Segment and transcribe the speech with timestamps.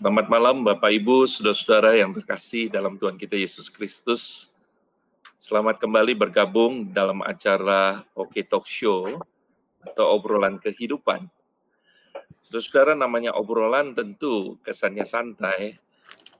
[0.00, 4.48] Selamat malam Bapak Ibu, saudara-saudara yang terkasih dalam Tuhan kita Yesus Kristus.
[5.36, 9.20] Selamat kembali bergabung dalam acara Oke Talk Show
[9.84, 11.28] atau obrolan kehidupan.
[12.40, 15.76] Saudara-saudara namanya obrolan tentu kesannya santai,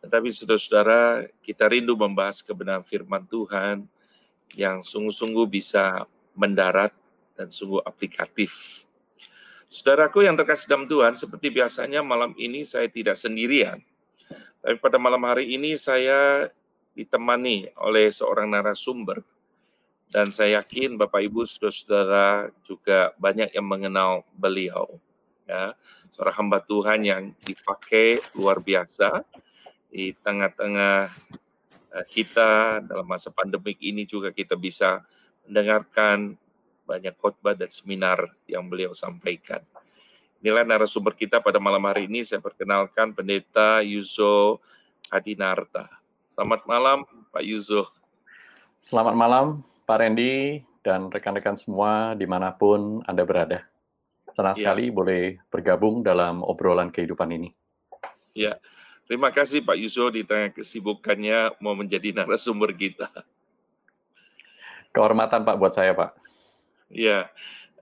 [0.00, 3.84] tetapi saudara-saudara kita rindu membahas kebenaran firman Tuhan
[4.56, 6.96] yang sungguh-sungguh bisa mendarat
[7.36, 8.88] dan sungguh aplikatif.
[9.70, 13.78] Saudaraku yang terkasih dalam Tuhan, seperti biasanya malam ini saya tidak sendirian.
[14.66, 16.50] Tapi pada malam hari ini saya
[16.98, 19.22] ditemani oleh seorang narasumber.
[20.10, 24.98] Dan saya yakin Bapak Ibu saudara-saudara juga banyak yang mengenal beliau.
[25.46, 25.78] Ya,
[26.10, 29.22] seorang hamba Tuhan yang dipakai luar biasa
[29.86, 31.14] di tengah-tengah
[31.94, 35.06] eh, kita dalam masa pandemik ini juga kita bisa
[35.46, 36.34] mendengarkan
[36.90, 38.18] banyak khotbah dan seminar
[38.50, 39.62] yang beliau sampaikan.
[40.42, 42.26] Inilah narasumber kita pada malam hari ini.
[42.26, 44.58] Saya perkenalkan Pendeta Yuzo
[45.06, 45.86] Adinarta.
[46.34, 47.86] Selamat malam, Pak Yuzo.
[48.82, 53.62] Selamat malam, Pak Randy dan rekan-rekan semua di mana pun Anda berada.
[54.32, 54.72] Senang ya.
[54.72, 57.52] sekali boleh bergabung dalam obrolan kehidupan ini.
[58.32, 58.56] Ya,
[59.04, 63.12] terima kasih Pak Yuzo di tengah kesibukannya mau menjadi narasumber kita.
[64.96, 66.29] Kehormatan Pak buat saya Pak.
[66.90, 67.30] Ya,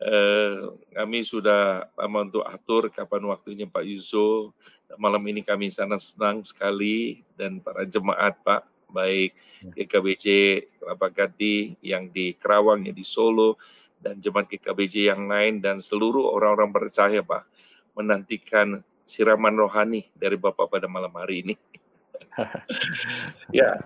[0.05, 4.53] eh, kami sudah lama untuk atur kapan waktunya Pak Yuso.
[5.01, 9.37] Malam ini kami sangat senang sekali dan para jemaat Pak, baik
[9.77, 10.27] GKBJ
[10.81, 13.57] Kelapa Gading yang di Kerawang, yang di Solo,
[14.01, 17.45] dan jemaat GKBJ yang lain dan seluruh orang-orang percaya Pak
[17.99, 21.55] menantikan siraman rohani dari Bapak pada malam hari ini.
[23.59, 23.81] ya,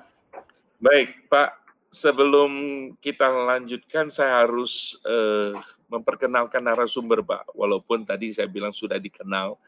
[0.83, 1.62] baik Pak
[1.93, 2.51] sebelum
[2.99, 5.53] kita lanjutkan, saya harus uh,
[5.93, 7.53] memperkenalkan narasumber, Pak.
[7.53, 9.61] Walaupun tadi saya bilang sudah dikenal,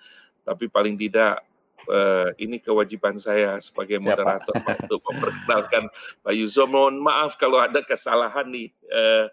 [0.42, 1.45] tapi paling tidak
[1.86, 5.92] uh, ini kewajiban saya sebagai moderator Pak, untuk memperkenalkan
[6.25, 6.64] Pak Yuzo.
[6.64, 8.72] Mohon maaf kalau ada kesalahan nih.
[8.89, 9.28] Uh,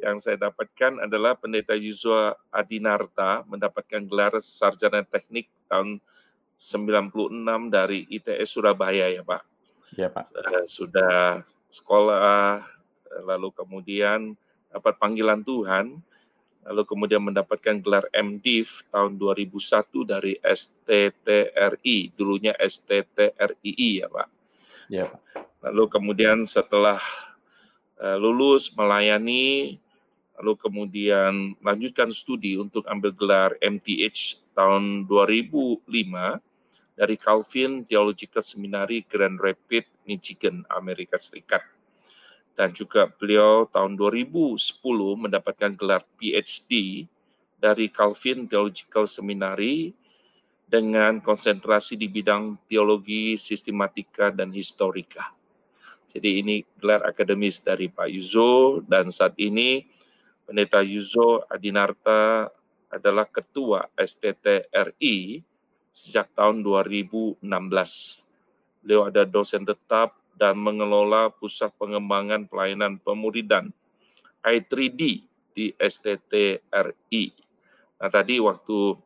[0.00, 6.00] yang saya dapatkan adalah Pendeta Yuzo Adinarta mendapatkan gelar sarjana teknik tahun
[6.56, 7.12] 96
[7.68, 9.42] dari ITS Surabaya ya Pak.
[10.00, 10.32] Ya Pak.
[10.64, 12.66] Sudah sekolah,
[13.24, 14.34] lalu kemudian
[14.70, 15.98] dapat panggilan Tuhan,
[16.66, 24.28] lalu kemudian mendapatkan gelar MDiv tahun 2001 dari STTRI, dulunya STTRII ya Pak.
[24.90, 25.20] Ya Pak.
[25.60, 27.00] Lalu kemudian setelah
[28.00, 29.76] uh, lulus melayani,
[30.40, 35.84] lalu kemudian lanjutkan studi untuk ambil gelar MTH tahun 2005
[37.00, 41.64] dari Calvin Theological Seminary Grand Rapids, Michigan, Amerika Serikat.
[42.52, 44.84] Dan juga beliau tahun 2010
[45.16, 47.08] mendapatkan gelar PhD
[47.56, 49.96] dari Calvin Theological Seminary
[50.68, 55.32] dengan konsentrasi di bidang teologi, sistematika, dan historika.
[56.12, 59.88] Jadi ini gelar akademis dari Pak Yuzo dan saat ini
[60.44, 62.50] Pendeta Yuzo Adinarta
[62.92, 65.48] adalah Ketua STTRI
[65.90, 67.42] sejak tahun 2016.
[68.80, 73.68] Beliau ada dosen tetap dan mengelola pusat pengembangan pelayanan pemuridan
[74.40, 77.24] I3D di STTRI.
[78.00, 78.96] Nah tadi waktu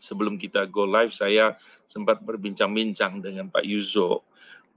[0.00, 4.24] sebelum kita go live saya sempat berbincang-bincang dengan Pak Yuzo.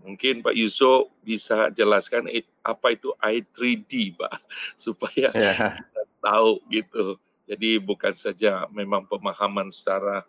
[0.01, 2.25] Mungkin Pak Yuzo bisa jelaskan
[2.65, 4.33] apa itu I3D, Pak,
[4.83, 5.77] supaya yeah.
[5.77, 7.21] kita tahu gitu.
[7.45, 10.25] Jadi bukan saja memang pemahaman secara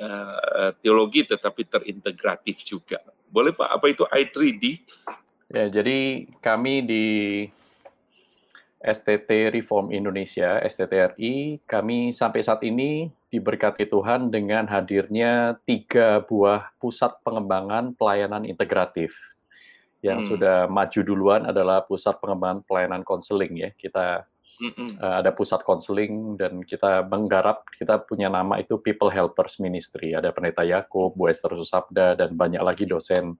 [0.00, 3.02] uh, teologi tetapi terintegratif juga.
[3.32, 4.64] Boleh Pak, apa itu I3D?
[5.52, 7.04] Ya, jadi kami di
[8.82, 17.14] STT Reform Indonesia, STTRI, kami sampai saat ini diberkati Tuhan dengan hadirnya tiga buah pusat
[17.22, 19.14] pengembangan pelayanan integratif.
[20.02, 20.28] Yang hmm.
[20.34, 23.70] sudah maju duluan adalah pusat pengembangan pelayanan konseling ya.
[23.70, 24.26] Kita
[24.60, 30.14] Uh, ada pusat konseling dan kita menggarap kita punya nama itu People Helpers Ministry.
[30.14, 33.34] Ada Pendeta Yakub, Bu Esther Susabda dan banyak lagi dosen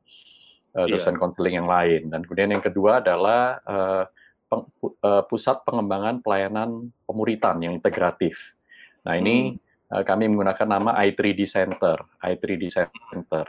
[0.74, 1.60] uh, dosen konseling yeah.
[1.62, 2.02] yang lain.
[2.10, 4.04] Dan kemudian yang kedua adalah uh,
[4.50, 8.56] peng, uh, pusat pengembangan pelayanan pemuritan yang integratif.
[9.06, 9.94] Nah ini mm.
[9.94, 12.02] uh, kami menggunakan nama I3D Center.
[12.18, 13.46] I3D Center.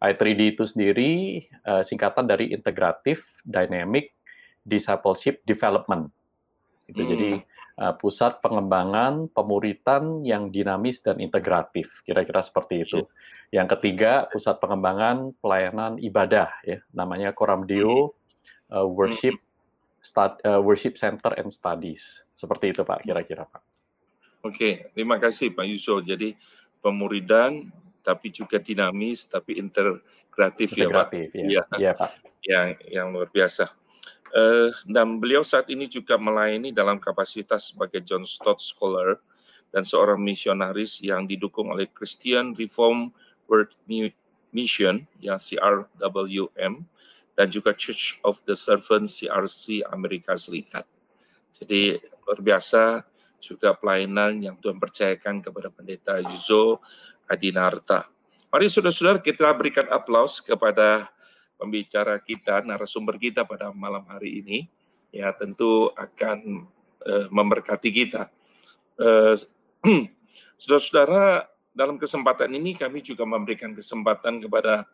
[0.00, 4.16] I3D itu sendiri uh, singkatan dari Integrative Dynamic
[4.64, 6.08] Discipleship Development
[6.90, 7.00] Gitu.
[7.00, 7.10] Hmm.
[7.14, 7.30] Jadi
[7.78, 13.06] uh, pusat pengembangan pemuritan yang dinamis dan integratif, kira-kira seperti itu.
[13.06, 13.62] Yeah.
[13.62, 18.74] Yang ketiga, pusat pengembangan pelayanan ibadah, ya, namanya Koramdeo hmm.
[18.74, 19.38] uh, Worship
[20.02, 22.26] Stud, uh, Worship Center and Studies.
[22.34, 23.62] Seperti itu, Pak, kira-kira, Pak.
[24.40, 26.00] Oke, terima kasih Pak Yusuf.
[26.00, 26.32] Jadi
[26.80, 27.68] pemuridan,
[28.00, 31.08] tapi juga dinamis, tapi integratif, integratif ya Pak.
[31.36, 32.10] Iya, ya, Pak.
[32.40, 33.68] Yang yang luar biasa.
[34.30, 39.18] Uh, dan beliau saat ini juga melayani dalam kapasitas sebagai John Stott Scholar
[39.74, 43.10] dan seorang misionaris yang didukung oleh Christian Reform
[43.50, 43.74] World
[44.54, 46.86] Mission yang CRWM
[47.34, 50.86] dan juga Church of the Servant CRC Amerika Serikat.
[51.58, 53.02] Jadi luar biasa
[53.40, 56.78] juga pelayanan yang Tuhan percayakan kepada pendeta Yuzo
[57.26, 58.06] Adinarta.
[58.50, 61.08] Mari saudara-saudara kita berikan aplaus kepada
[61.60, 64.64] pembicara kita, narasumber kita pada malam hari ini,
[65.12, 66.64] ya tentu akan
[67.04, 68.32] uh, memberkati kita.
[68.96, 69.36] Uh,
[70.60, 74.84] Saudara-saudara, dalam kesempatan ini kami juga memberikan kesempatan kepada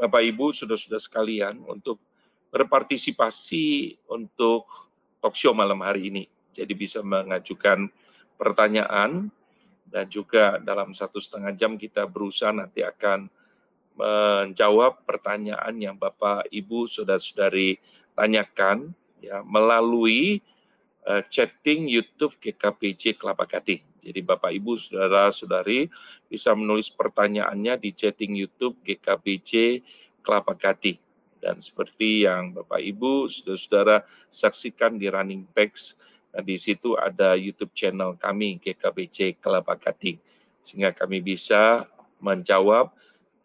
[0.00, 2.00] Bapak Ibu, saudara-saudara sekalian untuk
[2.48, 4.64] berpartisipasi untuk
[5.20, 6.24] talk show malam hari ini.
[6.56, 7.90] Jadi bisa mengajukan
[8.40, 9.28] pertanyaan
[9.90, 13.28] dan juga dalam satu setengah jam kita berusaha nanti akan
[13.94, 17.78] menjawab pertanyaan yang Bapak, Ibu, Saudara-saudari
[18.18, 18.90] tanyakan
[19.22, 20.42] ya melalui
[21.06, 23.82] uh, chatting YouTube GKPJ Kelapa Gading.
[24.02, 25.88] Jadi Bapak, Ibu, Saudara-saudari
[26.26, 29.80] bisa menulis pertanyaannya di chatting YouTube GKPJ
[30.20, 30.98] Kelapa Gading.
[31.38, 36.02] Dan seperti yang Bapak, Ibu, Saudara-saudara saksikan di running text,
[36.34, 40.18] nah di situ ada YouTube channel kami GKPJ Kelapa Gading.
[40.64, 41.86] Sehingga kami bisa
[42.24, 42.90] menjawab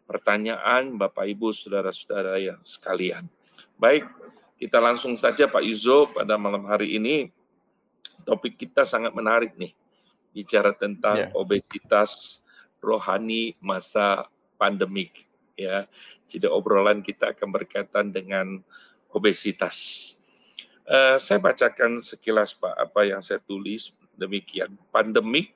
[0.09, 3.29] pertanyaan Bapak Ibu saudara-saudara yang sekalian.
[3.77, 4.09] Baik,
[4.57, 7.29] kita langsung saja Pak Yuzo pada malam hari ini
[8.25, 9.77] topik kita sangat menarik nih.
[10.33, 11.37] Bicara tentang yeah.
[11.37, 12.41] obesitas
[12.81, 14.25] rohani masa
[14.57, 15.85] pandemik ya.
[16.25, 18.65] Jadi obrolan kita akan berkaitan dengan
[19.13, 20.17] obesitas.
[20.89, 24.73] Uh, saya bacakan sekilas Pak apa yang saya tulis demikian.
[24.89, 25.53] Pandemik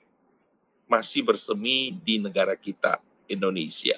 [0.86, 3.98] masih bersemi di negara kita Indonesia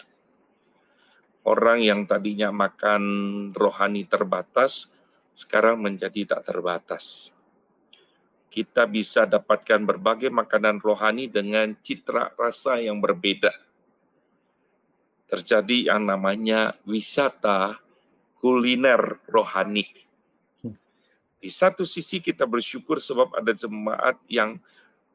[1.46, 3.04] orang yang tadinya makan
[3.54, 4.90] rohani terbatas,
[5.38, 7.32] sekarang menjadi tak terbatas.
[8.50, 13.54] Kita bisa dapatkan berbagai makanan rohani dengan citra rasa yang berbeda.
[15.30, 17.78] Terjadi yang namanya wisata
[18.40, 19.86] kuliner rohani.
[21.46, 24.58] Di satu sisi kita bersyukur sebab ada jemaat yang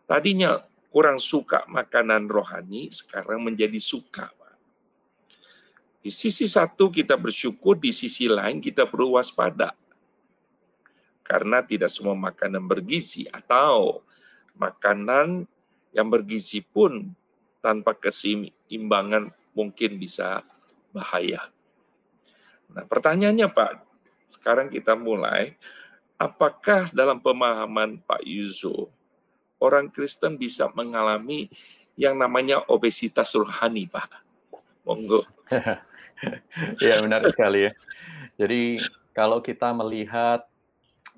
[0.05, 0.63] tadinya
[0.93, 4.31] kurang suka makanan rohani, sekarang menjadi suka
[6.01, 9.77] di sisi satu kita bersyukur, di sisi lain kita perlu waspada.
[11.21, 14.03] Karena tidak semua makanan bergizi atau
[14.57, 15.45] makanan
[15.95, 17.13] yang bergizi pun
[17.61, 20.43] tanpa keseimbangan mungkin bisa
[20.91, 21.53] bahaya.
[22.73, 23.73] Nah pertanyaannya Pak,
[24.27, 25.55] sekarang kita mulai,
[26.17, 28.89] apakah dalam pemahaman Pak Yuzo,
[29.61, 31.53] orang Kristen bisa mengalami
[32.01, 34.30] yang namanya obesitas rohani Pak?
[34.85, 35.25] Monggo.
[36.85, 37.73] ya benar sekali ya.
[38.41, 38.81] Jadi
[39.13, 40.45] kalau kita melihat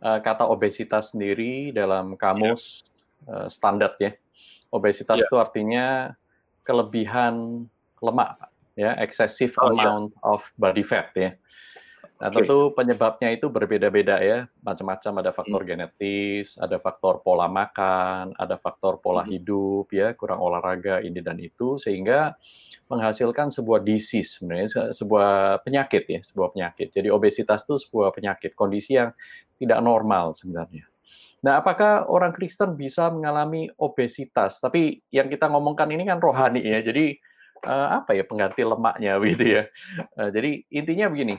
[0.03, 2.87] uh, kata obesitas sendiri dalam kamus
[3.26, 3.47] yeah.
[3.47, 4.14] uh, standar ya,
[4.75, 5.26] obesitas yeah.
[5.29, 5.87] itu artinya
[6.67, 7.67] kelebihan
[8.03, 8.38] lemak,
[8.75, 9.87] ya, excessive oh, iya.
[9.87, 10.31] amount yeah.
[10.35, 11.31] of body fat ya.
[12.23, 12.47] Nah, okay.
[12.47, 15.69] tentu penyebabnya itu berbeda-beda ya, macam-macam ada faktor hmm.
[15.75, 19.31] genetis, ada faktor pola makan, ada faktor pola hmm.
[19.35, 22.39] hidup ya, kurang olahraga ini dan itu sehingga
[22.87, 26.94] menghasilkan sebuah disease sebenarnya sebuah penyakit ya, sebuah penyakit.
[26.94, 29.11] Jadi obesitas itu sebuah penyakit, kondisi yang
[29.58, 30.87] tidak normal sebenarnya.
[31.43, 34.63] Nah, apakah orang Kristen bisa mengalami obesitas?
[34.63, 36.79] Tapi yang kita ngomongkan ini kan rohani ya.
[36.87, 37.19] Jadi
[37.67, 39.63] uh, apa ya pengganti lemaknya gitu ya.
[40.15, 41.35] Uh, jadi intinya begini,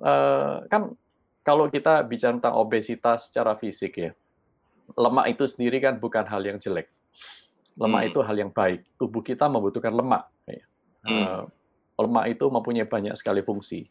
[0.00, 0.94] uh, kan
[1.42, 4.10] kalau kita bicara tentang obesitas secara fisik ya,
[4.94, 6.88] lemak itu sendiri kan bukan hal yang jelek.
[7.74, 8.08] Lemak hmm.
[8.12, 8.84] itu hal yang baik.
[9.00, 10.28] Tubuh kita membutuhkan lemak.
[10.44, 10.64] Ya.
[11.02, 11.12] Hmm.
[11.12, 11.44] Uh,
[12.04, 13.88] lemak itu mempunyai banyak sekali fungsi.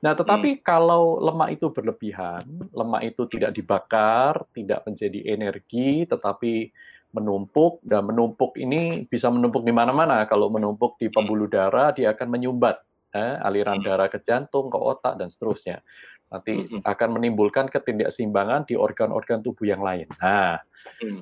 [0.00, 0.62] Nah, tetapi hmm.
[0.64, 2.42] kalau lemak itu berlebihan,
[2.72, 6.72] lemak itu tidak dibakar, tidak menjadi energi, tetapi
[7.10, 10.26] menumpuk dan menumpuk ini bisa menumpuk di mana-mana.
[10.26, 12.82] Kalau menumpuk di pembuluh darah, dia akan menyumbat
[13.14, 15.82] eh, aliran darah ke jantung, ke otak, dan seterusnya.
[16.30, 20.06] Nanti akan menimbulkan ketidakseimbangan di organ-organ tubuh yang lain.
[20.22, 20.62] Nah,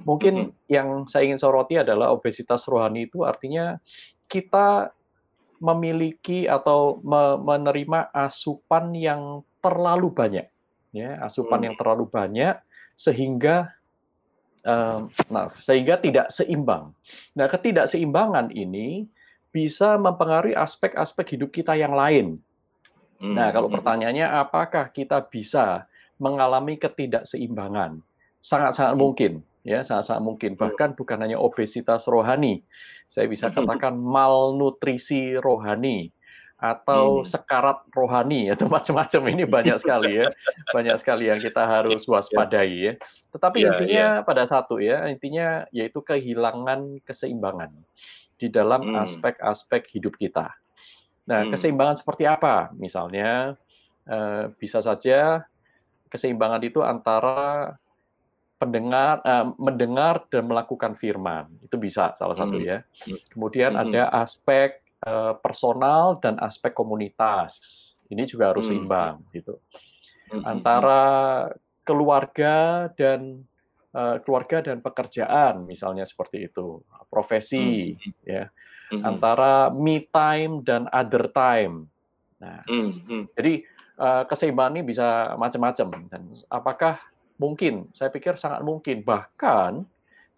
[0.04, 3.80] mungkin yang saya ingin soroti adalah obesitas rohani itu artinya
[4.28, 4.92] kita
[5.58, 7.00] memiliki atau
[7.40, 10.46] menerima asupan yang terlalu banyak,
[10.94, 12.60] ya asupan yang terlalu banyak
[12.94, 13.72] sehingga
[15.32, 16.92] nah sehingga tidak seimbang.
[17.32, 19.08] Nah ketidakseimbangan ini
[19.58, 22.38] bisa mempengaruhi aspek-aspek hidup kita yang lain.
[23.18, 23.82] Hmm, nah, kalau hmm.
[23.82, 25.90] pertanyaannya apakah kita bisa
[26.22, 27.98] mengalami ketidakseimbangan?
[28.38, 29.02] Sangat-sangat hmm.
[29.02, 29.32] mungkin,
[29.68, 32.64] ya saat-saat mungkin bahkan bukan hanya obesitas rohani
[33.04, 36.08] saya bisa katakan malnutrisi rohani
[36.58, 40.32] atau sekarat rohani atau macam-macam ini banyak sekali ya
[40.74, 42.10] banyak sekali yang kita harus ya.
[42.16, 42.92] waspadai ya
[43.30, 47.70] tetapi yeah, intinya pada satu ya intinya yaitu kehilangan keseimbangan
[48.38, 49.02] di dalam hmm.
[49.04, 49.92] aspek-aspek hmm.
[49.98, 50.54] hidup kita
[51.28, 51.52] nah hmm.
[51.52, 53.58] keseimbangan seperti apa misalnya
[54.08, 55.44] eh, bisa saja
[56.08, 57.76] keseimbangan itu antara
[58.58, 62.66] pendengar uh, mendengar dan melakukan firman itu bisa salah satu hmm.
[62.66, 62.78] ya
[63.30, 63.82] kemudian hmm.
[63.86, 67.62] ada aspek Eh, personal dan aspek komunitas.
[68.10, 69.62] Ini juga harus seimbang gitu.
[70.42, 71.46] Antara
[71.86, 73.46] keluarga dan
[74.22, 76.82] keluarga dan pekerjaan misalnya seperti itu.
[77.10, 78.46] Profesi ya.
[79.04, 81.90] Antara me time dan other time.
[82.38, 82.62] Nah,
[83.34, 83.66] jadi
[83.98, 86.96] uh, keseimbangan ini bisa macam-macam dan apakah
[87.36, 87.90] mungkin?
[87.92, 89.02] Saya pikir sangat mungkin.
[89.02, 89.82] Bahkan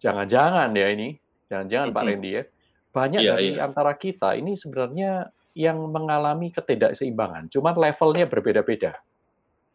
[0.01, 1.15] jangan-jangan ya ini,
[1.47, 2.43] jangan-jangan Pak Randy ya,
[2.91, 3.65] banyak yeah, dari yeah.
[3.65, 8.97] antara kita ini sebenarnya yang mengalami ketidakseimbangan, cuman levelnya berbeda-beda.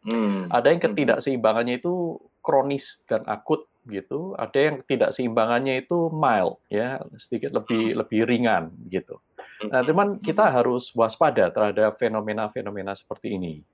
[0.07, 0.49] Hmm.
[0.49, 0.89] Ada yang hmm.
[0.93, 7.99] ketidakseimbangannya itu kronis dan akut gitu, ada yang ketidakseimbangannya itu mild ya, sedikit lebih hmm.
[8.03, 9.23] lebih ringan gitu.
[9.71, 9.89] Nah, hmm.
[9.89, 13.65] cuman kita harus waspada terhadap fenomena-fenomena seperti ini.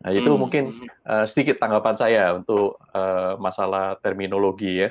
[0.00, 0.40] Nah, itu hmm.
[0.40, 0.64] mungkin
[1.04, 4.88] uh, sedikit tanggapan saya untuk uh, masalah terminologi ya.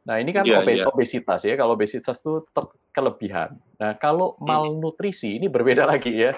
[0.00, 0.88] Nah, ini kan yeah, yeah.
[0.88, 1.54] obesitas ya.
[1.54, 2.42] Kalau obesitas itu
[2.90, 3.54] kelebihan.
[3.78, 4.48] Nah, kalau hmm.
[4.48, 6.32] malnutrisi ini berbeda lagi ya.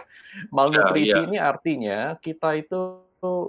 [0.51, 1.29] Malnutrisi yeah, yeah.
[1.31, 3.07] ini artinya kita itu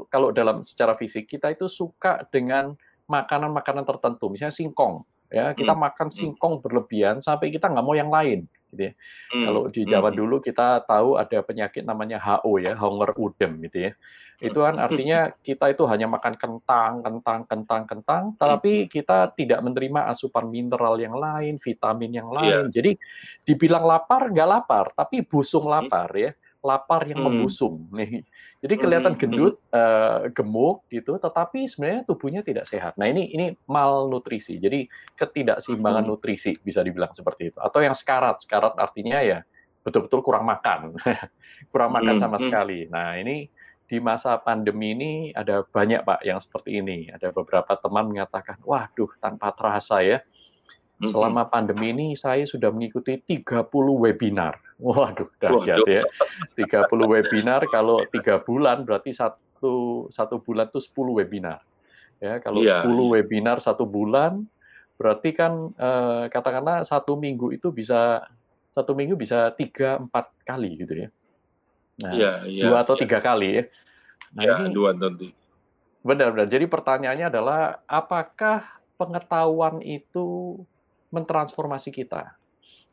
[0.07, 2.77] kalau dalam secara fisik kita itu suka dengan
[3.13, 5.05] makanan-makanan tertentu, misalnya singkong.
[5.33, 5.81] Ya, kita hmm.
[5.89, 6.17] makan hmm.
[6.17, 8.93] singkong berlebihan sampai kita nggak mau yang lain gitu ya.
[9.33, 9.45] Hmm.
[9.49, 10.17] Kalau di Jawa hmm.
[10.17, 13.91] dulu kita tahu ada penyakit namanya HO ya, hunger udem gitu ya.
[14.43, 20.09] Itu kan artinya kita itu hanya makan kentang, kentang, kentang, kentang, tapi kita tidak menerima
[20.11, 22.37] asupan mineral yang lain, vitamin yang iya.
[22.37, 22.51] lain.
[22.51, 22.63] Yeah.
[22.69, 22.91] Jadi
[23.47, 26.29] dibilang lapar nggak lapar, tapi busung lapar ya
[26.63, 27.27] lapar yang hmm.
[27.27, 28.23] membusung nih.
[28.63, 32.95] Jadi kelihatan gendut, uh, gemuk gitu, tetapi sebenarnya tubuhnya tidak sehat.
[32.95, 34.57] Nah ini ini malnutrisi.
[34.57, 34.87] Jadi
[35.19, 36.11] ketidakseimbangan hmm.
[36.15, 37.59] nutrisi bisa dibilang seperti itu.
[37.59, 39.43] Atau yang sekarat, sekarat artinya ya
[39.83, 40.95] betul-betul kurang makan,
[41.75, 42.87] kurang makan sama sekali.
[42.87, 43.51] Nah ini
[43.83, 47.11] di masa pandemi ini ada banyak pak yang seperti ini.
[47.11, 50.23] Ada beberapa teman mengatakan, waduh tanpa terasa ya
[51.09, 54.59] Selama pandemi ini saya sudah mengikuti 30 webinar.
[54.79, 56.03] Waduh, dahsyat ya.
[56.55, 61.59] 30 webinar kalau tiga bulan berarti satu satu bulan itu 10 webinar.
[62.23, 62.83] Ya, kalau yeah.
[62.83, 63.03] 10 iya.
[63.19, 64.47] webinar satu bulan
[64.93, 68.23] berarti kan eh, katakanlah satu minggu itu bisa
[68.73, 71.09] satu minggu bisa tiga empat kali gitu ya.
[72.01, 73.01] Nah, yeah, yeah, dua atau yeah.
[73.05, 73.63] tiga kali ya.
[74.33, 75.29] Nah, yeah, ini dua nanti.
[76.01, 76.49] Benar-benar.
[76.49, 78.65] Jadi pertanyaannya adalah apakah
[78.97, 80.57] pengetahuan itu
[81.13, 82.33] mentransformasi kita.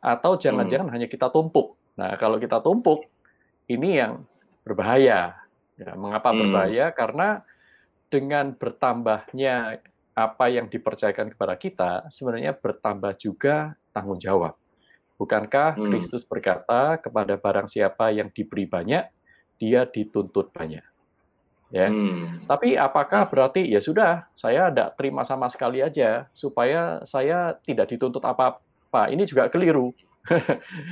[0.01, 0.95] Atau jangan-jangan hmm.
[0.95, 1.77] hanya kita tumpuk.
[1.97, 3.09] Nah, kalau kita tumpuk,
[3.73, 4.25] ini yang
[4.61, 5.41] berbahaya.
[5.81, 6.39] Ya, mengapa hmm.
[6.45, 6.87] berbahaya?
[6.93, 7.41] Karena
[8.13, 9.81] dengan bertambahnya
[10.13, 14.53] apa yang dipercayakan kepada kita, sebenarnya bertambah juga tanggung jawab.
[15.17, 15.89] Bukankah hmm.
[15.89, 19.05] Kristus berkata kepada barang siapa yang diberi banyak,
[19.57, 20.90] dia dituntut banyak
[21.71, 21.89] ya.
[21.89, 22.45] Hmm.
[22.45, 28.23] Tapi apakah berarti ya sudah saya tidak terima sama sekali aja supaya saya tidak dituntut
[28.23, 29.11] apa-apa?
[29.11, 29.95] Ini juga keliru.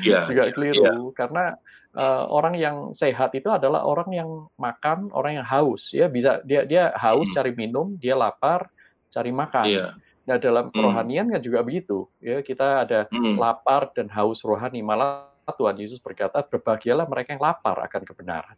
[0.09, 1.13] ya, juga keliru ya.
[1.13, 1.45] karena
[1.93, 6.65] uh, orang yang sehat itu adalah orang yang makan, orang yang haus ya bisa dia
[6.65, 7.37] dia haus hmm.
[7.37, 8.73] cari minum, dia lapar
[9.13, 9.67] cari makan.
[9.69, 9.87] Ya.
[10.25, 10.75] Nah dalam hmm.
[10.75, 11.33] kerohanian hmm.
[11.37, 13.37] kan juga begitu ya kita ada hmm.
[13.37, 18.57] lapar dan haus rohani malah Tuhan Yesus berkata berbahagialah mereka yang lapar akan kebenaran.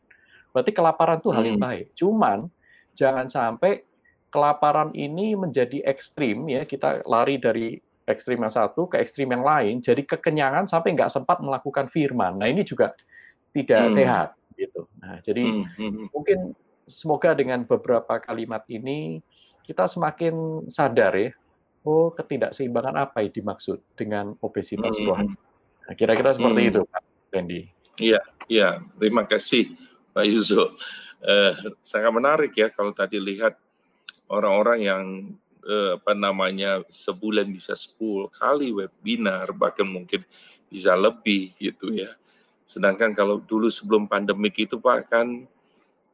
[0.50, 1.66] Berarti kelaparan itu hal yang hmm.
[1.66, 1.86] baik.
[1.94, 2.50] Cuman
[2.94, 3.86] jangan sampai
[4.30, 7.76] kelaparan ini menjadi ekstrim ya kita lari dari
[8.06, 12.46] ekstrim yang satu ke ekstrim yang lain jadi kekenyangan sampai nggak sempat melakukan firman nah
[12.46, 12.94] ini juga
[13.50, 13.94] tidak hmm.
[13.94, 15.66] sehat gitu nah jadi hmm.
[15.74, 15.90] Hmm.
[15.90, 16.06] hmm.
[16.14, 16.38] mungkin
[16.86, 19.18] semoga dengan beberapa kalimat ini
[19.66, 21.30] kita semakin sadar ya
[21.82, 25.06] oh ketidakseimbangan apa yang dimaksud dengan obesitas hmm.
[25.10, 25.34] rohani
[25.86, 26.70] nah, kira-kira seperti hmm.
[26.70, 27.02] itu Pak
[27.34, 27.60] Randy
[27.98, 29.74] iya iya terima kasih
[30.14, 30.74] Pak Yusuf.
[31.20, 31.52] Eh,
[31.84, 33.56] sangat menarik ya kalau tadi lihat
[34.32, 35.04] orang-orang yang
[35.68, 40.24] eh, apa namanya sebulan bisa 10 kali webinar bahkan mungkin
[40.72, 42.14] bisa lebih gitu ya.
[42.64, 45.44] Sedangkan kalau dulu sebelum pandemik itu Pak kan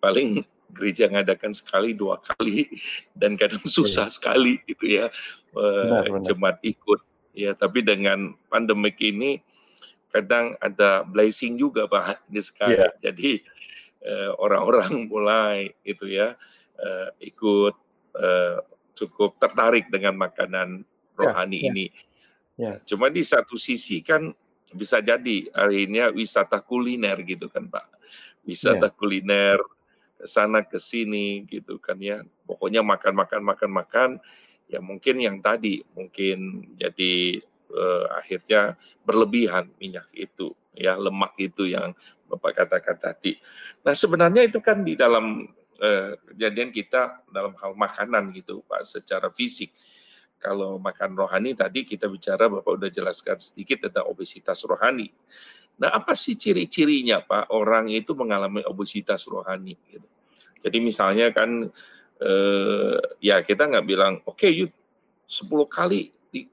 [0.00, 0.43] paling
[0.76, 2.67] gereja ngadakan sekali dua kali
[3.15, 3.71] dan kadang iya.
[3.71, 5.07] susah sekali gitu ya
[5.55, 7.00] eh, jemaat ikut
[7.37, 9.38] ya tapi dengan pandemik ini
[10.11, 12.91] kadang ada blessing juga Pak ini sekali yeah.
[12.99, 13.41] jadi
[14.38, 16.38] orang-orang mulai itu ya
[16.78, 17.75] uh, ikut
[18.16, 18.58] uh,
[18.96, 20.82] cukup tertarik dengan makanan
[21.16, 21.86] rohani ya, ini.
[22.56, 22.80] Ya.
[22.88, 24.32] Cuma di satu sisi kan
[24.72, 27.86] bisa jadi akhirnya wisata kuliner gitu kan Pak.
[28.48, 28.94] Wisata ya.
[28.96, 29.58] kuliner
[30.16, 32.25] ke sana ke sini gitu kan ya.
[32.48, 34.10] Pokoknya makan makan makan makan
[34.66, 37.38] ya mungkin yang tadi mungkin jadi
[37.70, 38.75] eh, akhirnya
[39.06, 43.38] berlebihan minyak itu ya lemak itu yang Bapak katakan tadi.
[43.87, 45.47] Nah sebenarnya itu kan di dalam
[45.78, 49.71] eh, kejadian kita dalam hal makanan gitu Pak secara fisik.
[50.37, 55.09] Kalau makan rohani tadi kita bicara Bapak udah jelaskan sedikit tentang obesitas rohani.
[55.78, 60.09] Nah apa sih ciri-cirinya Pak orang itu mengalami obesitas rohani gitu.
[60.66, 61.71] Jadi misalnya kan
[62.21, 64.75] eh, ya kita nggak bilang oke okay, yuk
[65.30, 66.11] 10 kali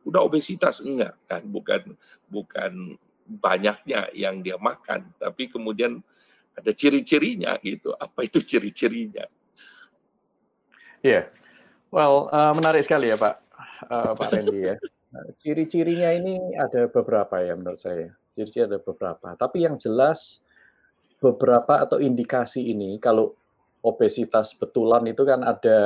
[0.08, 1.98] udah obesitas enggak kan bukan
[2.32, 6.04] bukan banyaknya yang dia makan tapi kemudian
[6.54, 7.94] ada ciri-cirinya gitu.
[7.98, 9.26] Apa itu ciri-cirinya?
[11.04, 11.26] Iya, yeah.
[11.90, 13.36] well uh, menarik sekali ya Pak.
[13.90, 14.76] Uh, Pak Randy ya.
[15.38, 18.14] Ciri-cirinya ini ada beberapa ya menurut saya.
[18.34, 19.36] Ciri-ciri ada beberapa.
[19.36, 20.42] Tapi yang jelas
[21.22, 23.36] beberapa atau indikasi ini kalau
[23.84, 25.80] obesitas betulan itu kan ada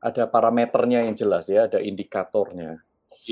[0.00, 2.80] ada parameternya yang jelas ya, ada indikatornya.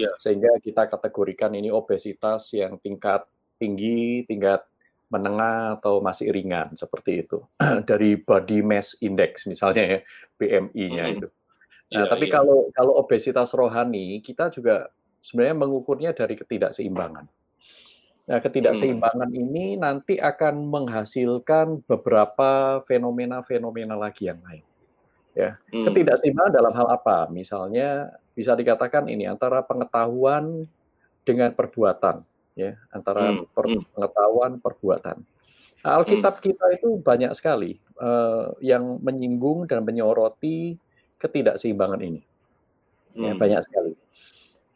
[0.05, 0.13] Ya.
[0.21, 3.27] Sehingga kita kategorikan ini obesitas yang tingkat
[3.59, 4.63] tinggi, tingkat
[5.09, 7.41] menengah atau masih ringan seperti itu.
[7.89, 9.99] Dari body mass index misalnya ya,
[10.37, 11.15] BMI-nya hmm.
[11.17, 11.29] itu.
[11.89, 12.33] Nah, ya, tapi ya.
[12.41, 14.93] kalau kalau obesitas rohani kita juga
[15.25, 17.27] sebenarnya mengukurnya dari ketidakseimbangan.
[18.29, 19.41] Nah, ketidakseimbangan hmm.
[19.41, 24.65] ini nanti akan menghasilkan beberapa fenomena-fenomena lagi yang lain.
[25.33, 25.89] Ya, hmm.
[25.89, 27.25] ketidakseimbangan dalam hal apa?
[27.33, 30.63] Misalnya bisa dikatakan ini antara pengetahuan
[31.27, 32.23] dengan perbuatan,
[32.55, 33.51] ya, antara hmm.
[33.51, 33.83] per hmm.
[33.99, 35.19] pengetahuan perbuatan.
[35.83, 36.45] Alkitab hmm.
[36.47, 40.79] kita itu banyak sekali uh, yang menyinggung dan menyoroti
[41.19, 42.23] ketidakseimbangan ini.
[43.19, 43.27] Ya, hmm.
[43.27, 43.93] Ya, banyak sekali.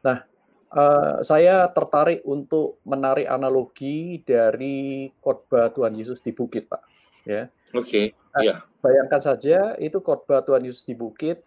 [0.02, 0.26] Nah,
[0.72, 6.80] Uh, saya tertarik untuk menarik analogi dari khotbah Tuhan Yesus di bukit, Pak.
[7.28, 7.52] Ya.
[7.76, 7.84] Oke.
[7.84, 8.06] Okay.
[8.32, 8.58] Nah, yeah.
[8.80, 11.44] Bayangkan saja itu khotbah Tuhan Yesus di bukit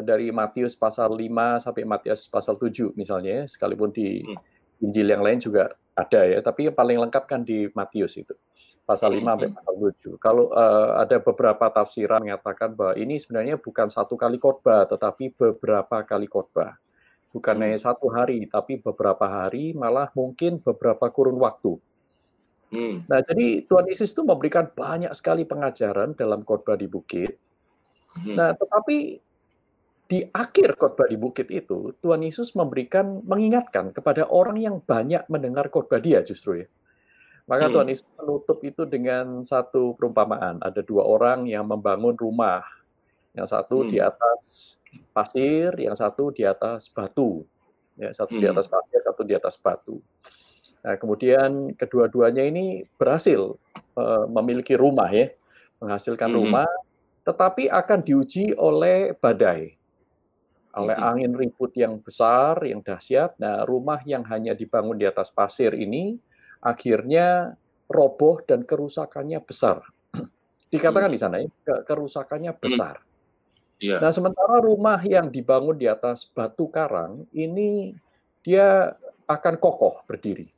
[0.00, 3.50] dari Matius pasal 5 sampai Matius pasal 7 misalnya, ya.
[3.50, 4.84] sekalipun di hmm.
[4.84, 8.34] Injil yang lain juga ada ya, tapi yang paling lengkap kan di Matius itu
[8.84, 9.56] pasal 5 sampai hmm.
[9.56, 10.20] pasal 7.
[10.20, 16.04] Kalau uh, ada beberapa tafsiran mengatakan bahwa ini sebenarnya bukan satu kali khotbah, tetapi beberapa
[16.04, 16.76] kali khotbah
[17.34, 17.86] bukan hanya hmm.
[17.90, 21.74] satu hari, tapi beberapa hari, malah mungkin beberapa kurun waktu.
[22.70, 23.02] Hmm.
[23.10, 27.34] Nah, jadi Tuhan Yesus itu memberikan banyak sekali pengajaran dalam khotbah di bukit.
[28.14, 28.38] Hmm.
[28.38, 29.18] Nah, tetapi
[30.04, 35.72] di akhir khotbah di bukit itu, Tuhan Yesus memberikan mengingatkan kepada orang yang banyak mendengar
[35.72, 36.68] khotbah dia justru ya.
[37.44, 37.72] Maka hmm.
[37.72, 40.60] Tuhan Yesus menutup itu dengan satu perumpamaan.
[40.64, 42.64] Ada dua orang yang membangun rumah.
[43.36, 43.88] Yang satu hmm.
[43.92, 44.42] di atas
[45.12, 47.44] pasir, yang satu di atas batu.
[48.00, 48.54] Ya, satu di hmm.
[48.56, 50.00] atas pasir, satu di atas batu.
[50.84, 53.56] Nah, kemudian kedua-duanya ini berhasil
[53.96, 55.32] uh, memiliki rumah ya,
[55.80, 56.36] menghasilkan hmm.
[56.36, 56.68] rumah,
[57.24, 59.80] tetapi akan diuji oleh badai,
[60.74, 63.38] oleh angin ribut yang besar, yang dahsyat.
[63.38, 66.18] Nah, rumah yang hanya dibangun di atas pasir ini
[66.64, 67.54] akhirnya
[67.86, 69.84] roboh dan kerusakannya besar.
[70.72, 71.48] Dikatakan di sana ya,
[71.86, 73.04] kerusakannya besar.
[73.78, 74.00] Yeah.
[74.00, 77.92] Nah, sementara rumah yang dibangun di atas batu karang ini
[78.40, 78.94] dia
[79.28, 80.48] akan kokoh berdiri.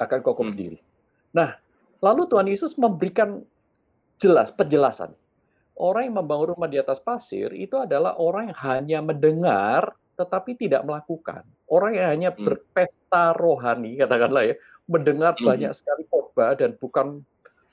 [0.00, 0.52] Akan kokoh hmm.
[0.54, 0.78] berdiri.
[1.36, 1.60] Nah,
[2.00, 3.44] lalu Tuhan Yesus memberikan
[4.16, 5.12] jelas penjelasan.
[5.80, 10.84] Orang yang membangun rumah di atas pasir itu adalah orang yang hanya mendengar tetapi tidak
[10.84, 11.48] melakukan.
[11.64, 12.44] Orang yang hanya hmm.
[12.44, 15.48] berpesta rohani katakanlah ya, mendengar hmm.
[15.48, 17.24] banyak sekali khotbah dan bukan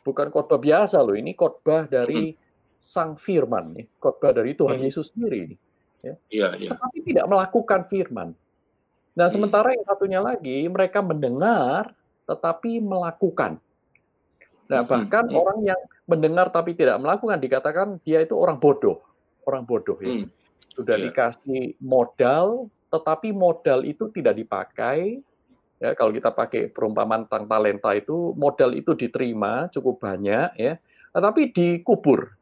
[0.08, 4.78] bukan khotbah biasa loh, ini khotbah dari hmm sang firman, nih, khotbah dari Tuhan.
[4.78, 5.50] Yesus sendiri.
[5.50, 5.60] Nih,
[6.06, 6.14] ya.
[6.30, 6.70] Ya, ya.
[6.78, 8.30] Tetapi tidak melakukan firman.
[9.18, 11.98] Nah, sementara yang satunya lagi, mereka mendengar
[12.30, 13.58] tetapi melakukan.
[14.70, 19.04] Nah, bahkan orang yang mendengar tapi tidak melakukan dikatakan dia itu orang bodoh,
[19.44, 20.24] orang bodoh ya.
[20.24, 20.26] Hmm.
[20.74, 21.12] Sudah yeah.
[21.12, 25.20] dikasih modal, tetapi modal itu tidak dipakai.
[25.78, 30.82] Ya, kalau kita pakai perumpamaan tentang talenta itu, modal itu diterima cukup banyak ya,
[31.14, 32.34] tetapi dikubur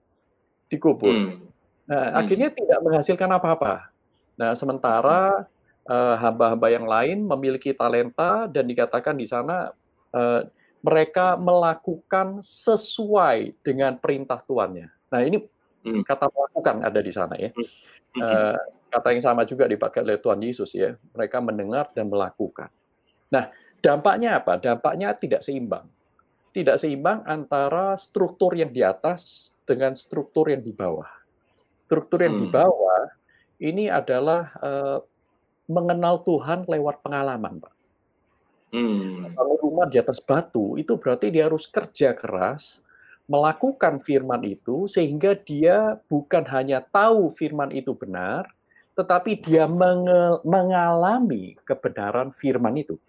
[0.69, 1.13] dikubur.
[1.13, 1.45] Hmm.
[1.85, 2.19] Nah, hmm.
[2.19, 3.93] akhirnya tidak menghasilkan apa-apa.
[4.35, 5.45] Nah, sementara
[5.87, 9.71] uh, hamba-hamba yang lain memiliki talenta dan dikatakan di sana
[10.11, 10.41] uh,
[10.85, 14.85] mereka melakukan sesuai dengan perintah tuannya.
[15.09, 15.41] Nah, ini
[15.81, 16.05] hmm.
[16.05, 17.49] kata melakukan ada di sana ya.
[18.15, 18.53] Uh,
[18.93, 20.93] kata yang sama juga dipakai oleh Tuhan Yesus ya.
[21.17, 22.69] Mereka mendengar dan melakukan.
[23.33, 23.49] Nah,
[23.81, 24.61] dampaknya apa?
[24.61, 25.89] Dampaknya tidak seimbang.
[26.53, 31.09] Tidak seimbang antara struktur yang di atas dengan struktur yang di bawah.
[31.81, 32.43] Struktur yang hmm.
[32.45, 33.03] di bawah
[33.57, 35.01] ini adalah uh,
[35.65, 37.74] mengenal Tuhan lewat pengalaman, Pak.
[38.75, 39.31] Hmm.
[39.31, 42.83] Kalau rumah di atas batu, itu berarti dia harus kerja keras,
[43.31, 48.51] melakukan firman itu, sehingga dia bukan hanya tahu firman itu benar,
[48.99, 49.63] tetapi dia
[50.43, 52.99] mengalami kebenaran firman itu.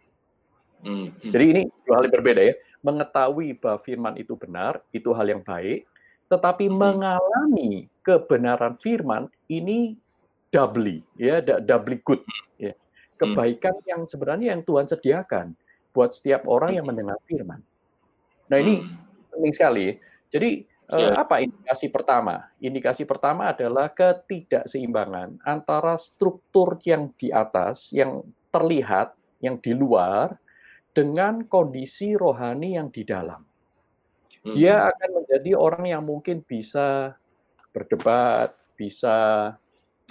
[0.86, 1.10] Hmm.
[1.18, 2.54] Jadi ini dua hal yang berbeda ya.
[2.86, 5.82] Mengetahui bahwa firman itu benar, itu hal yang baik,
[6.30, 6.78] tetapi hmm.
[6.78, 9.98] mengalami kebenaran firman ini
[10.54, 12.22] doubly, ya, doubly good.
[12.54, 12.78] Ya
[13.16, 15.56] kebaikan yang sebenarnya yang Tuhan sediakan
[15.96, 17.64] buat setiap orang yang mendengar firman.
[18.52, 19.32] Nah ini hmm.
[19.32, 19.86] penting sekali.
[20.28, 21.16] Jadi yeah.
[21.16, 22.52] apa indikasi pertama?
[22.60, 30.36] Indikasi pertama adalah ketidakseimbangan antara struktur yang di atas, yang terlihat, yang di luar,
[30.92, 33.40] dengan kondisi rohani yang di dalam.
[34.46, 34.88] Dia hmm.
[34.94, 37.18] akan menjadi orang yang mungkin bisa
[37.74, 39.52] berdebat, bisa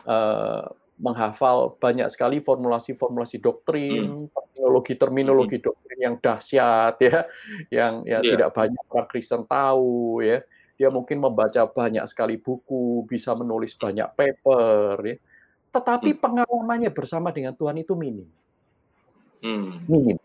[0.03, 0.65] uh,
[0.95, 4.31] menghafal banyak sekali formulasi-formulasi doktrin, hmm.
[4.31, 5.65] terminologi-terminologi hmm.
[5.67, 7.27] doktrin yang dahsyat ya,
[7.67, 8.31] yang ya yeah.
[8.35, 10.39] tidak banyak orang Kristen tahu ya.
[10.75, 15.15] Dia mungkin membaca banyak sekali buku, bisa menulis banyak paper ya.
[15.75, 16.21] Tetapi hmm.
[16.23, 18.27] pengalamannya bersama dengan Tuhan itu minim.
[19.43, 19.83] Hmm.
[19.87, 20.17] Minim.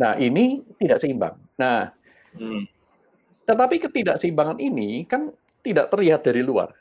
[0.00, 1.36] Nah, ini tidak seimbang.
[1.54, 1.92] Nah,
[2.34, 2.66] hmm.
[3.46, 6.72] tetapi ketidakseimbangan ini kan tidak terlihat dari luar.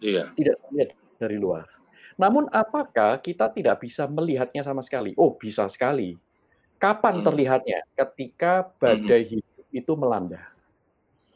[0.00, 0.32] Iya.
[0.32, 1.79] Tidak terlihat dari luar.
[2.20, 5.16] Namun apakah kita tidak bisa melihatnya sama sekali?
[5.16, 6.20] Oh, bisa sekali.
[6.76, 7.24] Kapan hmm.
[7.24, 7.78] terlihatnya?
[7.96, 9.30] Ketika badai hmm.
[9.32, 10.44] hidup itu melanda.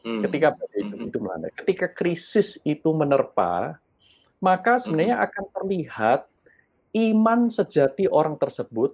[0.05, 0.21] Hmm.
[0.21, 1.09] Ketika badai hidup hmm.
[1.09, 1.47] itu melanda.
[1.57, 3.81] Ketika krisis itu menerpa,
[4.37, 5.25] maka sebenarnya hmm.
[5.25, 6.19] akan terlihat
[6.93, 8.93] iman sejati orang tersebut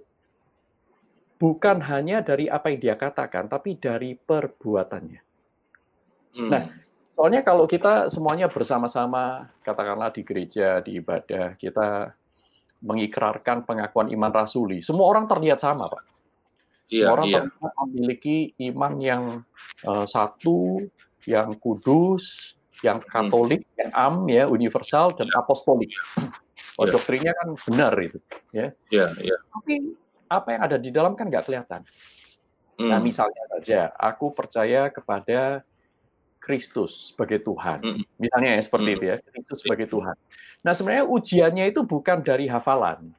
[1.36, 5.20] bukan hanya dari apa yang dia katakan, tapi dari perbuatannya.
[6.40, 6.48] Hmm.
[6.48, 6.62] Nah,
[7.12, 12.16] Soalnya kalau kita semuanya bersama-sama, katakanlah di gereja, di ibadah, kita
[12.82, 16.02] mengikrarkan pengakuan iman rasuli, semua orang terlihat sama, Pak.
[16.88, 17.38] Iya, semua orang iya.
[17.46, 18.38] terlihat memiliki
[18.72, 19.22] iman yang
[19.86, 20.82] uh, satu,
[21.28, 23.08] yang kudus, yang hmm.
[23.12, 23.78] katolik, hmm.
[23.78, 25.92] yang am, ya, universal, dan apostolik.
[26.80, 26.92] Oh, yeah.
[26.96, 28.18] doktrinnya kan benar itu,
[28.50, 28.72] ya.
[28.88, 29.38] Yeah, yeah.
[29.52, 29.94] Tapi
[30.32, 31.84] apa yang ada di dalam kan nggak kelihatan.
[31.84, 32.88] Nah, hmm.
[32.88, 35.62] Nah, misalnya saja, aku percaya kepada
[36.42, 38.02] Kristus sebagai Tuhan.
[38.18, 40.18] Misalnya ya seperti itu ya, Kristus sebagai Tuhan.
[40.66, 43.14] Nah, sebenarnya ujiannya itu bukan dari hafalan.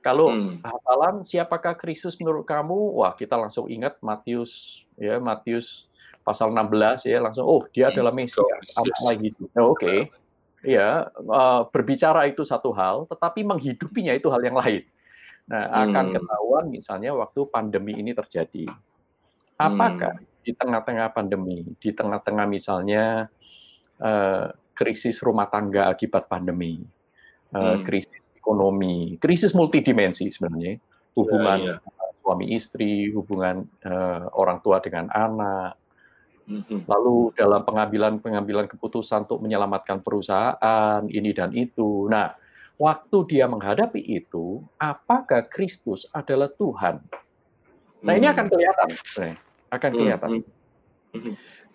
[0.00, 0.64] Kalau hmm.
[0.64, 2.96] hafalan siapakah Kristus menurut kamu?
[2.96, 5.88] Wah, kita langsung ingat Matius ya, Matius
[6.24, 9.44] pasal 16 ya, langsung oh, dia adalah Mesias, apa lagi itu.
[9.60, 9.84] Oh, Oke.
[9.84, 9.98] Okay.
[10.64, 14.80] Ya, uh, berbicara itu satu hal, tetapi menghidupinya itu hal yang lain.
[15.44, 16.14] Nah, akan hmm.
[16.16, 18.64] ketahuan misalnya waktu pandemi ini terjadi.
[19.60, 23.32] Apakah hmm di tengah-tengah pandemi, di tengah-tengah misalnya
[24.04, 26.84] uh, krisis rumah tangga akibat pandemi,
[27.56, 27.82] uh, hmm.
[27.82, 30.76] krisis ekonomi, krisis multidimensi sebenarnya,
[31.16, 32.06] hubungan ya, ya.
[32.20, 35.80] suami istri, hubungan uh, orang tua dengan anak,
[36.44, 36.84] hmm.
[36.84, 42.04] lalu dalam pengambilan-pengambilan keputusan untuk menyelamatkan perusahaan ini dan itu.
[42.12, 42.36] Nah,
[42.76, 47.00] waktu dia menghadapi itu, apakah Kristus adalah Tuhan?
[48.04, 48.34] Nah, ini hmm.
[48.36, 50.30] akan kelihatan sebenarnya akan hmm, kelihatan.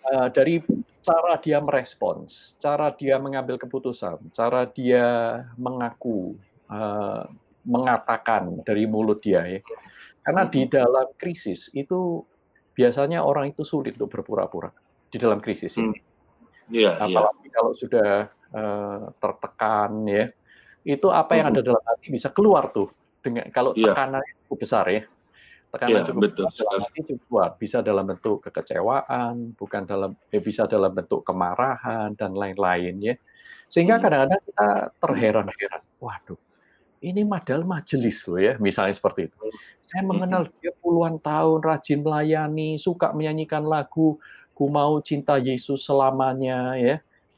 [0.00, 0.64] Uh, dari
[1.04, 6.36] cara dia merespons, cara dia mengambil keputusan, cara dia mengaku,
[6.72, 7.28] uh,
[7.64, 9.60] mengatakan dari mulut dia ya.
[10.20, 12.24] Karena di dalam krisis itu
[12.76, 14.72] biasanya orang itu sulit untuk berpura-pura
[15.08, 15.96] di dalam krisis ini.
[15.96, 16.08] Hmm.
[16.70, 17.04] Yeah, iya.
[17.04, 17.52] Apalagi yeah.
[17.52, 18.10] kalau sudah
[18.54, 20.24] uh, tertekan ya,
[20.86, 22.88] itu apa yang ada dalam hati bisa keluar tuh
[23.20, 23.92] dengan kalau yeah.
[23.92, 25.02] tekanannya cukup besar ya
[25.70, 31.22] tekanan ya, cukup betul cukup bisa dalam bentuk kekecewaan bukan dalam eh, bisa dalam bentuk
[31.22, 33.14] kemarahan dan lain-lain ya
[33.70, 34.02] sehingga hmm.
[34.02, 36.40] kadang-kadang kita terheran-heran waduh
[37.00, 39.38] ini modal majelis loh ya misalnya seperti itu
[39.86, 40.54] saya mengenal hmm.
[40.58, 44.18] dia puluhan tahun rajin melayani suka menyanyikan lagu
[44.52, 46.96] ku mau cinta Yesus selamanya ya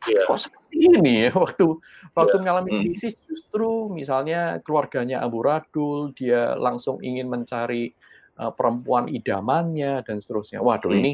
[0.08, 0.26] yeah.
[0.26, 1.78] kok seperti ini ya waktu
[2.16, 2.40] waktu yeah.
[2.42, 2.82] mengalami hmm.
[2.88, 7.94] krisis justru misalnya keluarganya amburadul dia langsung ingin mencari
[8.36, 10.64] perempuan idamannya dan seterusnya.
[10.64, 10.98] Waduh hmm.
[10.98, 11.12] ini,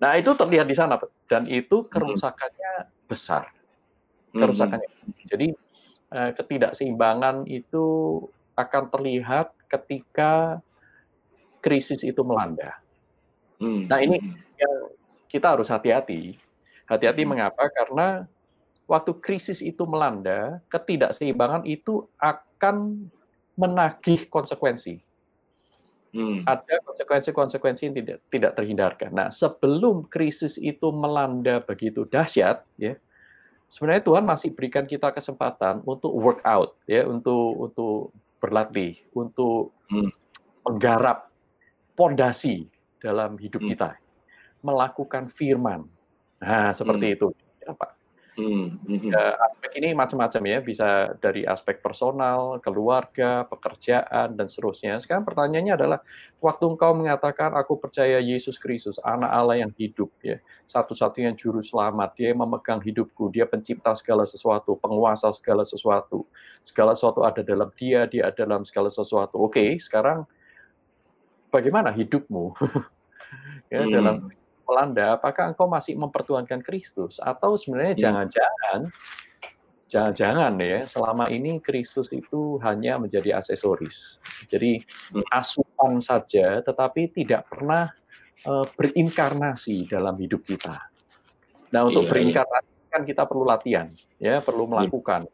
[0.00, 0.96] nah itu terlihat di sana
[1.28, 1.88] dan itu hmm.
[1.92, 2.90] kerusakannya hmm.
[3.06, 3.52] besar,
[4.32, 4.88] kerusakannya.
[4.88, 5.14] Hmm.
[5.28, 5.48] Jadi
[6.12, 7.84] uh, ketidakseimbangan itu
[8.54, 10.62] akan terlihat ketika
[11.60, 12.78] krisis itu melanda.
[13.60, 13.86] Hmm.
[13.86, 14.20] Nah ini
[14.56, 14.76] yang
[15.28, 16.38] kita harus hati-hati.
[16.84, 17.30] Hati-hati hmm.
[17.30, 17.64] mengapa?
[17.72, 18.28] Karena
[18.84, 23.08] waktu krisis itu melanda, ketidakseimbangan itu akan
[23.54, 25.13] menagih konsekuensi
[26.14, 26.46] hmm.
[26.46, 29.10] ada konsekuensi-konsekuensi yang tidak tidak terhindarkan.
[29.10, 32.94] Nah, sebelum krisis itu melanda begitu dahsyat, ya,
[33.68, 40.10] sebenarnya Tuhan masih berikan kita kesempatan untuk workout ya, untuk untuk berlatih, untuk hmm.
[40.62, 41.28] menggarap
[41.98, 42.70] pondasi
[43.02, 43.70] dalam hidup hmm.
[43.74, 43.90] kita,
[44.62, 45.84] melakukan firman.
[46.38, 47.14] Nah, seperti hmm.
[47.18, 47.28] itu,
[47.60, 47.90] ya, Pak.
[48.34, 48.82] Hmm.
[48.82, 49.14] Hmm.
[49.14, 54.98] Aspek ini macam-macam ya, bisa dari aspek personal, keluarga, pekerjaan, dan seterusnya.
[54.98, 55.98] Sekarang pertanyaannya adalah,
[56.42, 62.18] waktu engkau mengatakan, aku percaya Yesus Kristus, anak Allah yang hidup, ya, satu-satunya juru selamat,
[62.18, 66.26] dia yang memegang hidupku, dia pencipta segala sesuatu, penguasa segala sesuatu,
[66.66, 69.38] segala sesuatu ada dalam dia, dia ada dalam segala sesuatu.
[69.38, 70.26] Oke, sekarang
[71.54, 72.50] bagaimana hidupmu?
[73.72, 73.94] ya, hmm.
[73.94, 74.16] dalam
[74.64, 78.02] melanda, apakah engkau masih mempertuhankan Kristus atau sebenarnya hmm.
[78.02, 78.80] jangan-jangan
[79.84, 84.18] jangan-jangan ya selama ini Kristus itu hanya menjadi aksesoris.
[84.50, 84.82] Jadi
[85.14, 85.22] hmm.
[85.30, 87.94] asupan saja tetapi tidak pernah
[88.48, 90.90] uh, berinkarnasi dalam hidup kita.
[91.70, 92.12] Nah, untuk iya, iya.
[92.12, 93.90] berinkarnasi kan kita perlu latihan,
[94.22, 95.26] ya, perlu melakukan.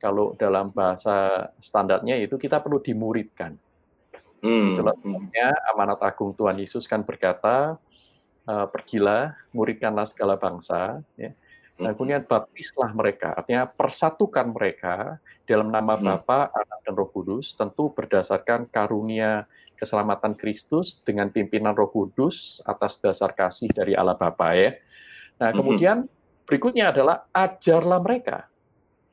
[0.00, 3.54] Kalau dalam bahasa standarnya itu kita perlu dimuridkan.
[4.42, 4.74] Hmm.
[4.74, 4.98] Itulah
[5.70, 7.78] amanat agung Tuhan Yesus kan berkata,
[8.46, 11.32] uh, pergilah, muridkanlah segala bangsa, ya.
[11.80, 16.04] Nah, kemudian baptislah mereka, artinya persatukan mereka dalam nama hmm.
[16.04, 19.50] Bapa, Anak, dan Roh Kudus, tentu berdasarkan karunia
[19.82, 24.78] keselamatan Kristus dengan pimpinan Roh Kudus atas dasar kasih dari Allah Bapa ya.
[25.42, 26.06] Nah, kemudian
[26.46, 28.46] berikutnya adalah ajarlah mereka.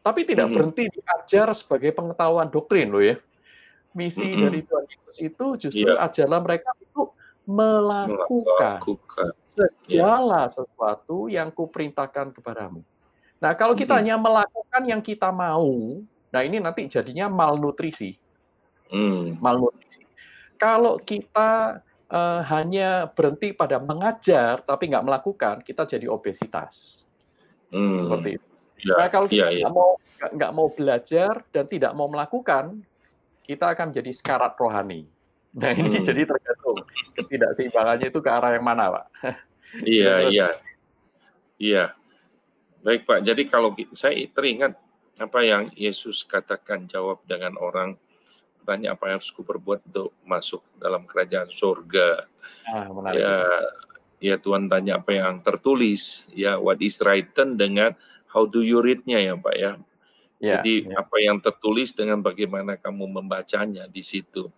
[0.05, 3.17] Tapi tidak berhenti diajar sebagai pengetahuan doktrin loh ya.
[3.97, 6.05] Misi dari Tuhan Yesus itu justru yeah.
[6.05, 7.09] ajarlah mereka itu
[7.49, 9.33] melakukan, melakukan.
[9.49, 10.53] segala ya.
[10.53, 12.85] sesuatu yang kuperintahkan kepadamu.
[13.41, 14.01] Nah, kalau kita hmm.
[14.05, 15.97] hanya melakukan yang kita mau,
[16.29, 18.13] nah ini nanti jadinya malnutrisi.
[18.93, 19.41] Hmm.
[19.41, 20.05] Malnutrisi.
[20.61, 21.81] Kalau kita
[22.11, 27.01] uh, hanya berhenti pada mengajar tapi nggak melakukan, kita jadi obesitas.
[27.73, 28.05] Hmm.
[28.05, 28.47] Seperti itu.
[28.79, 29.67] Ya, nah, kalau kita ya, ya.
[29.73, 32.83] mau nggak mau belajar dan tidak mau melakukan,
[33.41, 35.09] kita akan menjadi sekarat rohani.
[35.57, 36.05] Nah ini hmm.
[36.05, 36.21] jadi
[36.75, 39.05] tergantung ketidakseimbangannya itu ke arah yang mana, Pak?
[39.85, 40.47] Iya, iya,
[41.61, 41.93] iya.
[42.81, 44.73] Baik Pak, jadi kalau saya teringat
[45.21, 47.93] apa yang Yesus katakan jawab dengan orang
[48.65, 52.25] tanya apa yang harus berbuat untuk masuk dalam kerajaan surga.
[52.65, 53.21] Ah, menarik.
[53.21, 53.37] Ya,
[54.21, 57.93] ya Tuhan tanya apa yang tertulis, ya what is written dengan
[58.25, 59.71] how do you read-nya ya Pak ya.
[60.41, 61.01] ya Jadi ya.
[61.01, 64.49] apa yang tertulis dengan bagaimana kamu membacanya di situ.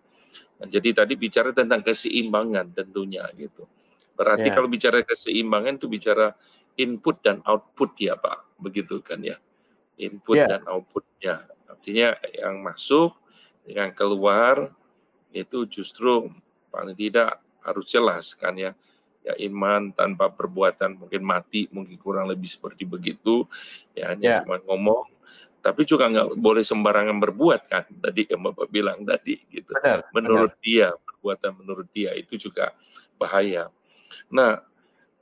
[0.66, 3.66] Jadi tadi bicara tentang keseimbangan tentunya gitu.
[4.14, 4.54] Berarti yeah.
[4.54, 6.36] kalau bicara keseimbangan itu bicara
[6.78, 9.36] input dan output ya Pak, begitu kan ya.
[9.98, 10.48] Input yeah.
[10.48, 11.46] dan outputnya.
[11.68, 13.16] Artinya yang masuk,
[13.66, 14.70] yang keluar
[15.32, 16.28] itu justru
[16.68, 18.72] paling tidak harus jelas kan ya.
[19.22, 23.46] Ya iman tanpa perbuatan mungkin mati, mungkin kurang lebih seperti begitu.
[23.94, 24.38] Ya hanya yeah.
[24.42, 25.11] cuma ngomong
[25.62, 29.70] tapi juga nggak boleh sembarangan berbuat kan tadi yang bapak bilang tadi gitu.
[29.78, 30.66] Benar, menurut benar.
[30.66, 32.74] dia perbuatan menurut dia itu juga
[33.14, 33.70] bahaya.
[34.34, 34.58] Nah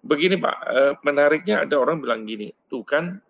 [0.00, 3.20] begini pak eh, menariknya ada orang bilang gini tuh kan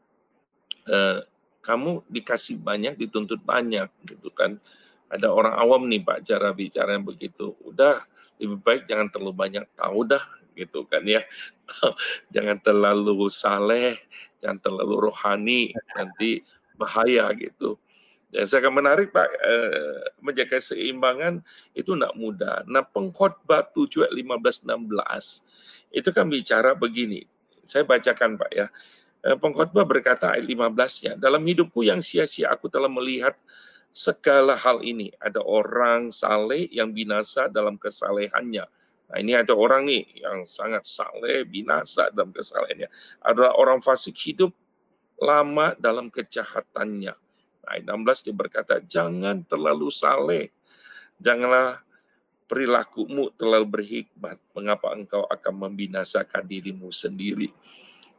[0.86, 1.18] eh,
[1.60, 4.62] kamu dikasih banyak dituntut banyak gitu kan.
[5.10, 7.58] Ada orang awam nih pak cara bicara yang begitu.
[7.66, 8.06] Udah
[8.38, 10.22] lebih baik jangan terlalu banyak tahu dah
[10.54, 11.26] gitu kan ya.
[12.34, 13.98] Jangan terlalu saleh
[14.40, 15.60] jangan terlalu rohani
[15.94, 16.40] nanti
[16.80, 17.76] bahaya gitu.
[18.30, 21.42] Dan saya akan menarik Pak, eh, menjaga keseimbangan
[21.74, 22.62] itu tidak mudah.
[22.70, 25.42] Nah pengkhotbah 7 ayat 15 16
[25.90, 27.26] itu kan bicara begini.
[27.66, 28.70] Saya bacakan Pak ya.
[29.20, 33.36] Eh, pengkhotbah berkata ayat 15-nya, dalam hidupku yang sia-sia aku telah melihat
[33.90, 35.10] segala hal ini.
[35.20, 38.64] Ada orang saleh yang binasa dalam kesalehannya.
[39.10, 42.86] Nah ini ada orang nih yang sangat saleh, binasa dalam kesalehannya.
[43.26, 44.54] Ada orang fasik hidup
[45.20, 47.14] lama dalam kejahatannya.
[47.68, 50.50] Ayat 16 dia berkata, jangan terlalu saleh,
[51.20, 51.78] janganlah
[52.50, 57.54] perilakumu terlalu berhikmat, mengapa engkau akan membinasakan dirimu sendiri.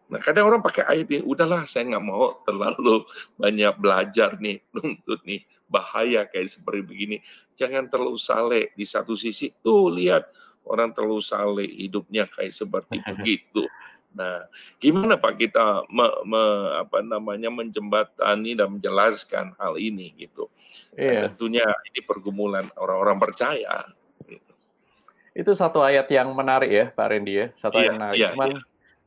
[0.07, 3.03] Nah kadang orang pakai ayat ini, udahlah saya nggak mau terlalu
[3.35, 7.17] banyak belajar nih, nuntut nih, bahaya kayak seperti begini.
[7.59, 10.31] Jangan terlalu saleh di satu sisi, tuh lihat
[10.63, 13.67] orang terlalu saleh hidupnya kayak seperti begitu.
[14.11, 14.43] Nah,
[14.83, 16.43] gimana Pak kita me, me,
[16.83, 20.51] apa namanya menjembatani dan menjelaskan hal ini gitu?
[20.99, 21.31] Iya.
[21.31, 23.87] tentunya ini pergumulan orang-orang percaya.
[24.27, 24.51] Gitu.
[25.31, 28.19] Itu satu ayat yang menarik ya, Pak Randy ya, satu iya, ayat menarik.
[28.19, 28.61] Iya, Cuman iya.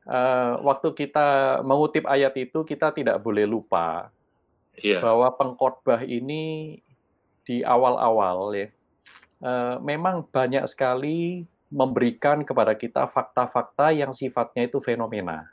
[0.05, 4.13] Uh, waktu kita mengutip ayat itu kita tidak boleh lupa
[4.77, 5.01] iya.
[5.01, 6.77] bahwa pengkhotbah ini
[7.45, 8.69] di awal-awal ya,
[9.45, 15.51] uh, memang banyak sekali memberikan kepada kita fakta-fakta yang sifatnya itu fenomena.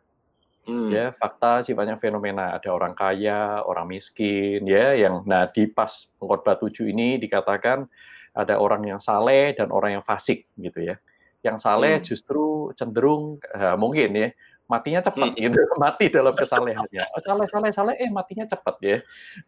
[0.69, 0.93] Hmm.
[0.93, 2.53] Ya, fakta sifatnya fenomena.
[2.53, 7.89] Ada orang kaya, orang miskin, ya, yang nah di pas pengkhotbah tujuh ini dikatakan
[8.37, 11.01] ada orang yang saleh dan orang yang fasik gitu ya.
[11.41, 12.05] Yang saleh hmm.
[12.05, 14.29] justru cenderung uh, mungkin ya
[14.69, 15.41] matinya cepat hmm.
[15.41, 17.03] gitu, mati dalam kesalehannya.
[17.17, 18.97] Oh, saleh saleh saleh eh matinya cepat ya.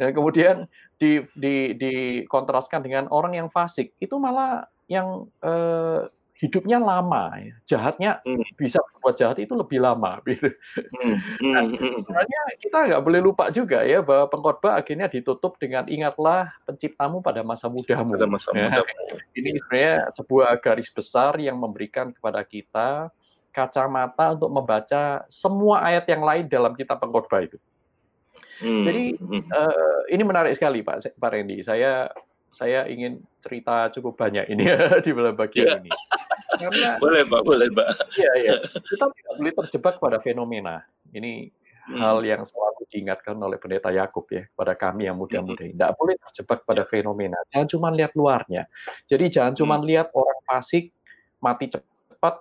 [0.02, 0.66] Dan kemudian
[0.98, 7.56] di di dikontraskan dengan orang yang fasik itu malah yang eh, hidupnya lama, ya.
[7.70, 8.58] jahatnya hmm.
[8.58, 10.18] bisa berbuat jahat itu lebih lama.
[10.26, 10.50] Gitu.
[10.74, 11.18] Hmm.
[11.54, 11.78] Nah, hmm.
[11.78, 11.94] Hmm.
[12.02, 17.46] sebenarnya kita nggak boleh lupa juga ya bahwa pengkhotbah akhirnya ditutup dengan ingatlah penciptamu pada
[17.46, 18.18] masa mudamu.
[18.18, 18.82] Pada masa ya.
[18.82, 18.82] muda.
[19.38, 23.14] Ini sebenarnya sebuah garis besar yang memberikan kepada kita
[23.54, 27.62] kacamata untuk membaca semua ayat yang lain dalam kitab pengkhotbah itu.
[28.58, 28.82] Hmm.
[28.82, 29.14] Jadi
[29.54, 31.62] uh, ini menarik sekali Pak Pak Randy.
[31.62, 32.10] Saya
[32.54, 34.70] saya ingin cerita cukup banyak ini
[35.06, 35.78] di bagian yeah.
[35.82, 35.92] ini.
[36.54, 37.88] Karena boleh Pak, boleh Pak.
[38.14, 38.56] Iya, iya.
[38.94, 40.86] Kita tidak boleh terjebak pada fenomena.
[41.10, 41.50] Ini
[41.90, 41.98] hmm.
[41.98, 45.66] hal yang selalu diingatkan oleh pendeta Yakub ya pada kami yang muda-muda.
[45.66, 45.98] Tidak hmm.
[45.98, 47.42] boleh terjebak pada fenomena.
[47.50, 48.70] Jangan cuma lihat luarnya.
[49.10, 49.86] Jadi jangan cuma hmm.
[49.90, 50.94] lihat orang fasik
[51.42, 52.36] mati cepat,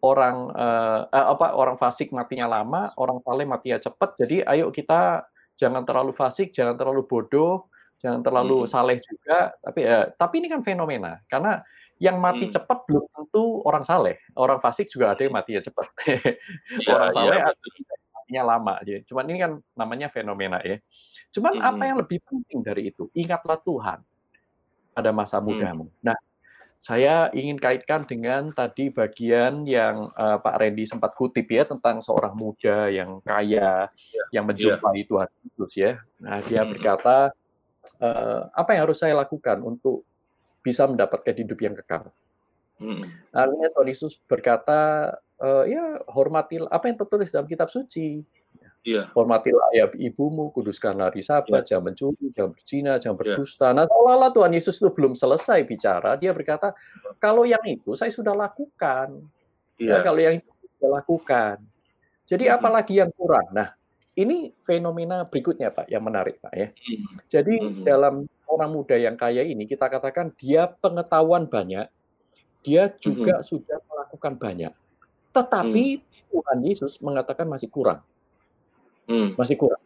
[0.00, 4.16] orang uh, apa orang fasik matinya lama, orang saleh matinya cepat.
[4.16, 5.28] Jadi ayo kita
[5.60, 7.68] jangan terlalu fasik, jangan terlalu bodoh,
[8.00, 8.70] jangan terlalu hmm.
[8.70, 9.54] saleh juga.
[9.60, 11.60] Tapi ya, tapi ini kan fenomena karena
[12.00, 12.54] yang mati hmm.
[12.56, 14.16] cepat belum tentu orang saleh.
[14.32, 15.86] Orang fasik juga ada yang mati ya cepat.
[16.88, 17.52] ya, orang saleh ya,
[18.16, 18.74] matinya lama.
[18.80, 20.80] Jadi, cuman ini kan namanya fenomena ya.
[21.30, 21.68] Cuman hmm.
[21.68, 23.12] apa yang lebih penting dari itu?
[23.12, 23.98] Ingatlah Tuhan
[24.96, 25.44] pada masa hmm.
[25.44, 25.86] mudamu.
[25.92, 25.96] Hmm.
[26.10, 26.18] Nah,
[26.80, 32.32] saya ingin kaitkan dengan tadi bagian yang uh, Pak Randy sempat kutip ya tentang seorang
[32.32, 34.48] muda yang kaya ya, yang iya.
[34.48, 35.06] menjumpai ya.
[35.12, 35.92] Tuhan Yesus ya.
[36.24, 36.70] Nah, dia hmm.
[36.72, 37.36] berkata,
[38.00, 40.04] uh, apa yang harus saya lakukan untuk
[40.60, 42.12] bisa mendapatkan hidup yang kekal.
[42.80, 43.04] Hmm.
[43.32, 48.24] Akhirnya Tuhan Yesus berkata, e, ya hormatilah apa yang tertulis dalam kitab suci.
[48.80, 49.12] Yeah.
[49.12, 51.76] Hormatilah ayah ibumu, kuduskan hari sabat, yeah.
[51.76, 53.20] jangan mencuri, jangan berzina, jangan iya.
[53.20, 53.66] berdusta.
[53.68, 53.76] Yeah.
[53.76, 56.72] Nah, seolah-olah Tuhan Yesus itu belum selesai bicara, dia berkata,
[57.20, 59.20] kalau yang itu saya sudah lakukan.
[59.76, 60.00] Yeah.
[60.00, 60.48] Ya, kalau yang itu
[60.80, 61.56] sudah lakukan.
[62.24, 62.56] Jadi -hmm.
[62.56, 63.52] apalagi yang kurang?
[63.52, 63.76] Nah,
[64.18, 66.68] ini fenomena berikutnya Pak, yang menarik Pak ya.
[66.74, 67.06] -hmm.
[67.30, 67.82] Jadi -hmm.
[67.86, 71.86] dalam orang muda yang kaya ini kita katakan dia pengetahuan banyak,
[72.66, 73.50] dia juga mm -hmm.
[73.50, 74.72] sudah melakukan banyak.
[75.30, 76.02] Tetapi mm.
[76.30, 78.02] Tuhan Yesus mengatakan masih kurang.
[79.06, 79.38] Mm.
[79.38, 79.82] Masih kurang.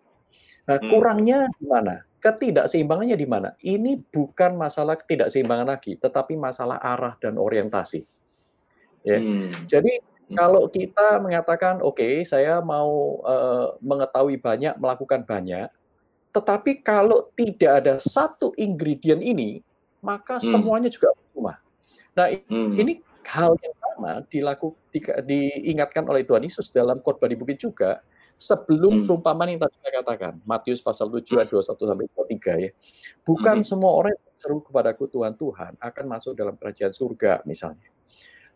[0.64, 0.88] Nah, mm.
[0.88, 1.94] kurangnya di mana?
[2.24, 3.52] Ketidakseimbangannya di mana?
[3.60, 8.08] Ini bukan masalah ketidakseimbangan lagi, tetapi masalah arah dan orientasi.
[9.04, 9.20] Ya.
[9.20, 9.68] Mm.
[9.68, 10.13] Jadi hmm.
[10.34, 15.70] Kalau kita mengatakan, oke, okay, saya mau uh, mengetahui banyak, melakukan banyak,
[16.34, 19.62] tetapi kalau tidak ada satu ingredient ini,
[20.02, 20.50] maka hmm.
[20.50, 21.62] semuanya juga percuma.
[22.18, 22.74] Nah, hmm.
[22.74, 22.92] ini
[23.24, 28.02] hal yang sama dilaku, di, diingatkan oleh Tuhan Yesus dalam khotbah di bukit juga
[28.34, 29.04] sebelum hmm.
[29.06, 32.70] perumpamaan yang tadi saya katakan, Matius pasal 7 ayat 21 sampai 23 ya.
[33.22, 33.66] Bukan hmm.
[33.66, 37.93] semua orang yang seru kepadaku Tuhan Tuhan akan masuk dalam kerajaan surga misalnya.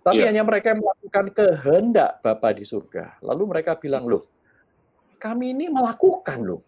[0.02, 0.28] Tapi yeah.
[0.30, 3.20] hanya mereka yang melakukan kehendak Bapa di surga.
[3.20, 4.24] Lalu mereka bilang, loh,
[5.18, 6.62] kami ini melakukan loh.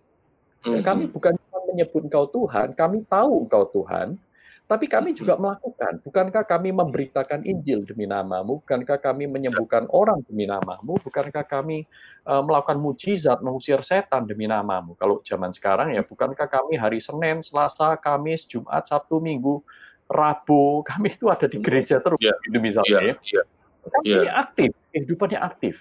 [0.60, 0.82] Mm-hmm.
[0.84, 4.20] Kami bukan cuma menyebut Engkau Tuhan, kami tahu Engkau Tuhan,
[4.70, 5.98] tapi kami juga melakukan.
[5.98, 8.62] Bukankah kami memberitakan Injil demi namamu?
[8.62, 10.94] Bukankah kami menyembuhkan orang demi namamu?
[11.02, 11.90] Bukankah kami
[12.22, 14.94] uh, melakukan mujizat, mengusir setan demi namamu?
[14.94, 19.58] Kalau zaman sekarang ya, bukankah kami hari Senin, Selasa, Kamis, Jumat, Sabtu, Minggu,
[20.10, 22.34] Rabu, kami itu ada di gereja terus, yeah.
[22.42, 23.14] gitu misalnya yeah.
[23.14, 23.14] ya.
[23.30, 23.44] Yeah.
[23.80, 24.34] Kami yeah.
[24.42, 25.74] aktif, kehidupannya aktif.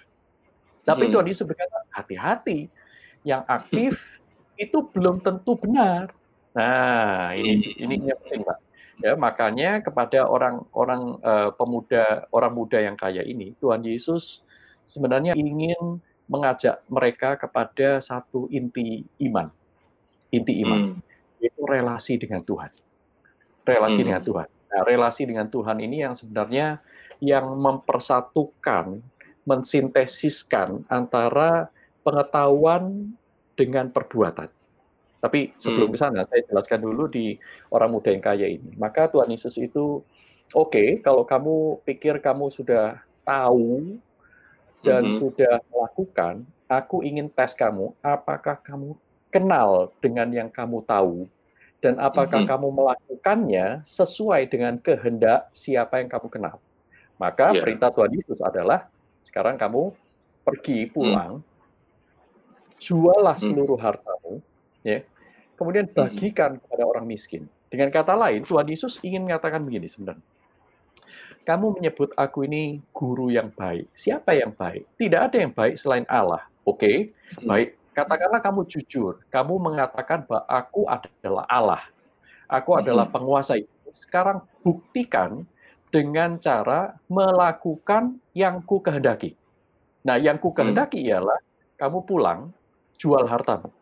[0.85, 1.11] Tapi hmm.
[1.17, 2.69] Tuhan Yesus berkata, hati-hati.
[3.25, 3.93] Yang aktif
[4.63, 6.13] itu belum tentu benar.
[6.53, 7.83] Nah, ini hmm.
[7.83, 8.59] ini yang penting, Pak.
[8.99, 14.43] Ya, makanya kepada orang-orang uh, pemuda, orang muda yang kaya ini, Tuhan Yesus
[14.83, 19.49] sebenarnya ingin mengajak mereka kepada satu inti iman.
[20.29, 20.99] Inti iman.
[20.99, 21.41] Hmm.
[21.41, 22.69] Itu relasi dengan Tuhan.
[23.69, 24.07] Relasi hmm.
[24.09, 24.47] dengan Tuhan.
[24.69, 26.81] Nah, relasi dengan Tuhan ini yang sebenarnya
[27.19, 29.01] yang mempersatukan,
[29.43, 31.67] mensintesiskan antara
[32.05, 33.11] pengetahuan
[33.53, 34.47] dengan perbuatan.
[35.19, 35.95] Tapi sebelum hmm.
[35.95, 37.35] ke sana, saya jelaskan dulu di
[37.75, 38.71] orang muda yang kaya ini.
[38.79, 39.99] Maka Tuhan Yesus itu,
[40.55, 43.99] oke, okay, kalau kamu pikir kamu sudah tahu
[44.79, 45.19] dan hmm.
[45.19, 48.95] sudah melakukan, aku ingin tes kamu, apakah kamu
[49.27, 51.27] kenal dengan yang kamu tahu,
[51.79, 52.49] dan apakah hmm.
[52.49, 56.55] kamu melakukannya sesuai dengan kehendak siapa yang kamu kenal.
[57.19, 57.63] Maka yeah.
[57.63, 58.87] perintah Tuhan Yesus adalah,
[59.27, 59.91] sekarang kamu
[60.43, 61.49] pergi pulang, hmm
[62.79, 63.45] jualah hmm.
[63.51, 64.39] seluruh hartamu,
[64.81, 65.03] ya,
[65.59, 65.93] kemudian hmm.
[65.93, 67.45] bagikan kepada orang miskin.
[67.69, 70.23] Dengan kata lain, Tuhan Yesus ingin mengatakan begini sebenarnya.
[71.45, 73.91] Kamu menyebut aku ini guru yang baik.
[73.93, 74.85] Siapa yang baik?
[74.97, 76.41] Tidak ada yang baik selain Allah.
[76.65, 76.97] Oke, okay,
[77.37, 77.45] hmm.
[77.45, 77.69] baik.
[78.03, 81.83] Katakanlah kamu jujur, kamu mengatakan bahwa aku adalah Allah,
[82.47, 83.67] aku adalah penguasa itu.
[83.99, 85.43] Sekarang buktikan
[85.91, 89.35] dengan cara melakukan yang ku kehendaki.
[90.07, 91.09] Nah, yang ku kehendaki hmm.
[91.11, 91.39] ialah
[91.75, 92.39] kamu pulang,
[92.95, 93.73] jual hartamu.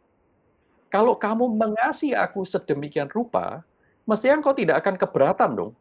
[0.90, 3.62] Kalau kamu mengasihi aku sedemikian rupa,
[4.08, 5.72] mestinya engkau tidak akan keberatan dong.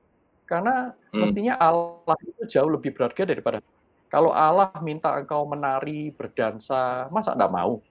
[0.45, 1.19] Karena hmm.
[1.25, 3.59] mestinya Allah itu jauh lebih berharga daripada
[4.07, 7.83] kalau Allah minta engkau menari, berdansa, masa tidak mau?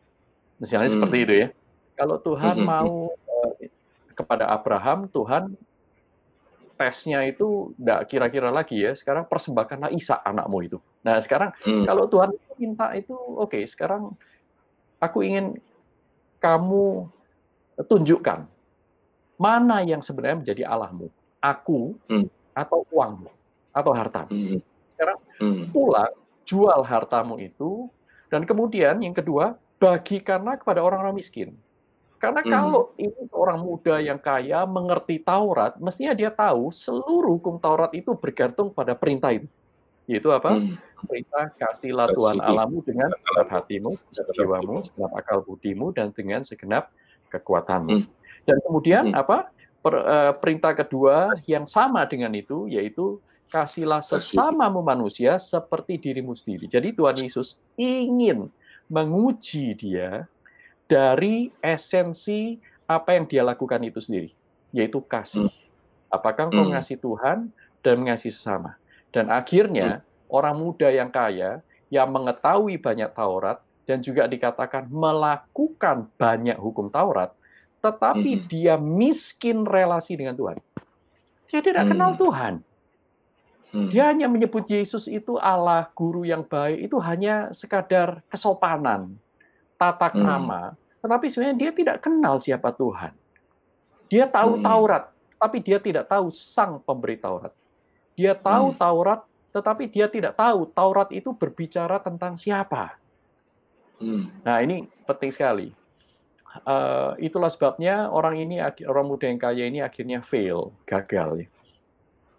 [0.60, 0.96] Misalnya hmm.
[0.96, 1.48] seperti itu ya.
[1.96, 2.68] Kalau Tuhan hmm.
[2.68, 3.72] mau eh,
[4.16, 5.56] kepada Abraham, Tuhan
[6.76, 8.92] tesnya itu tidak kira-kira lagi ya.
[8.96, 10.78] Sekarang persembahkanlah Isa anakmu itu.
[11.04, 11.88] Nah sekarang hmm.
[11.88, 13.52] kalau Tuhan minta itu, oke.
[13.52, 14.16] Okay, sekarang
[15.00, 15.56] aku ingin
[16.40, 17.08] kamu
[17.76, 18.48] tunjukkan
[19.36, 21.08] mana yang sebenarnya menjadi Allahmu,
[21.44, 22.28] aku hmm.
[22.56, 23.32] atau uangmu
[23.76, 24.32] atau hartamu.
[24.32, 24.60] Hmm.
[24.96, 25.64] Sekarang hmm.
[25.76, 26.14] pulang
[26.48, 27.92] jual hartamu itu
[28.32, 31.56] dan kemudian yang kedua bagikanlah kepada orang-orang miskin.
[32.16, 32.50] Karena hmm.
[32.50, 38.16] kalau ini seorang muda yang kaya mengerti Taurat, mestinya dia tahu seluruh hukum Taurat itu
[38.16, 39.46] bergantung pada perintah itu.
[40.08, 40.58] Yaitu apa?
[40.58, 40.80] Hmm.
[41.06, 46.90] Perintah kasihlah Tuhan Alamu dengan segenap hatimu, segenap jiwamu, segenap akal budimu, dan dengan segenap
[47.30, 48.02] kekuatanmu.
[48.02, 48.10] Hmm.
[48.48, 49.22] Dan kemudian hmm.
[49.22, 49.52] apa?
[49.86, 53.22] Per, uh, perintah kedua yang sama dengan itu, yaitu
[53.54, 56.66] kasihlah sesamamu manusia seperti dirimu sendiri.
[56.66, 58.50] Jadi Tuhan Yesus ingin
[58.92, 60.30] menguji dia
[60.86, 64.30] dari esensi apa yang dia lakukan itu sendiri,
[64.70, 65.50] yaitu kasih.
[65.50, 66.14] Hmm.
[66.14, 67.06] Apakah engkau mengasihi hmm.
[67.06, 67.38] Tuhan
[67.82, 68.78] dan mengasihi sesama?
[69.10, 70.30] Dan akhirnya hmm.
[70.30, 77.34] orang muda yang kaya, yang mengetahui banyak Taurat, dan juga dikatakan melakukan banyak hukum Taurat,
[77.82, 80.58] tetapi dia miskin relasi dengan Tuhan.
[81.50, 82.66] Dia tidak kenal Tuhan.
[83.92, 89.20] Dia hanya menyebut Yesus itu Allah, guru yang baik, itu hanya sekadar kesopanan
[89.76, 90.16] tata hmm.
[90.16, 90.76] krama, hmm.
[91.04, 93.12] tetapi sebenarnya dia tidak kenal siapa Tuhan.
[94.08, 94.64] Dia tahu hmm.
[94.64, 95.04] Taurat,
[95.36, 97.52] tapi dia tidak tahu sang pemberi Taurat.
[98.16, 98.80] Dia tahu hmm.
[98.80, 99.22] Taurat,
[99.52, 102.96] tetapi dia tidak tahu Taurat itu berbicara tentang siapa.
[104.00, 104.32] Hmm.
[104.44, 105.68] Nah ini penting sekali.
[106.64, 111.44] Uh, itulah sebabnya orang ini, orang muda yang kaya ini akhirnya fail, gagal.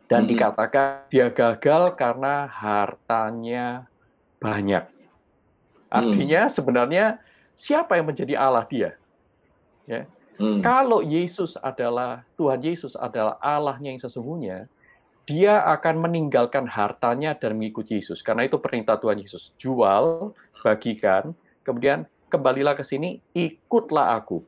[0.07, 0.31] Dan hmm.
[0.35, 3.91] dikatakan dia gagal karena hartanya
[4.39, 4.87] banyak.
[5.91, 6.53] Artinya hmm.
[6.53, 7.05] sebenarnya
[7.59, 8.95] siapa yang menjadi Allah dia?
[9.87, 10.07] Ya.
[10.37, 10.61] Hmm.
[10.61, 14.69] Kalau Yesus adalah Tuhan Yesus adalah Allahnya yang sesungguhnya,
[15.25, 18.21] dia akan meninggalkan hartanya dan mengikuti Yesus.
[18.21, 19.57] Karena itu perintah Tuhan Yesus.
[19.57, 21.33] Jual, bagikan,
[21.65, 24.45] kemudian kembalilah ke sini, ikutlah aku.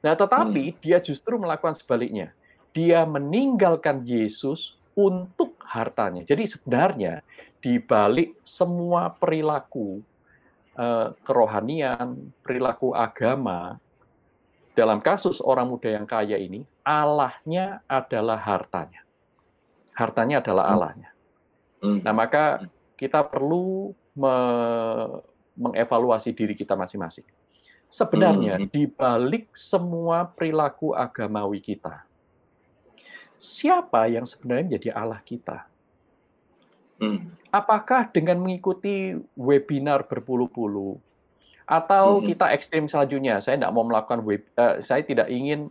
[0.00, 0.76] Nah, tetapi hmm.
[0.80, 2.32] dia justru melakukan sebaliknya.
[2.72, 6.26] Dia meninggalkan Yesus untuk hartanya.
[6.26, 7.22] Jadi sebenarnya
[7.62, 10.02] di balik semua perilaku
[10.78, 13.82] Eh, kerohanian, perilaku agama,
[14.78, 19.02] dalam kasus orang muda yang kaya ini, Allahnya adalah hartanya.
[19.98, 20.74] Hartanya adalah hmm.
[20.78, 21.10] Allahnya.
[21.82, 21.98] Hmm.
[22.06, 22.62] Nah, maka
[22.94, 24.34] kita perlu me
[25.58, 27.26] mengevaluasi diri kita masing-masing.
[27.90, 28.70] Sebenarnya hmm.
[28.70, 32.06] di balik semua perilaku agamawi kita,
[33.38, 35.64] siapa yang sebenarnya menjadi Allah kita?
[36.98, 37.30] Hmm.
[37.54, 40.98] Apakah dengan mengikuti webinar berpuluh-puluh
[41.64, 42.34] atau hmm.
[42.34, 45.70] kita ekstrim selanjutnya, saya tidak mau melakukan web, uh, saya tidak ingin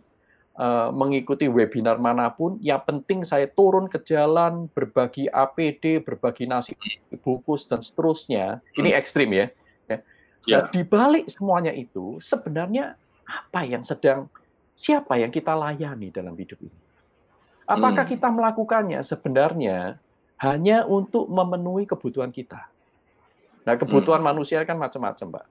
[0.56, 2.56] uh, mengikuti webinar mana pun.
[2.64, 6.72] Yang penting saya turun ke jalan, berbagi APD, berbagi nasi
[7.20, 8.64] bungkus dan seterusnya.
[8.74, 8.98] Ini hmm.
[8.98, 9.46] ekstrim ya.
[9.86, 9.98] ya.
[10.48, 10.64] Yeah.
[10.64, 12.96] Nah, di balik semuanya itu, sebenarnya
[13.28, 14.32] apa yang sedang,
[14.72, 16.87] siapa yang kita layani dalam hidup ini?
[17.68, 18.12] Apakah hmm.
[18.16, 20.00] kita melakukannya sebenarnya
[20.40, 22.64] hanya untuk memenuhi kebutuhan kita.
[23.68, 24.28] Nah, kebutuhan hmm.
[24.32, 25.46] manusia kan macam-macam, Pak.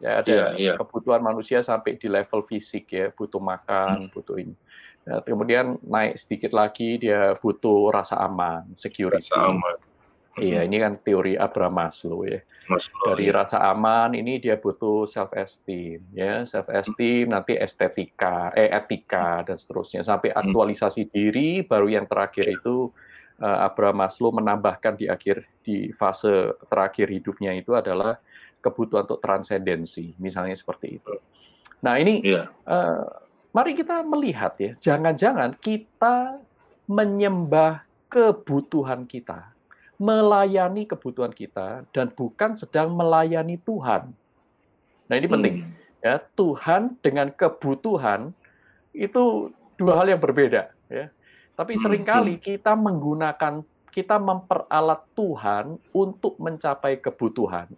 [0.00, 0.76] Ya, ada yeah, yeah.
[0.80, 4.12] kebutuhan manusia sampai di level fisik ya, butuh makan, hmm.
[4.16, 4.56] butuh ini.
[5.04, 9.28] Nah, kemudian naik sedikit lagi dia butuh rasa aman, security.
[9.28, 9.76] Rasa aman.
[10.34, 12.42] Iya, ini kan teori Abraham Maslow ya.
[12.66, 13.38] Maslow, Dari ya.
[13.38, 17.34] rasa aman ini dia butuh self esteem ya, self esteem hmm.
[17.38, 21.10] nanti estetika, eh etika dan seterusnya sampai aktualisasi hmm.
[21.14, 22.90] diri baru yang terakhir itu
[23.38, 28.18] uh, Abraham Maslow menambahkan di akhir di fase terakhir hidupnya itu adalah
[28.58, 31.14] kebutuhan untuk transendensi, misalnya seperti itu.
[31.84, 32.50] Nah ini, yeah.
[32.66, 32.74] Iya.
[32.74, 33.04] uh,
[33.54, 36.42] mari kita melihat ya, jangan-jangan kita
[36.90, 39.53] menyembah kebutuhan kita,
[40.00, 44.10] melayani kebutuhan kita, dan bukan sedang melayani Tuhan.
[45.04, 45.72] Nah ini penting, hmm.
[46.02, 48.34] ya Tuhan dengan kebutuhan
[48.94, 50.70] itu dua hal yang berbeda.
[50.90, 51.10] Ya.
[51.54, 52.42] Tapi hmm, sering kali hmm.
[52.42, 57.70] kita menggunakan, kita memperalat Tuhan untuk mencapai kebutuhan.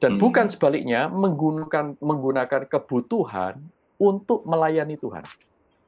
[0.00, 0.20] Dan hmm.
[0.20, 3.60] bukan sebaliknya menggunakan menggunakan kebutuhan
[4.00, 5.24] untuk melayani Tuhan.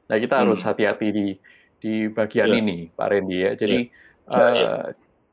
[0.04, 0.42] Nah, kita hmm.
[0.44, 1.26] harus hati-hati di
[1.80, 2.56] di bagian ya.
[2.60, 3.52] ini, Pak Randy ya.
[3.56, 4.02] Jadi ya.
[4.24, 4.68] Ya, ya.
[4.68, 4.84] Uh,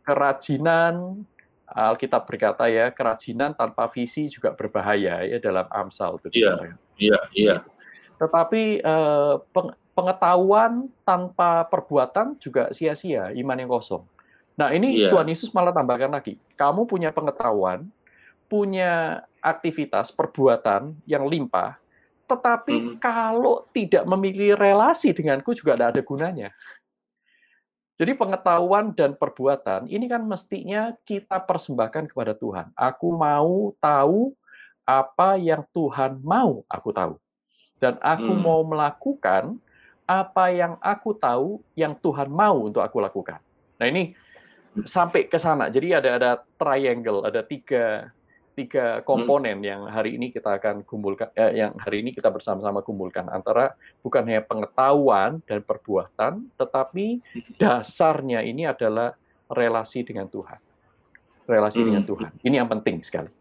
[0.01, 1.25] kerajinan
[1.71, 6.43] Alkitab berkata ya, kerajinan tanpa visi juga berbahaya ya dalam Amsal itu.
[6.43, 7.55] Iya, iya, iya.
[8.19, 9.39] Tetapi uh,
[9.95, 14.03] pengetahuan tanpa perbuatan juga sia-sia, iman yang kosong.
[14.59, 15.15] Nah, ini yeah.
[15.15, 16.35] Tuhan Yesus malah tambahkan lagi.
[16.59, 17.87] Kamu punya pengetahuan,
[18.51, 21.79] punya aktivitas, perbuatan yang limpah,
[22.31, 22.91] tetapi hmm.
[23.03, 26.49] kalau tidak memiliki relasi denganku juga tidak ada gunanya.
[27.99, 32.71] Jadi pengetahuan dan perbuatan ini kan mestinya kita persembahkan kepada Tuhan.
[32.73, 34.33] Aku mau tahu
[34.87, 37.13] apa yang Tuhan mau aku tahu.
[37.81, 38.41] Dan aku hmm.
[38.41, 39.57] mau melakukan
[40.05, 43.41] apa yang aku tahu yang Tuhan mau untuk aku lakukan.
[43.77, 44.13] Nah ini
[44.77, 44.85] hmm.
[44.85, 45.69] sampai ke sana.
[45.69, 48.09] Jadi ada ada triangle, ada tiga
[48.61, 49.65] tiga komponen hmm.
[49.65, 53.73] yang hari ini kita akan kumpulkan, eh, yang hari ini kita bersama-sama kumpulkan antara
[54.05, 57.17] bukan hanya pengetahuan dan perbuatan, tetapi
[57.57, 59.17] dasarnya ini adalah
[59.49, 60.61] relasi dengan Tuhan,
[61.49, 61.87] relasi hmm.
[61.89, 62.31] dengan Tuhan.
[62.45, 63.31] Ini yang penting sekali.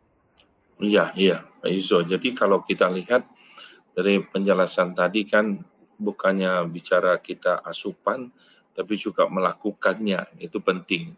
[0.80, 1.68] Iya, iya, Pak.
[2.08, 3.28] Jadi kalau kita lihat
[3.92, 5.60] dari penjelasan tadi kan
[6.00, 8.32] bukannya bicara kita asupan,
[8.72, 11.12] tapi juga melakukannya itu penting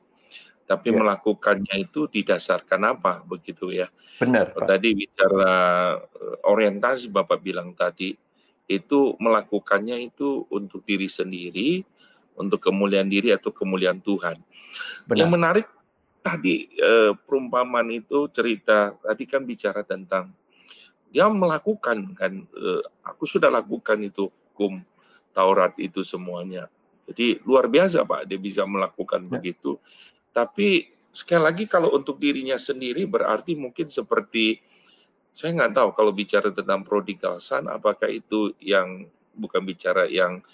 [0.66, 0.98] tapi ya.
[0.98, 3.90] melakukannya itu didasarkan apa begitu ya.
[4.22, 4.54] Benar.
[4.54, 4.66] Pak.
[4.66, 5.54] Tadi bicara
[5.98, 8.14] eh, orientasi Bapak bilang tadi
[8.70, 11.82] itu melakukannya itu untuk diri sendiri,
[12.38, 14.38] untuk kemuliaan diri atau kemuliaan Tuhan.
[15.10, 15.18] Benar.
[15.18, 15.66] Yang menarik
[16.22, 20.30] tadi eh, perumpamaan itu cerita tadi kan bicara tentang
[21.12, 24.80] dia melakukan kan eh, aku sudah lakukan itu hukum
[25.32, 26.68] Taurat itu semuanya.
[27.08, 29.40] Jadi luar biasa Pak dia bisa melakukan ya.
[29.40, 29.80] begitu
[30.32, 34.58] tapi sekali lagi kalau untuk dirinya sendiri berarti mungkin seperti
[35.32, 40.44] saya nggak tahu kalau bicara tentang prodigal son apakah itu yang bukan bicara yang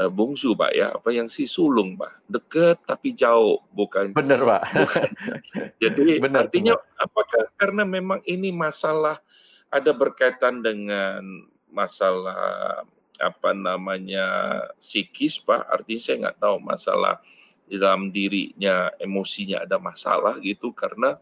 [0.00, 4.62] uh, bungsu pak ya apa yang si sulung pak deket tapi jauh bukan benar pak
[4.72, 5.08] bukan.
[5.82, 7.04] jadi benar, artinya benar.
[7.08, 9.20] apakah karena memang ini masalah
[9.72, 12.84] ada berkaitan dengan masalah
[13.20, 14.28] apa namanya
[14.76, 17.20] psikis pak artinya saya nggak tahu masalah
[17.72, 21.16] di dalam dirinya emosinya ada masalah gitu karena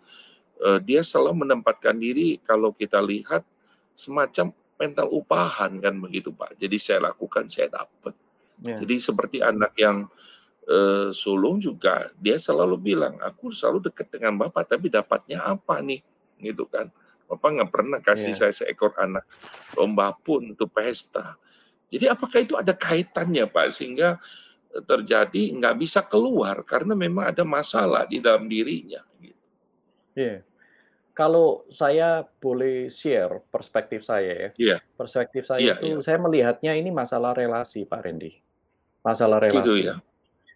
[0.58, 3.46] uh, dia selalu menempatkan diri kalau kita lihat
[3.94, 6.58] semacam mental upahan kan begitu Pak.
[6.58, 8.18] Jadi saya lakukan saya dapat.
[8.66, 8.82] Yeah.
[8.82, 10.10] Jadi seperti anak yang
[10.66, 16.02] uh, sulung juga dia selalu bilang aku selalu dekat dengan Bapak tapi dapatnya apa nih
[16.42, 16.90] gitu kan.
[17.30, 18.50] Bapak nggak pernah kasih yeah.
[18.50, 19.22] saya seekor anak
[19.78, 21.38] lomba pun untuk pesta.
[21.86, 24.18] Jadi apakah itu ada kaitannya Pak sehingga
[24.70, 29.02] terjadi nggak bisa keluar karena memang ada masalah di dalam dirinya.
[29.18, 29.42] Gitu.
[30.14, 30.38] Yeah.
[31.10, 34.78] Kalau saya boleh share perspektif saya ya, yeah.
[34.94, 36.04] perspektif saya yeah, itu yeah.
[36.06, 38.38] saya melihatnya ini masalah relasi Pak Randy,
[39.04, 39.58] masalah relasi.
[39.58, 39.94] Gitu, ya.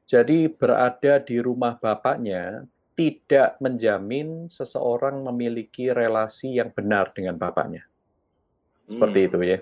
[0.04, 7.82] Jadi berada di rumah bapaknya tidak menjamin seseorang memiliki relasi yang benar dengan bapaknya.
[8.86, 9.28] Seperti hmm.
[9.28, 9.58] itu ya.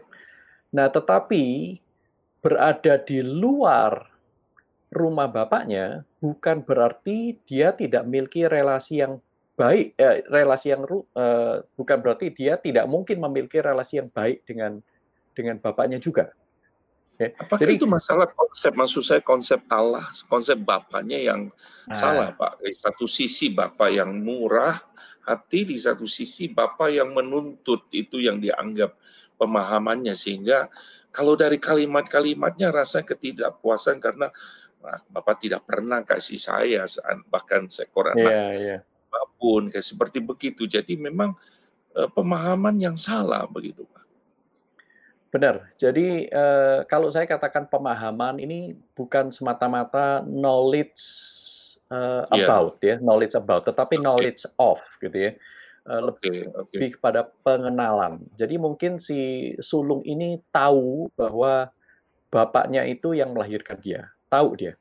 [0.76, 1.76] Nah, tetapi
[2.44, 4.11] berada di luar
[4.92, 9.18] rumah bapaknya bukan berarti dia tidak memiliki relasi yang
[9.56, 14.84] baik, eh, relasi yang eh, bukan berarti dia tidak mungkin memiliki relasi yang baik dengan
[15.32, 16.32] dengan bapaknya juga.
[17.16, 17.32] Okay.
[17.38, 21.40] Apakah Jadi, itu masalah konsep, maksud saya konsep Allah, konsep bapaknya yang
[21.86, 22.64] nah, salah, Pak.
[22.64, 24.80] Di satu sisi bapak yang murah
[25.28, 28.96] hati, di satu sisi bapak yang menuntut itu yang dianggap
[29.38, 30.66] pemahamannya sehingga
[31.12, 34.32] kalau dari kalimat-kalimatnya rasa ketidakpuasan karena
[34.82, 36.82] Bapak tidak pernah kasih saya
[37.30, 38.80] bahkan seekor anak yeah, yeah.
[38.82, 40.66] apa pun kayak seperti begitu.
[40.66, 41.38] Jadi memang
[41.94, 44.04] uh, pemahaman yang salah begitu, Pak.
[45.32, 45.72] Benar.
[45.80, 51.00] Jadi uh, kalau saya katakan pemahaman ini bukan semata-mata knowledge
[51.88, 52.98] uh, about yeah.
[52.98, 54.04] ya, knowledge about, tetapi okay.
[54.04, 55.32] knowledge of gitu ya.
[55.82, 56.78] Uh, okay, okay.
[56.78, 58.22] lebih kepada pengenalan.
[58.38, 61.74] Jadi mungkin si sulung ini tahu bahwa
[62.30, 64.72] bapaknya itu yang melahirkan dia tahu dia.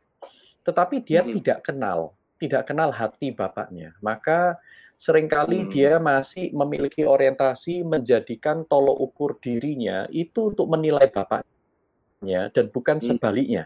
[0.63, 1.31] Tetapi dia hmm.
[1.41, 3.91] tidak kenal, tidak kenal hati bapaknya.
[3.99, 4.55] Maka
[4.95, 5.69] sering kali hmm.
[5.73, 13.07] dia masih memiliki orientasi menjadikan tolok ukur dirinya itu untuk menilai bapaknya dan bukan hmm.
[13.11, 13.65] sebaliknya.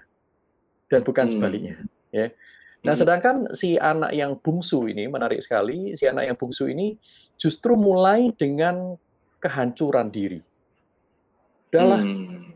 [0.85, 1.33] Dan bukan hmm.
[1.33, 1.75] sebaliknya,
[2.13, 2.29] ya.
[2.85, 3.01] Nah, hmm.
[3.01, 6.93] sedangkan si anak yang bungsu ini menarik sekali, si anak yang bungsu ini
[7.41, 8.93] justru mulai dengan
[9.41, 10.37] kehancuran diri.
[11.73, 12.53] Udahlah, hmm.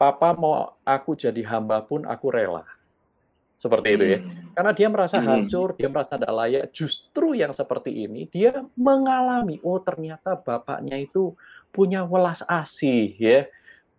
[0.00, 2.64] Papa mau aku jadi hamba pun aku rela.
[3.60, 4.18] seperti itu ya.
[4.56, 6.64] Karena dia merasa hancur, dia merasa tidak layak.
[6.72, 11.36] Justru yang seperti ini dia mengalami, oh ternyata bapaknya itu
[11.68, 13.44] punya welas asih ya,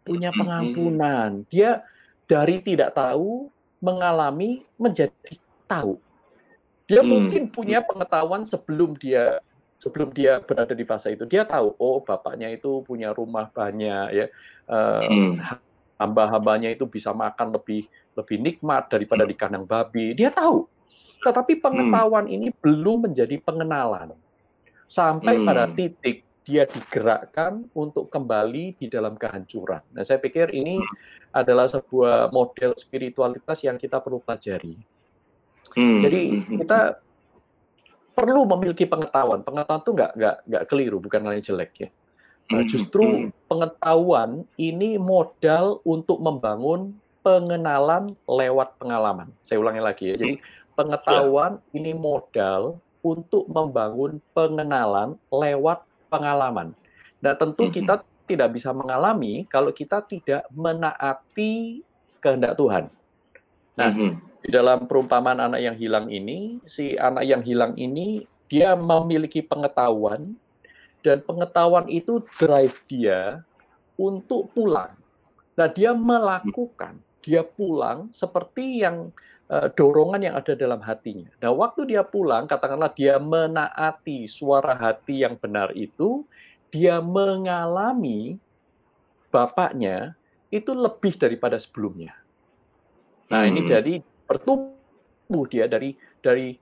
[0.01, 1.45] punya pengampunan.
[1.45, 1.85] Dia
[2.25, 5.37] dari tidak tahu mengalami menjadi
[5.69, 6.01] tahu.
[6.89, 9.45] Dia mungkin punya pengetahuan sebelum dia
[9.77, 14.25] sebelum dia berada di fase itu dia tahu oh bapaknya itu punya rumah banyak ya
[14.69, 15.41] uh, hmm.
[16.01, 17.85] Hamba-hambanya itu bisa makan lebih
[18.17, 20.65] lebih nikmat daripada di kandang babi dia tahu
[21.21, 22.35] tetapi pengetahuan hmm.
[22.35, 24.17] ini belum menjadi pengenalan
[24.89, 25.45] sampai hmm.
[25.45, 29.85] pada titik dia digerakkan untuk kembali di dalam kehancuran.
[29.93, 31.37] Nah, saya pikir ini hmm.
[31.37, 34.73] adalah sebuah model spiritualitas yang kita perlu pelajari.
[35.77, 36.01] Hmm.
[36.01, 36.21] Jadi
[36.65, 36.97] kita
[38.17, 39.45] perlu memiliki pengetahuan.
[39.45, 41.89] Pengetahuan itu nggak nggak nggak keliru, bukan hal yang jelek ya.
[42.51, 46.93] Nah, justru pengetahuan ini modal untuk membangun
[47.23, 49.31] pengenalan lewat pengalaman.
[49.45, 50.15] Saya ulangi lagi ya.
[50.19, 50.35] Jadi
[50.75, 56.75] pengetahuan ini modal untuk membangun pengenalan lewat pengalaman.
[57.21, 61.83] Nah, tentu kita tidak bisa mengalami kalau kita tidak menaati
[62.21, 62.89] kehendak Tuhan.
[63.77, 63.89] Nah,
[64.41, 70.35] di dalam perumpamaan anak yang hilang ini, si anak yang hilang ini dia memiliki pengetahuan
[71.01, 73.41] dan pengetahuan itu drive dia
[73.97, 74.93] untuk pulang.
[75.57, 79.11] Nah, dia melakukan, dia pulang seperti yang
[79.51, 81.29] uh, dorongan yang ada dalam hatinya.
[81.41, 86.23] Nah, waktu dia pulang, katakanlah dia menaati suara hati yang benar itu,
[86.71, 88.39] dia mengalami
[89.27, 90.15] bapaknya
[90.53, 92.15] itu lebih daripada sebelumnya.
[93.31, 93.69] Nah, ini hmm.
[93.69, 93.93] jadi
[94.27, 96.55] bertumbuh dia dari dari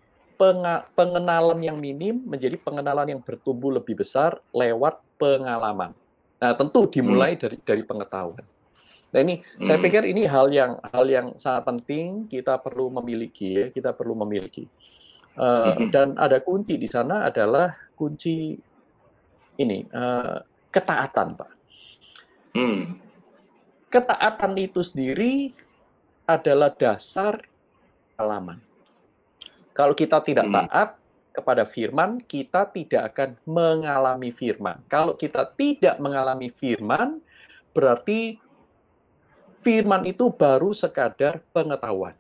[0.96, 5.92] pengenalan yang minim menjadi pengenalan yang bertumbuh lebih besar lewat pengalaman.
[6.40, 7.42] Nah, tentu dimulai hmm.
[7.44, 8.48] dari dari pengetahuan.
[9.12, 9.68] Nah, ini hmm.
[9.68, 14.16] saya pikir ini hal yang hal yang sangat penting kita perlu memiliki ya, kita perlu
[14.24, 14.64] memiliki.
[15.36, 15.92] Uh, hmm.
[15.92, 18.56] Dan ada kunci di sana adalah kunci
[19.60, 20.40] ini uh,
[20.72, 21.52] ketaatan, Pak.
[22.56, 22.96] Hmm.
[23.92, 25.52] Ketaatan itu sendiri
[26.24, 27.44] adalah dasar
[28.16, 28.69] pengalaman.
[29.80, 30.56] Kalau kita tidak hmm.
[30.60, 31.00] taat
[31.32, 34.84] kepada firman, kita tidak akan mengalami firman.
[34.92, 37.24] Kalau kita tidak mengalami firman,
[37.72, 38.36] berarti
[39.64, 42.12] firman itu baru sekadar pengetahuan.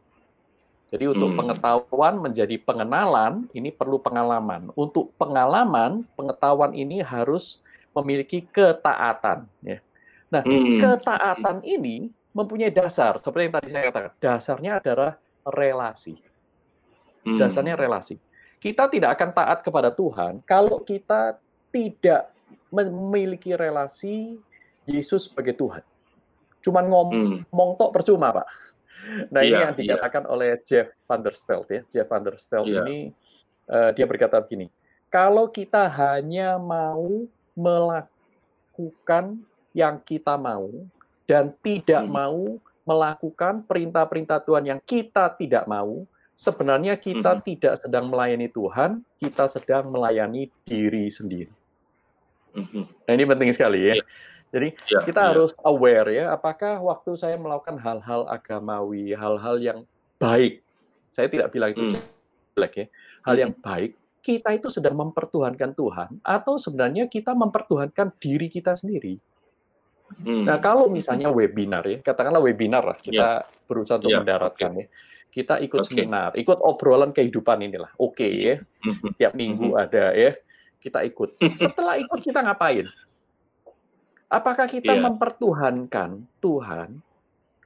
[0.88, 1.39] Jadi untuk hmm.
[1.43, 4.72] pengetahuan menjadi pengenalan, ini perlu pengalaman.
[4.80, 7.60] Untuk pengalaman, pengetahuan ini harus
[7.91, 9.51] memiliki ketaatan.
[9.68, 9.84] Ya.
[10.32, 10.80] Nah, hmm.
[10.80, 14.12] ketaatan ini mempunyai dasar, seperti yang tadi saya katakan.
[14.24, 16.28] Dasarnya adalah relasi.
[17.26, 17.39] Hmm.
[17.39, 18.15] Dasarnya relasi.
[18.59, 21.39] Kita tidak akan taat kepada Tuhan kalau kita
[21.72, 22.32] tidak
[22.70, 24.36] memiliki relasi
[24.89, 25.84] Yesus sebagai Tuhan.
[26.59, 27.78] Cuman ngomong hmm.
[27.80, 28.47] tok percuma, Pak.
[29.32, 29.80] Nah, ini yeah, yang iya.
[29.80, 30.34] dikatakan yeah.
[30.34, 31.82] oleh Jeff Van der Stelt ya.
[31.88, 32.84] Jeff Van der Stelt yeah.
[32.84, 33.15] ini
[33.72, 34.67] uh, dia berkata begini,
[35.07, 39.39] kalau kita hanya mau melakukan
[39.74, 40.70] yang kita mau
[41.26, 42.11] dan tidak hmm.
[42.11, 42.39] mau
[42.86, 46.05] melakukan perintah-perintah Tuhan yang kita tidak mau,
[46.39, 47.43] sebenarnya kita hmm.
[47.43, 51.51] tidak sedang melayani Tuhan, kita sedang melayani diri sendiri.
[52.55, 52.87] Hmm.
[52.87, 53.99] Nah ini penting sekali ya.
[53.99, 54.07] Yeah.
[54.49, 55.29] Jadi yeah, kita yeah.
[55.35, 59.79] harus aware ya, apakah waktu saya melakukan hal-hal agamawi, hal-hal yang
[60.17, 60.63] baik,
[61.11, 62.01] saya tidak bilang itu hmm.
[62.57, 62.85] jelek ya,
[63.27, 63.93] hal yang baik,
[64.25, 69.21] kita itu sedang mempertuhankan Tuhan, atau sebenarnya kita mempertuhankan diri kita sendiri.
[70.25, 70.49] Hmm.
[70.49, 73.67] Nah, kalau misalnya webinar ya, katakanlah webinar lah, kita yeah.
[73.69, 74.25] berusaha untuk yeah.
[74.25, 74.81] mendaratkan okay.
[74.81, 74.87] ya.
[75.30, 75.89] Kita ikut okay.
[75.93, 77.93] seminar, ikut obrolan kehidupan inilah.
[78.01, 78.55] Oke okay, ya.
[78.82, 79.13] Hmm.
[79.13, 79.84] Tiap minggu hmm.
[79.86, 80.34] ada ya.
[80.82, 81.38] Kita ikut.
[81.53, 82.89] Setelah ikut kita ngapain?
[84.30, 85.05] Apakah kita yeah.
[85.05, 87.01] mempertuhankan Tuhan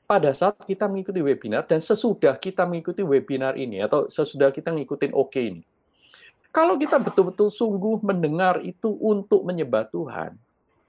[0.08, 5.12] pada saat kita mengikuti webinar dan sesudah kita mengikuti webinar ini atau sesudah kita ngikutin
[5.12, 5.64] oke okay ini?
[6.54, 10.38] Kalau kita betul-betul sungguh mendengar itu untuk menyembah Tuhan,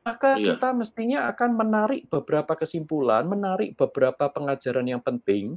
[0.04, 0.52] maka iya.
[0.52, 5.56] kita mestinya akan menarik beberapa kesimpulan, menarik beberapa pengajaran yang penting,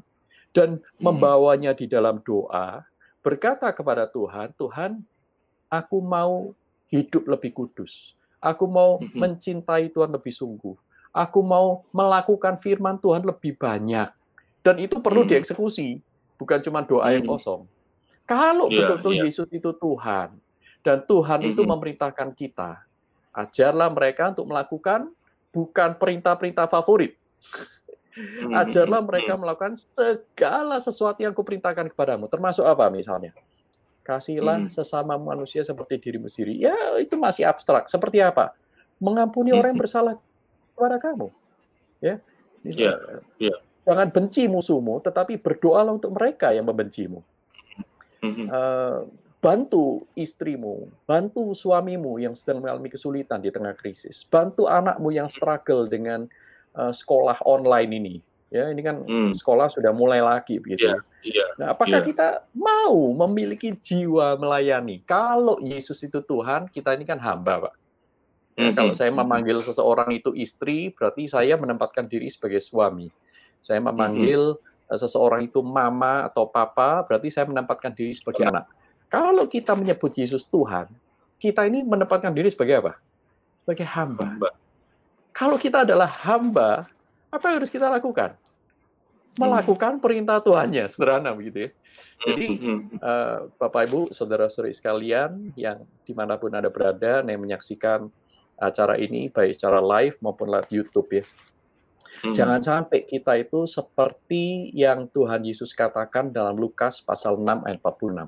[0.58, 0.98] dan hmm.
[0.98, 2.82] membawanya di dalam doa,
[3.22, 5.06] berkata kepada Tuhan, Tuhan,
[5.70, 6.58] aku mau
[6.90, 8.18] hidup lebih kudus.
[8.42, 9.14] Aku mau hmm.
[9.14, 10.74] mencintai Tuhan lebih sungguh.
[11.14, 14.10] Aku mau melakukan firman Tuhan lebih banyak.
[14.66, 15.38] Dan itu perlu hmm.
[15.38, 16.02] dieksekusi,
[16.42, 17.38] bukan cuma doa yang hmm.
[17.38, 17.62] kosong.
[18.26, 19.30] Kalau iya, betul-betul yeah, yeah.
[19.30, 20.30] Yesus itu Tuhan,
[20.82, 21.70] dan Tuhan itu hmm.
[21.70, 22.88] memerintahkan kita,
[23.38, 25.14] Ajarlah mereka untuk melakukan
[25.54, 27.14] bukan perintah-perintah favorit.
[28.18, 28.50] Hmm.
[28.50, 33.30] Ajarlah mereka melakukan segala sesuatu yang kuperintahkan kepadamu, termasuk apa misalnya?
[34.02, 34.74] Kasihlah hmm.
[34.74, 36.58] sesama manusia seperti dirimu sendiri.
[36.58, 37.86] Ya, itu masih abstrak.
[37.86, 38.58] Seperti apa?
[38.98, 39.86] Mengampuni orang yang hmm.
[39.86, 40.16] bersalah
[40.74, 41.30] kepada kamu.
[42.02, 42.18] Ya.
[42.66, 42.94] Iya.
[43.38, 43.60] Yeah.
[43.88, 47.24] jangan benci musuhmu, tetapi berdoalah untuk mereka yang membencimu.
[48.28, 49.08] Uh,
[49.40, 55.88] bantu istrimu, bantu suamimu yang sedang mengalami kesulitan di tengah krisis, bantu anakmu yang struggle
[55.88, 56.28] dengan
[56.78, 58.16] uh, sekolah online ini.
[58.48, 59.36] Ya, ini kan hmm.
[59.36, 60.88] sekolah sudah mulai lagi begitu.
[60.88, 62.08] Yeah, yeah, nah, apakah yeah.
[62.08, 62.96] kita mau
[63.28, 65.04] memiliki jiwa melayani?
[65.04, 67.76] Kalau Yesus itu Tuhan, kita ini kan hamba, Pak.
[68.56, 68.78] Ya, mm -hmm.
[68.80, 73.12] Kalau saya memanggil seseorang itu istri, berarti saya menempatkan diri sebagai suami.
[73.60, 74.96] Saya memanggil mm -hmm.
[74.96, 78.66] seseorang itu mama atau papa, berarti saya menempatkan diri sebagai anak.
[79.12, 80.88] Kalau kita menyebut Yesus Tuhan,
[81.36, 82.94] kita ini menempatkan diri sebagai apa?
[83.68, 84.26] Sebagai hamba.
[84.26, 84.50] hamba.
[85.38, 86.82] Kalau kita adalah hamba,
[87.30, 88.34] apa yang harus kita lakukan?
[88.34, 89.46] Hmm.
[89.46, 91.72] Melakukan perintah Tuhannya, sederhana begitu ya.
[92.18, 92.46] Jadi,
[92.98, 98.10] uh, Bapak Ibu, saudara-saudari sekalian yang di mana pun Anda berada, yang menyaksikan
[98.58, 101.24] acara ini, baik secara live maupun live YouTube ya.
[102.26, 102.34] Hmm.
[102.34, 108.26] Jangan sampai kita itu seperti yang Tuhan Yesus katakan dalam Lukas pasal 6 ayat 46.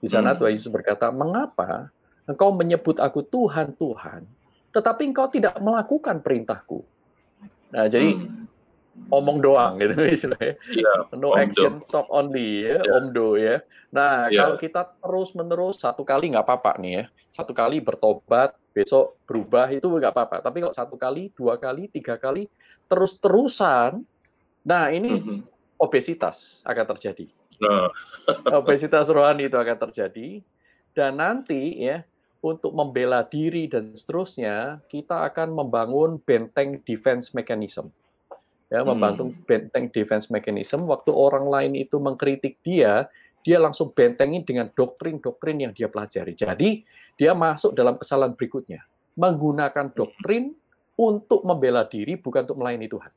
[0.00, 0.38] Di sana hmm.
[0.40, 1.92] Tuhan Yesus berkata, mengapa
[2.24, 4.24] engkau menyebut aku Tuhan, Tuhan,
[4.74, 6.82] tetapi engkau tidak melakukan perintahku?
[7.70, 9.10] Nah, jadi hmm.
[9.14, 10.58] omong doang gitu istilahnya.
[10.66, 11.86] Yeah, no action do.
[11.90, 12.96] talk only ya, yeah.
[12.98, 13.62] omdo ya.
[13.94, 14.44] Nah, yeah.
[14.44, 17.04] kalau kita terus-menerus satu kali nggak apa-apa nih ya.
[17.30, 20.36] Satu kali bertobat, besok berubah itu nggak apa-apa.
[20.42, 22.50] Tapi kalau satu kali, dua kali, tiga kali
[22.90, 24.02] terus-terusan,
[24.60, 25.38] nah ini mm -hmm.
[25.80, 27.30] obesitas akan terjadi.
[27.62, 27.86] Nah.
[28.50, 30.42] obesitas rohani itu akan terjadi
[30.96, 32.02] dan nanti ya
[32.44, 37.88] untuk membela diri dan seterusnya, kita akan membangun benteng defense mechanism.
[38.68, 39.48] Ya, membantu hmm.
[39.48, 40.84] benteng defense mechanism.
[40.84, 43.08] Waktu orang lain itu mengkritik dia,
[43.40, 46.36] dia langsung bentengin dengan doktrin-doktrin yang dia pelajari.
[46.36, 46.84] Jadi,
[47.16, 48.84] dia masuk dalam kesalahan berikutnya.
[49.16, 49.96] Menggunakan hmm.
[49.96, 50.52] doktrin
[51.00, 53.12] untuk membela diri, bukan untuk melayani Tuhan.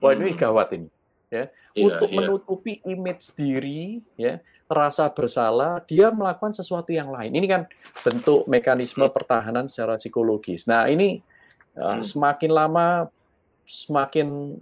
[0.00, 0.40] Wah, ini hmm.
[0.40, 0.88] gawat ini.
[1.32, 2.16] Ya, yeah, untuk yeah.
[2.16, 4.40] menutupi image diri, ya,
[4.70, 7.34] rasa bersalah, dia melakukan sesuatu yang lain.
[7.34, 7.62] Ini kan
[8.02, 10.64] bentuk mekanisme pertahanan secara psikologis.
[10.70, 11.20] Nah, ini
[11.76, 13.06] uh, semakin lama
[13.62, 14.58] semakin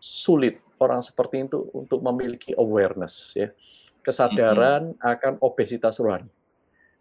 [0.00, 3.52] sulit orang seperti itu untuk memiliki awareness ya,
[4.00, 6.28] kesadaran akan obesitas rohani.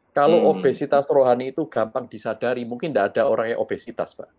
[0.10, 0.52] Kalau hmm.
[0.58, 4.30] obesitas rohani itu gampang disadari, mungkin tidak ada orang yang obesitas, Pak.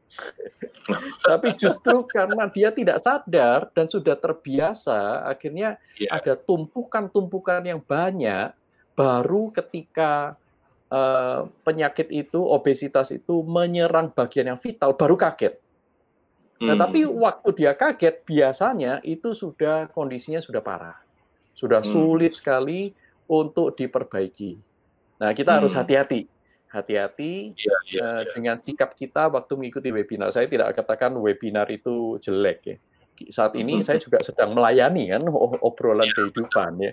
[1.31, 6.19] Tapi justru karena dia tidak sadar dan sudah terbiasa, akhirnya yeah.
[6.19, 8.51] ada tumpukan-tumpukan yang banyak,
[8.99, 10.35] baru ketika
[10.91, 15.55] uh, penyakit itu, obesitas itu menyerang bagian yang vital, baru kaget.
[16.61, 16.83] Nah, hmm.
[16.83, 20.99] tapi waktu dia kaget, biasanya itu sudah kondisinya sudah parah.
[21.55, 21.89] Sudah hmm.
[21.89, 22.93] sulit sekali
[23.31, 24.70] untuk diperbaiki.
[25.21, 25.81] Nah, kita harus hmm.
[25.85, 26.21] hati-hati.
[26.71, 28.31] Hati-hati ya, ya, uh, ya.
[28.33, 30.33] dengan sikap kita waktu mengikuti webinar.
[30.33, 32.77] Saya tidak katakan webinar itu jelek ya.
[33.29, 33.85] Saat ini hmm.
[33.85, 35.23] saya juga sedang melayani kan
[35.61, 36.93] obrolan ya, kehidupan ya.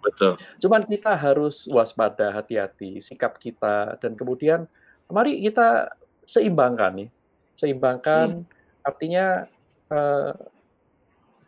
[0.00, 0.40] Betul.
[0.58, 4.66] Cuman kita harus waspada, hati-hati sikap kita dan kemudian
[5.06, 5.94] mari kita
[6.26, 7.08] seimbangkan nih.
[7.54, 8.88] Seimbangkan hmm.
[8.88, 9.46] artinya
[9.92, 10.32] uh,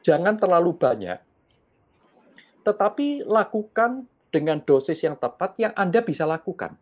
[0.04, 1.18] jangan terlalu banyak
[2.62, 6.74] tetapi lakukan dengan dosis yang tepat yang Anda bisa lakukan.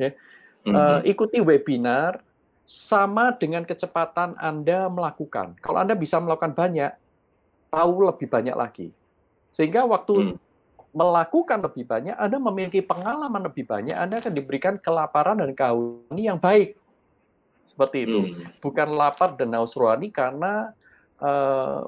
[0.00, 0.16] Ya.
[0.64, 0.74] Mm -hmm.
[0.74, 2.24] uh, ikuti webinar
[2.64, 5.58] sama dengan kecepatan Anda melakukan.
[5.60, 6.90] Kalau Anda bisa melakukan banyak,
[7.68, 8.88] tahu lebih banyak lagi.
[9.52, 10.36] Sehingga waktu mm.
[10.96, 16.40] melakukan lebih banyak, Anda memiliki pengalaman lebih banyak, Anda akan diberikan kelaparan dan kehausan yang
[16.40, 16.78] baik.
[17.66, 18.20] Seperti itu.
[18.22, 18.62] Mm.
[18.62, 20.72] Bukan lapar dan haus rohani karena
[21.18, 21.84] uh,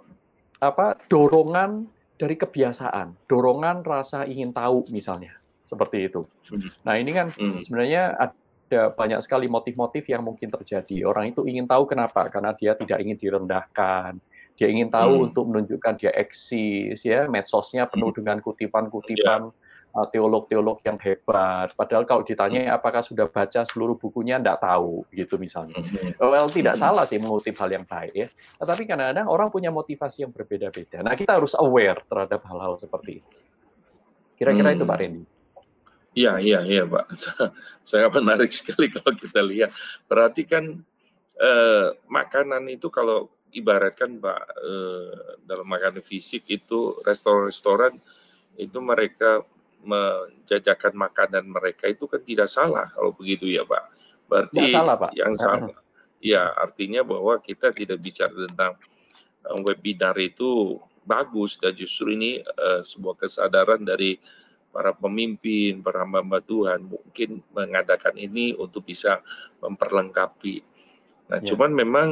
[0.59, 5.35] apa dorongan dari kebiasaan, dorongan rasa ingin tahu misalnya,
[5.67, 6.23] seperti itu.
[6.51, 6.71] Hmm.
[6.87, 7.61] Nah ini kan hmm.
[7.62, 11.05] sebenarnya ada banyak sekali motif-motif yang mungkin terjadi.
[11.07, 14.19] Orang itu ingin tahu kenapa, karena dia tidak ingin direndahkan,
[14.55, 15.27] dia ingin tahu hmm.
[15.31, 19.62] untuk menunjukkan dia eksis, ya medsosnya penuh dengan kutipan-kutipan yeah
[20.11, 21.70] teolog-teolog yang hebat.
[21.78, 25.78] Padahal kalau ditanya apakah sudah baca seluruh bukunya, tidak tahu, gitu misalnya.
[25.78, 26.18] Mm-hmm.
[26.18, 26.82] Well, tidak mm-hmm.
[26.82, 28.26] salah sih mengutip hal yang baik ya.
[28.59, 31.07] Tetapi kadang-kadang orang punya motivasi yang berbeda-beda.
[31.07, 33.36] Nah, kita harus aware terhadap hal-hal seperti itu.
[34.34, 34.76] Kira-kira hmm.
[34.82, 35.22] itu Pak Randy.
[36.14, 37.07] Iya, iya, iya Pak.
[37.88, 39.70] Saya menarik sekali kalau kita lihat.
[40.11, 40.82] Berarti kan
[41.38, 47.95] eh, makanan itu kalau ibaratkan Pak eh, dalam makanan fisik itu restoran-restoran
[48.59, 49.42] itu mereka
[49.85, 53.85] menjajakan makanan mereka itu kan tidak salah kalau begitu ya Pak.
[54.26, 55.11] Berarti tidak salah, Pak.
[55.14, 55.70] yang salah.
[56.24, 58.80] Ya, artinya bahwa kita tidak bicara tentang
[59.45, 64.16] uh, webinar itu bagus dan justru ini uh, sebuah kesadaran dari
[64.72, 69.20] para pemimpin, para hamba Tuhan mungkin mengadakan ini untuk bisa
[69.61, 70.64] memperlengkapi.
[71.28, 71.47] Nah, ya.
[71.53, 72.09] cuman memang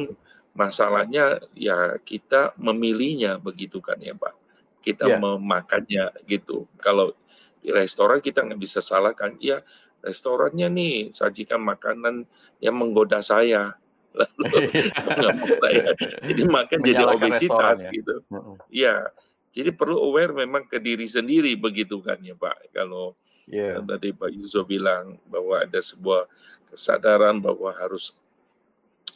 [0.53, 4.37] Masalahnya ya kita memilihnya begitu kan ya Pak.
[4.85, 5.17] Kita yeah.
[5.17, 6.69] memakannya gitu.
[6.77, 7.17] Kalau
[7.63, 9.63] di restoran kita nggak bisa salahkan, ya
[10.03, 12.27] restorannya nih sajikan makanan
[12.59, 13.79] yang menggoda saya.
[14.19, 14.69] Lalu
[15.17, 15.87] nggak mau saya.
[16.21, 17.91] Jadi makan jadi obesitas ya?
[17.95, 18.15] gitu.
[18.69, 18.97] Ya,
[19.55, 22.75] jadi perlu aware memang ke diri sendiri begitu kan ya Pak.
[22.77, 23.17] Kalau
[23.49, 23.81] yeah.
[23.85, 26.29] tadi Pak Yuzo bilang bahwa ada sebuah
[26.73, 28.17] kesadaran bahwa harus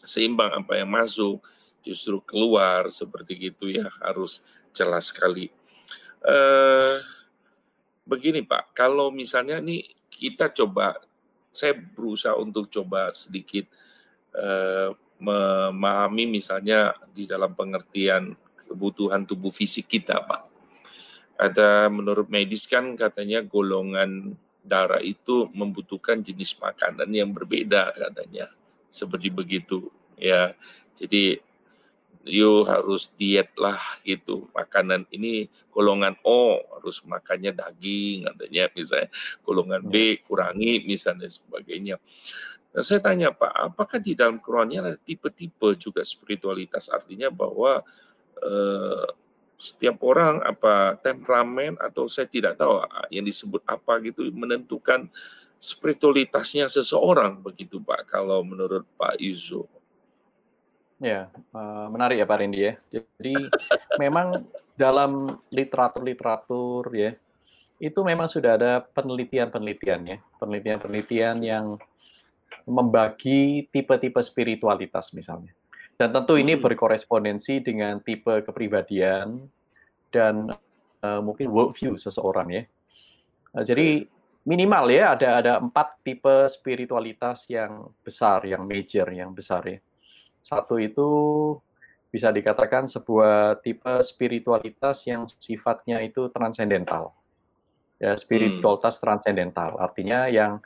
[0.07, 1.43] seimbang apa yang masuk
[1.83, 4.45] justru keluar seperti gitu ya harus
[4.77, 5.49] jelas sekali.
[6.21, 7.01] Uh,
[8.07, 10.97] begini Pak, kalau misalnya nih kita coba,
[11.51, 13.67] saya berusaha untuk coba sedikit
[14.39, 18.37] uh, memahami misalnya di dalam pengertian
[18.67, 20.43] kebutuhan tubuh fisik kita Pak.
[21.37, 24.33] Ada menurut medis kan katanya golongan
[24.65, 28.49] darah itu membutuhkan jenis makanan yang berbeda katanya.
[28.89, 30.57] Seperti begitu ya.
[30.97, 31.37] Jadi
[32.27, 39.09] you harus diet lah gitu makanan ini golongan O harus makannya daging katanya misalnya
[39.47, 40.23] golongan B ya.
[40.27, 42.03] kurangi misalnya sebagainya
[42.75, 47.87] nah, saya tanya Pak apakah di dalam Qurannya ada tipe-tipe juga spiritualitas artinya bahwa
[48.43, 49.07] eh,
[49.57, 55.09] setiap orang apa temperamen atau saya tidak tahu yang disebut apa gitu menentukan
[55.57, 59.65] spiritualitasnya seseorang begitu Pak kalau menurut Pak Yuzo.
[60.97, 62.75] Ya, uh, menarik ya Pak Rindy ya.
[62.89, 63.37] Jadi
[64.01, 64.49] memang
[64.81, 67.13] dalam literatur-literatur ya,
[67.77, 71.77] itu memang sudah ada penelitian-penelitian ya, penelitian-penelitian yang
[72.65, 75.53] membagi tipe-tipe spiritualitas misalnya.
[75.97, 76.65] Dan tentu ini hmm.
[76.65, 79.49] berkorespondensi dengan tipe kepribadian
[80.13, 80.49] dan
[81.05, 82.63] uh, mungkin worldview seseorang ya.
[83.53, 84.09] Uh, jadi
[84.49, 89.79] minimal ya ada ada empat tipe spiritualitas yang besar, yang major, yang besar ya.
[90.47, 91.11] Satu itu
[92.15, 97.11] bisa dikatakan sebuah tipe spiritualitas yang sifatnya itu transendental.
[97.99, 99.03] Ya, spiritualitas hmm.
[99.03, 100.63] transendental artinya yang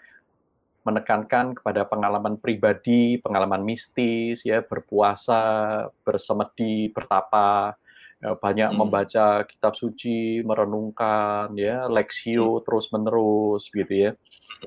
[0.84, 7.76] menekankan kepada pengalaman pribadi, pengalaman mistis, ya berpuasa, bersemedi, bertapa,
[8.20, 8.76] ya, banyak hmm.
[8.76, 12.64] membaca kitab suci, merenungkan, ya leksio hmm.
[12.68, 14.12] terus menerus, gitu ya.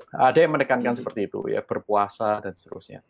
[0.10, 1.00] Ada yang menekankan hmm.
[1.06, 3.06] seperti itu, ya berpuasa dan seterusnya.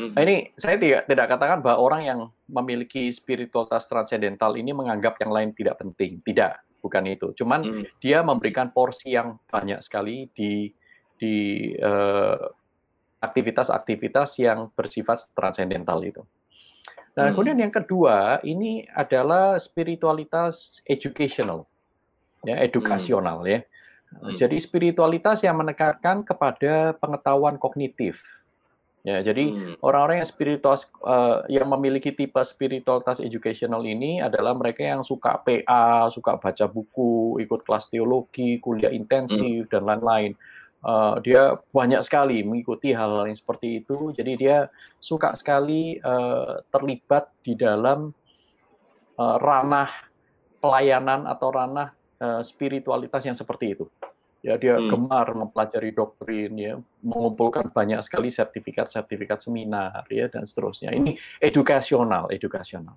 [0.00, 0.16] Hmm.
[0.16, 5.28] Nah, ini saya tidak tidak katakan bahwa orang yang memiliki spiritualitas transendental ini menganggap yang
[5.28, 7.36] lain tidak penting, tidak, bukan itu.
[7.36, 7.84] Cuman hmm.
[8.00, 10.72] dia memberikan porsi yang banyak sekali di
[11.20, 12.40] di uh,
[13.20, 16.24] aktivitas-aktivitas yang bersifat transendental itu.
[17.12, 17.34] Nah, hmm.
[17.36, 21.68] kemudian yang kedua ini adalah spiritualitas educational,
[22.40, 23.52] ya edukasional hmm.
[23.52, 23.60] ya.
[24.16, 24.32] Hmm.
[24.32, 28.24] Jadi spiritualitas yang menekankan kepada pengetahuan kognitif.
[29.00, 29.80] Ya, jadi hmm.
[29.80, 30.76] orang-orang yang spiritual
[31.08, 37.40] uh, yang memiliki tipe spiritualitas educational ini adalah mereka yang suka PA, suka baca buku,
[37.40, 39.72] ikut kelas teologi, kuliah intensif hmm.
[39.72, 40.36] dan lain-lain
[40.84, 44.12] uh, dia banyak sekali mengikuti hal-hal yang seperti itu.
[44.16, 44.68] Jadi dia
[45.00, 48.12] suka sekali uh, terlibat di dalam
[49.16, 49.90] uh, ranah
[50.60, 51.88] pelayanan atau ranah
[52.20, 53.88] uh, spiritualitas yang seperti itu.
[54.40, 54.88] Ya, dia hmm.
[54.88, 60.96] gemar mempelajari doktrin, ya, mengumpulkan banyak sekali sertifikat-sertifikat seminar, ya, dan seterusnya.
[60.96, 61.12] Ini
[61.44, 62.96] edukasional, edukasional.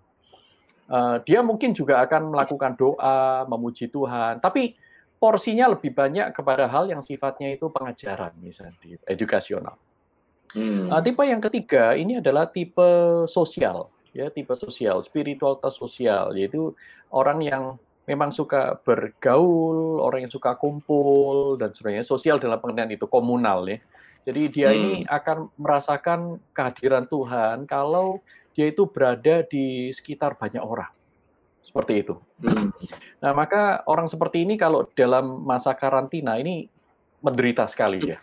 [0.87, 4.79] Uh, dia mungkin juga akan melakukan doa, memuji Tuhan, tapi
[5.19, 8.75] porsinya lebih banyak kepada hal yang sifatnya itu pengajaran misalnya
[9.07, 9.79] edukasional.
[10.51, 10.91] Hmm.
[10.91, 16.75] Nah, tipe yang ketiga ini adalah tipe sosial, ya tipe sosial, spiritualitas sosial, yaitu
[17.09, 17.63] orang yang
[18.03, 22.03] memang suka bergaul, orang yang suka kumpul dan sebagainya.
[22.03, 23.79] Sosial dalam pengertian itu komunal ya.
[24.23, 24.77] Jadi dia hmm.
[24.79, 28.23] ini akan merasakan kehadiran Tuhan kalau
[28.55, 30.91] dia itu berada di sekitar banyak orang
[31.63, 32.15] seperti itu.
[32.39, 32.71] Hmm.
[33.23, 36.69] Nah, maka orang seperti ini kalau dalam masa karantina ini
[37.23, 38.19] menderita sekali ya,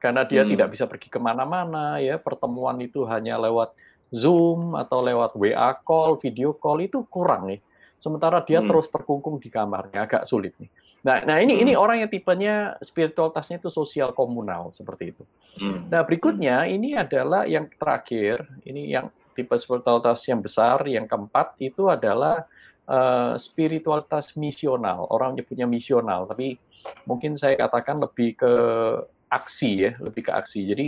[0.00, 0.50] karena dia hmm.
[0.56, 3.76] tidak bisa pergi ke mana-mana ya, pertemuan itu hanya lewat
[4.14, 7.60] Zoom atau lewat WA call, video call itu kurang nih.
[8.04, 8.68] Sementara dia hmm.
[8.68, 10.68] terus terkungkung di kamarnya, agak sulit nih.
[11.08, 11.62] Nah, nah ini hmm.
[11.64, 15.24] ini orang yang tipenya spiritualitasnya itu sosial komunal seperti itu.
[15.56, 15.88] Hmm.
[15.88, 21.88] Nah berikutnya ini adalah yang terakhir, ini yang tipe spiritualitas yang besar, yang keempat itu
[21.88, 22.44] adalah
[22.84, 25.08] uh, spiritualitas misional.
[25.08, 26.60] Orang nyebutnya misional, tapi
[27.08, 28.52] mungkin saya katakan lebih ke
[29.32, 30.60] aksi ya, lebih ke aksi.
[30.68, 30.86] Jadi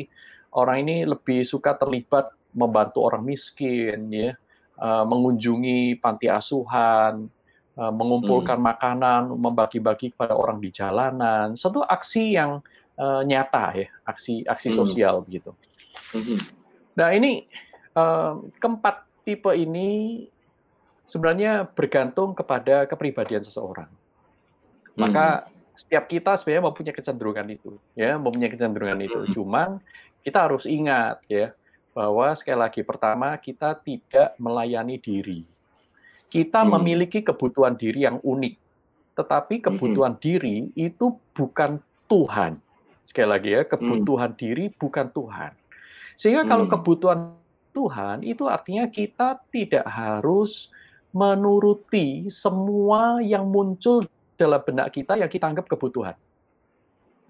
[0.53, 4.37] orang ini lebih suka terlibat membantu orang miskin ya,
[4.81, 7.29] uh, mengunjungi panti asuhan,
[7.77, 8.67] uh, mengumpulkan hmm.
[8.67, 11.57] makanan, membagi-bagi kepada orang di jalanan.
[11.57, 12.61] Satu aksi yang
[13.01, 14.77] uh, nyata ya, aksi aksi hmm.
[14.77, 15.53] sosial begitu.
[16.13, 16.41] Hmm.
[16.97, 17.45] Nah ini
[17.97, 20.25] uh, keempat tipe ini
[21.07, 23.91] sebenarnya bergantung kepada kepribadian seseorang.
[24.97, 25.77] Maka hmm.
[25.77, 29.21] setiap kita sebenarnya mempunyai kecenderungan itu, ya, mempunyai kecenderungan itu.
[29.21, 29.33] Hmm.
[29.33, 29.69] Cuman
[30.25, 31.55] kita harus ingat ya
[31.97, 35.49] bahwa sekali lagi pertama kita tidak melayani diri.
[36.29, 36.77] Kita hmm.
[36.77, 38.55] memiliki kebutuhan diri yang unik.
[39.17, 40.21] Tetapi kebutuhan hmm.
[40.21, 42.61] diri itu bukan Tuhan.
[43.01, 44.39] Sekali lagi ya, kebutuhan hmm.
[44.39, 45.57] diri bukan Tuhan.
[46.21, 46.51] Sehingga hmm.
[46.53, 47.21] kalau kebutuhan
[47.73, 50.69] Tuhan itu artinya kita tidak harus
[51.17, 54.05] menuruti semua yang muncul
[54.37, 56.13] dalam benak kita yang kita anggap kebutuhan.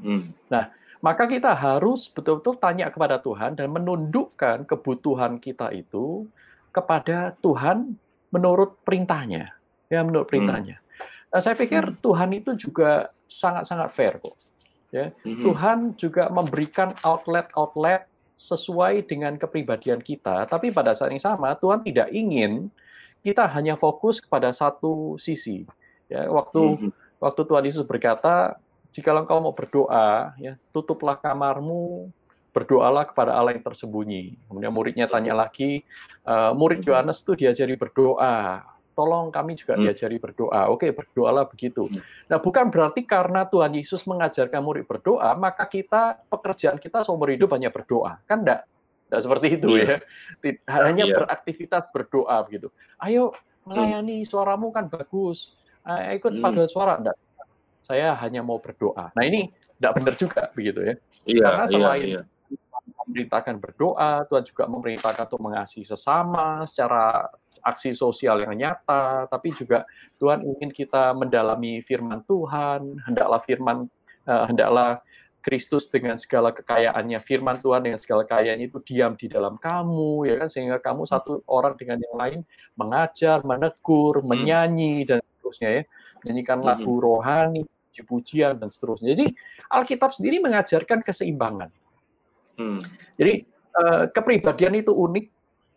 [0.03, 0.35] Hmm.
[0.51, 0.75] Nah,
[1.07, 6.27] maka kita harus betul-betul tanya kepada Tuhan dan menundukkan kebutuhan kita itu
[6.75, 7.95] kepada Tuhan
[8.35, 9.55] menurut perintahnya,
[9.87, 10.83] ya menurut perintahnya.
[10.83, 11.31] Hmm.
[11.31, 12.03] Nah, saya pikir hmm.
[12.03, 14.35] Tuhan itu juga sangat-sangat fair kok.
[14.91, 15.47] Ya, hmm.
[15.47, 22.11] Tuhan juga memberikan outlet-outlet sesuai dengan kepribadian kita, tapi pada saat yang sama Tuhan tidak
[22.11, 22.67] ingin
[23.23, 25.67] kita hanya fokus kepada satu sisi.
[26.07, 26.91] Ya, waktu mm-hmm.
[27.19, 28.61] waktu Tuhan Yesus berkata,
[28.97, 32.09] jika engkau mau berdoa, ya tutuplah kamarmu,
[32.57, 34.41] berdoalah kepada Allah yang tersembunyi.
[34.49, 35.85] Kemudian muridnya tanya lagi,
[36.25, 38.65] uh, murid Yohanes itu diajari berdoa.
[38.97, 39.85] Tolong kami juga hmm.
[39.85, 40.73] diajari berdoa.
[40.73, 41.85] Oke, berdoalah begitu.
[42.33, 47.53] Nah, bukan berarti karena Tuhan Yesus mengajarkan murid berdoa, maka kita pekerjaan kita seumur hidup
[47.53, 48.17] hanya berdoa.
[48.25, 48.65] Kan enggak?
[49.13, 50.01] Tidak seperti itu yeah.
[50.41, 50.57] ya.
[50.73, 51.21] Hanya yeah.
[51.21, 52.73] beraktivitas berdoa begitu.
[52.97, 53.37] Ayo
[53.69, 55.53] melayani suaramu kan bagus.
[55.85, 56.41] Ayo ikut hmm.
[56.41, 57.21] paduan suara enggak.
[57.87, 59.15] Saya hanya mau berdoa.
[59.15, 60.95] Nah ini tidak benar juga begitu ya.
[61.23, 62.95] Yeah, Karena iya, selain yeah, yeah.
[63.07, 67.31] memerintahkan berdoa, Tuhan juga memerintahkan untuk mengasihi sesama secara
[67.63, 69.87] aksi sosial yang nyata, tapi juga
[70.19, 73.87] Tuhan ingin kita mendalami firman Tuhan, hendaklah firman
[74.27, 74.99] uh, hendaklah
[75.47, 80.43] Kristus dengan segala kekayaannya, firman Tuhan dengan segala kekayaannya itu diam di dalam kamu, ya
[80.43, 82.41] kan, sehingga kamu satu orang dengan yang lain
[82.75, 84.27] mengajar, menegur, hmm.
[84.27, 85.83] menyanyi dan seterusnya ya,
[86.27, 86.67] menyanyikan hmm.
[86.67, 87.63] lagu rohani,
[87.97, 89.17] puji-pujian dan seterusnya.
[89.17, 89.33] Jadi
[89.73, 91.73] Alkitab sendiri mengajarkan keseimbangan.
[92.61, 92.85] Hmm.
[93.17, 95.27] Jadi eh, kepribadian itu unik,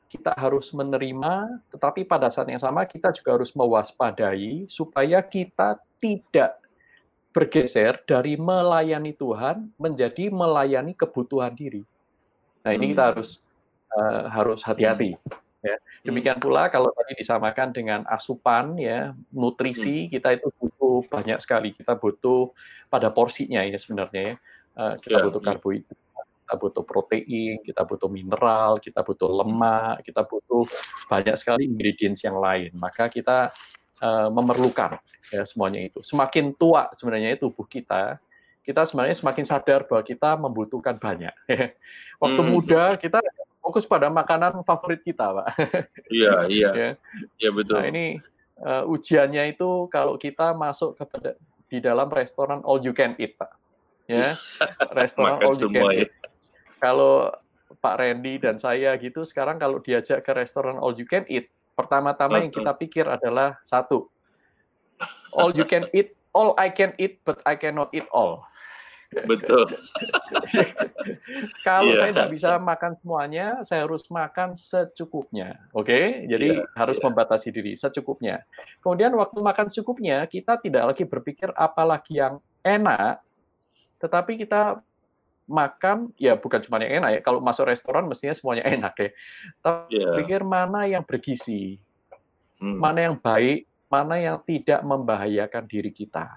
[0.10, 6.60] kita harus menerima, tetapi pada saat yang sama kita juga harus mewaspadai supaya kita tidak
[7.30, 11.86] bergeser dari melayani Tuhan menjadi melayani kebutuhan diri.
[12.66, 13.12] Nah ini kita hmm.
[13.14, 13.30] harus
[13.94, 15.14] uh, harus hati-hati.
[15.62, 15.78] Ya.
[16.02, 16.46] Demikian hmm.
[16.50, 20.12] pula kalau tadi disamakan dengan asupan ya nutrisi hmm.
[20.18, 20.50] kita itu
[21.06, 21.76] banyak sekali.
[21.78, 22.52] Kita butuh
[22.90, 24.36] pada porsinya ya sebenarnya ya.
[24.80, 25.26] Uh, kita yeah.
[25.28, 30.64] butuh karbohidrat, kita butuh protein, kita butuh mineral, kita butuh lemak, kita butuh
[31.12, 32.72] banyak sekali ingredients yang lain.
[32.74, 33.54] Maka kita
[34.02, 34.98] uh, memerlukan
[35.30, 36.00] ya semuanya itu.
[36.02, 38.18] Semakin tua sebenarnya tubuh kita,
[38.64, 41.34] kita sebenarnya semakin sadar bahwa kita membutuhkan banyak.
[42.24, 42.50] Waktu hmm.
[42.50, 43.20] muda kita
[43.60, 45.48] fokus pada makanan favorit kita, Pak.
[46.10, 46.70] Iya, iya.
[46.82, 46.90] ya.
[47.38, 47.78] Iya betul.
[47.78, 48.06] Nah, ini
[48.64, 51.36] uh, ujiannya itu kalau kita masuk kepada
[51.70, 53.52] di dalam restoran all you can eat, Pak.
[54.10, 54.36] Ya.
[55.00, 56.06] restoran all you can ya.
[56.06, 56.12] eat.
[56.82, 57.34] Kalau
[57.80, 62.44] Pak Randy dan saya gitu sekarang kalau diajak ke restoran all you can eat, Pertama-tama
[62.44, 64.12] yang kita pikir adalah satu,
[65.32, 68.44] all you can eat, all I can eat, but I cannot eat all.
[69.10, 69.66] Betul.
[71.68, 71.98] Kalau yeah.
[71.98, 75.58] saya tidak bisa makan semuanya, saya harus makan secukupnya.
[75.74, 76.06] Oke, okay?
[76.30, 77.10] jadi yeah, harus yeah.
[77.10, 78.46] membatasi diri secukupnya.
[78.86, 83.18] Kemudian waktu makan secukupnya, kita tidak lagi berpikir apalagi yang enak,
[83.98, 84.78] tetapi kita
[85.50, 87.20] makan ya bukan cuma yang enak ya.
[87.26, 89.10] Kalau masuk restoran mestinya semuanya enak ya.
[89.66, 90.14] Tapi yeah.
[90.22, 91.82] pikir mana yang bergizi,
[92.62, 92.78] hmm.
[92.78, 96.30] mana yang baik, mana yang tidak membahayakan diri kita.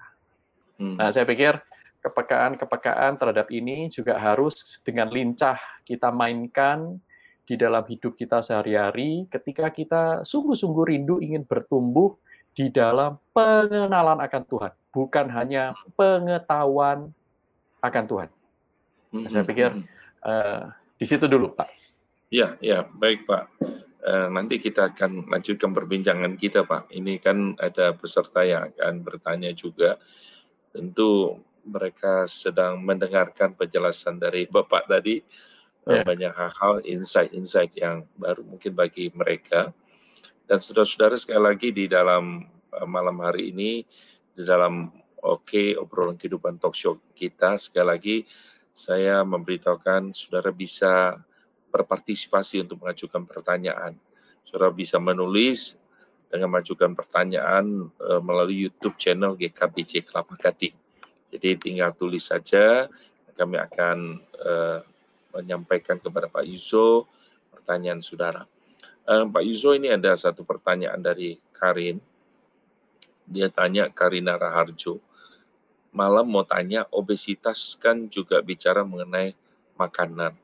[0.80, 0.96] Hmm.
[0.96, 1.60] Nah, saya pikir
[2.02, 6.98] kepekaan-kepekaan terhadap ini juga harus dengan lincah kita mainkan
[7.46, 12.18] di dalam hidup kita sehari-hari ketika kita sungguh-sungguh rindu ingin bertumbuh
[12.52, 17.08] di dalam pengenalan akan Tuhan, bukan hanya pengetahuan
[17.80, 18.28] akan Tuhan.
[19.12, 19.72] Hmm, Saya pikir
[20.24, 20.68] uh,
[21.00, 21.68] di situ dulu, Pak.
[22.32, 23.44] Ya, ya, baik Pak.
[24.02, 26.92] Uh, nanti kita akan lanjutkan perbincangan kita, Pak.
[26.92, 29.96] Ini kan ada peserta yang akan bertanya juga.
[30.72, 35.22] Tentu mereka sedang mendengarkan penjelasan dari Bapak tadi.
[35.82, 36.06] Yeah.
[36.06, 39.74] Banyak hal-hal, insight-insight yang baru mungkin bagi mereka.
[40.46, 42.46] Dan saudara-saudara sekali lagi di dalam
[42.86, 43.82] malam hari ini,
[44.32, 44.90] di dalam
[45.22, 48.16] Oke, okay, obrolan kehidupan talk show kita, sekali lagi
[48.74, 51.14] saya memberitahukan saudara bisa
[51.70, 53.94] berpartisipasi untuk mengajukan pertanyaan.
[54.42, 55.78] Saudara bisa menulis
[56.26, 60.74] dengan mengajukan pertanyaan uh, melalui YouTube channel GKBC Kelapa Gading.
[61.32, 62.92] Jadi tinggal tulis saja,
[63.32, 64.84] kami akan uh,
[65.32, 67.08] menyampaikan kepada Pak Yuso
[67.48, 68.44] pertanyaan saudara.
[69.08, 71.96] Uh, Pak Yuso ini ada satu pertanyaan dari Karin.
[73.24, 75.00] Dia tanya Karina Raharjo.
[75.92, 79.32] Malam mau tanya obesitas kan juga bicara mengenai
[79.80, 80.36] makanan.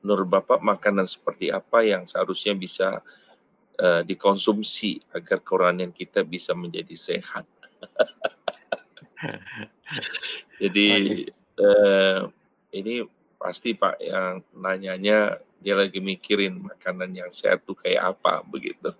[0.00, 2.88] Menurut Bapak makanan seperti apa yang seharusnya bisa
[3.82, 7.44] uh, dikonsumsi agar kerohanian kita bisa menjadi sehat?
[10.62, 10.88] Jadi
[11.60, 12.20] uh,
[12.72, 13.04] ini
[13.40, 18.92] pasti Pak yang nanyanya dia lagi mikirin makanan yang sehat tuh kayak apa begitu.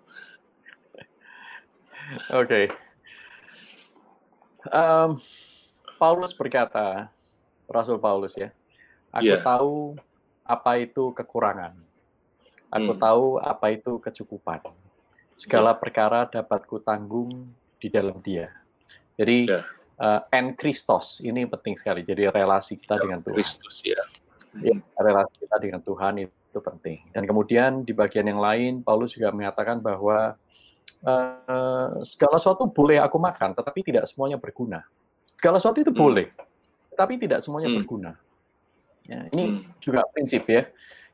[2.33, 2.45] Oke.
[2.45, 2.65] Okay.
[4.69, 5.25] Um,
[5.97, 7.09] Paulus berkata,
[7.65, 8.53] Rasul Paulus ya,
[9.09, 9.41] aku yeah.
[9.41, 9.97] tahu
[10.45, 11.77] apa itu kekurangan.
[12.71, 13.01] Aku hmm.
[13.01, 14.61] tahu apa itu kecukupan.
[15.39, 15.81] Segala yeah.
[15.81, 17.31] perkara dapat kutanggung
[17.81, 18.53] di dalam Dia.
[19.17, 19.65] Jadi yeah.
[20.01, 22.03] Uh, en Christos ini penting sekali.
[22.03, 23.37] Jadi relasi kita yeah, dengan Tuhan.
[23.37, 24.03] Kristus ya.
[24.65, 24.75] ya.
[24.99, 26.99] Relasi kita dengan Tuhan itu itu penting.
[27.15, 30.35] Dan kemudian di bagian yang lain Paulus juga mengatakan bahwa
[31.07, 34.83] uh, segala sesuatu boleh aku makan, tetapi tidak semuanya berguna.
[35.39, 36.03] Segala sesuatu itu hmm.
[36.03, 36.27] boleh,
[36.99, 37.79] tapi tidak semuanya hmm.
[37.81, 38.13] berguna.
[39.07, 39.79] Ya, ini hmm.
[39.79, 40.67] juga prinsip ya.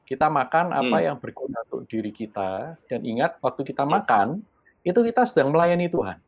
[0.09, 1.05] Kita makan apa hmm.
[1.05, 3.93] yang berguna untuk diri kita dan ingat waktu kita hmm.
[3.93, 4.27] makan
[4.83, 6.19] itu kita sedang melayani Tuhan.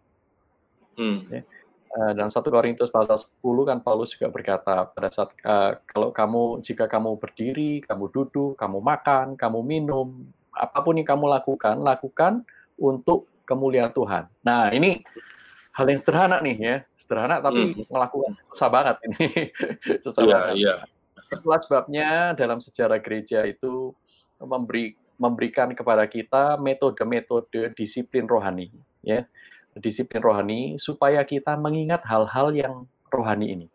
[0.99, 1.19] Hmm.
[1.33, 1.43] Ya.
[1.89, 6.61] Eh, dalam satu Korintus pasal 10 kan Paulus juga berkata pada saat uh, kalau kamu
[6.61, 12.45] jika kamu berdiri, kamu duduk, kamu makan, kamu minum, apa pun yang kamu lakukan, lakukan
[12.76, 14.28] untuk kemuliaan Tuhan.
[14.45, 15.01] Nah, ini
[15.72, 17.89] hal yang sederhana nih ya, sederhana tapi hmm.
[17.89, 19.26] melakukan susah banget ini.
[20.05, 20.55] susah yeah, banget.
[20.61, 20.78] Yeah.
[21.41, 23.97] Itulah sebabnya dalam sejarah gereja itu
[24.36, 28.70] memberi memberikan kepada kita metode-metode disiplin rohani
[29.03, 29.26] ya
[29.81, 32.74] disiplin rohani supaya kita mengingat hal-hal yang
[33.09, 33.68] rohani ini.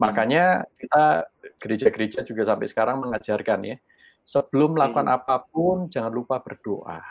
[0.00, 1.28] Makanya kita
[1.60, 3.76] gereja-gereja juga sampai sekarang mengajarkan ya,
[4.24, 5.16] sebelum melakukan hmm.
[5.20, 7.04] apa pun jangan lupa berdoa.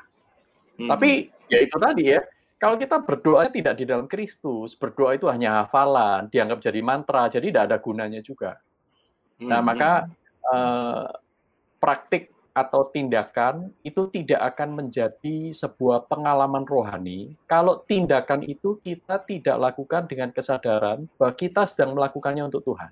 [0.79, 0.89] Hmm.
[0.89, 2.21] Tapi ya itu tadi ya,
[2.57, 7.53] kalau kita berdoa tidak di dalam Kristus, berdoa itu hanya hafalan, dianggap jadi mantra, jadi
[7.53, 8.57] tidak ada gunanya juga.
[9.39, 9.67] Nah, hmm.
[9.69, 9.91] maka
[10.49, 11.07] eh,
[11.79, 19.55] praktik atau tindakan itu tidak akan menjadi sebuah pengalaman rohani kalau tindakan itu kita tidak
[19.55, 22.91] lakukan dengan kesadaran bahwa kita sedang melakukannya untuk Tuhan.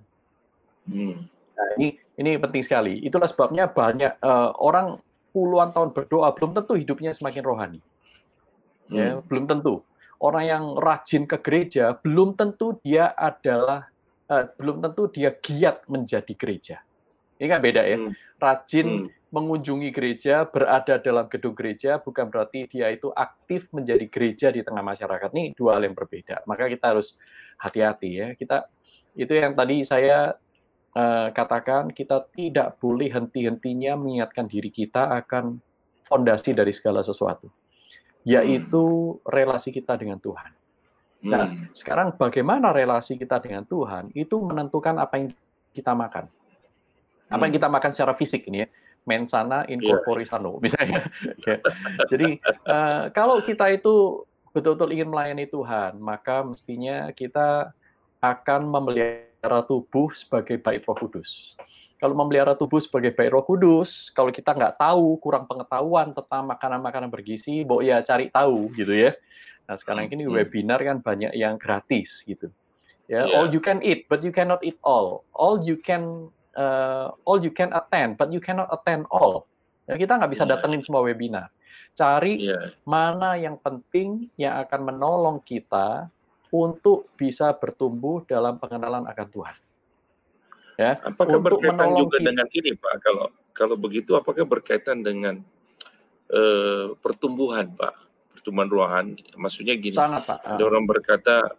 [0.88, 1.28] Hmm.
[1.28, 3.04] Nah, ini ini penting sekali.
[3.04, 5.04] Itulah sebabnya banyak uh, orang
[5.36, 7.80] puluhan tahun berdoa belum tentu hidupnya semakin rohani.
[8.88, 9.28] Ya, hmm.
[9.28, 9.84] belum tentu.
[10.18, 13.92] Orang yang rajin ke gereja belum tentu dia adalah
[14.32, 16.78] uh, belum tentu dia giat menjadi gereja.
[17.38, 17.98] Ini kan beda ya.
[18.00, 18.16] Hmm.
[18.40, 24.48] Rajin hmm mengunjungi gereja, berada dalam gedung gereja, bukan berarti dia itu aktif menjadi gereja
[24.56, 25.30] di tengah masyarakat.
[25.36, 26.48] Ini dua hal yang berbeda.
[26.48, 27.20] Maka kita harus
[27.60, 28.28] hati-hati ya.
[28.40, 28.72] Kita
[29.20, 30.32] itu yang tadi saya
[30.96, 35.60] uh, katakan, kita tidak boleh henti-hentinya mengingatkan diri kita akan
[36.08, 37.52] fondasi dari segala sesuatu,
[38.24, 40.56] yaitu relasi kita dengan Tuhan.
[41.28, 41.76] Nah, hmm.
[41.76, 45.36] sekarang bagaimana relasi kita dengan Tuhan itu menentukan apa yang
[45.76, 46.32] kita makan.
[47.28, 47.60] Apa yang hmm.
[47.60, 48.70] kita makan secara fisik ini ya
[49.08, 49.98] mensana in iya.
[50.28, 51.08] sano misalnya.
[51.48, 51.58] ya.
[52.12, 52.38] Jadi
[52.68, 57.72] uh, kalau kita itu betul-betul ingin melayani Tuhan, maka mestinya kita
[58.20, 61.56] akan memelihara tubuh sebagai baik Roh Kudus.
[61.98, 67.10] Kalau memelihara tubuh sebagai baik Roh Kudus, kalau kita nggak tahu, kurang pengetahuan tentang makanan-makanan
[67.10, 69.16] bergizi, bo ya cari tahu gitu ya.
[69.66, 70.34] Nah sekarang ini hmm.
[70.34, 72.52] webinar kan banyak yang gratis gitu.
[73.08, 73.40] Ya, yeah.
[73.40, 75.24] all you can eat, but you cannot eat all.
[75.32, 76.28] All you can
[76.58, 79.46] uh, all you can attend, but you cannot attend all.
[79.88, 80.52] Ya, kita nggak bisa yeah.
[80.58, 81.54] datengin semua webinar.
[81.96, 82.74] Cari yeah.
[82.84, 86.12] mana yang penting yang akan menolong kita
[86.52, 89.58] untuk bisa bertumbuh dalam pengenalan akan Tuhan.
[90.78, 92.28] Ya, apakah untuk berkaitan juga kita.
[92.30, 92.96] dengan ini, Pak?
[93.02, 93.26] Kalau
[93.58, 95.42] kalau begitu, apakah berkaitan dengan
[96.30, 97.98] uh, pertumbuhan, Pak?
[98.38, 99.26] Pertumbuhan rohani.
[99.34, 100.46] Maksudnya gini, Sangat, Pak.
[100.46, 101.58] Ada orang berkata,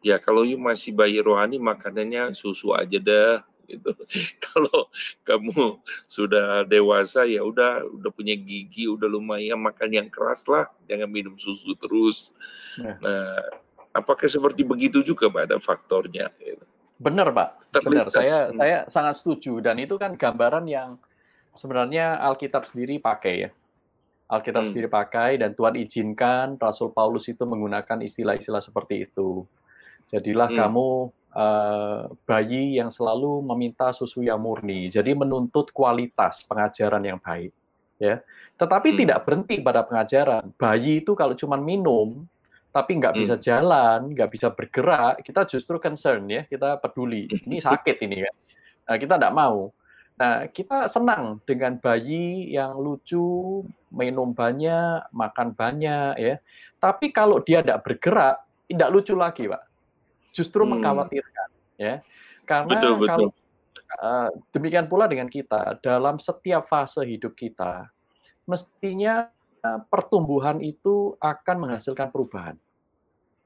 [0.00, 3.92] ya kalau you masih bayi rohani, makanannya susu aja dah gitu.
[4.44, 4.92] Kalau
[5.24, 11.08] kamu sudah dewasa ya udah udah punya gigi, udah lumayan makan yang keras lah, jangan
[11.10, 12.32] minum susu terus.
[12.78, 13.40] Nah, nah
[13.94, 16.28] apakah seperti begitu juga Pak ada faktornya?
[16.36, 16.64] Gitu.
[16.98, 17.50] Benar Pak,
[17.82, 18.06] benar.
[18.10, 18.58] Saya hmm.
[18.58, 20.96] saya sangat setuju dan itu kan gambaran yang
[21.54, 23.50] sebenarnya Alkitab sendiri pakai ya.
[24.24, 24.70] Alkitab hmm.
[24.72, 29.44] sendiri pakai dan Tuhan izinkan Rasul Paulus itu menggunakan istilah-istilah seperti itu.
[30.08, 30.58] Jadilah hmm.
[30.58, 30.88] kamu
[31.34, 34.88] uh, bayi yang selalu meminta susu yang murni.
[34.88, 37.50] Jadi menuntut kualitas pengajaran yang baik,
[37.98, 38.22] ya.
[38.54, 38.98] Tetapi hmm.
[39.02, 40.54] tidak berhenti pada pengajaran.
[40.54, 42.24] Bayi itu kalau cuma minum
[42.74, 43.22] tapi nggak hmm.
[43.22, 47.30] bisa jalan, nggak bisa bergerak, kita justru concern ya, kita peduli.
[47.30, 48.34] Ini sakit ini kan.
[48.84, 49.70] Nah, kita tidak mau.
[50.14, 53.62] Nah, kita senang dengan bayi yang lucu,
[53.94, 56.34] minum banyak, makan banyak, ya.
[56.82, 59.62] Tapi kalau dia tidak bergerak, tidak lucu lagi, Pak.
[60.34, 60.70] Justru hmm.
[60.76, 61.48] mengkhawatirkan,
[61.78, 62.02] ya.
[62.42, 63.08] Karena betul, betul.
[63.08, 63.28] kalau
[64.02, 67.86] uh, demikian pula dengan kita, dalam setiap fase hidup kita,
[68.44, 69.30] mestinya
[69.62, 72.58] uh, pertumbuhan itu akan menghasilkan perubahan.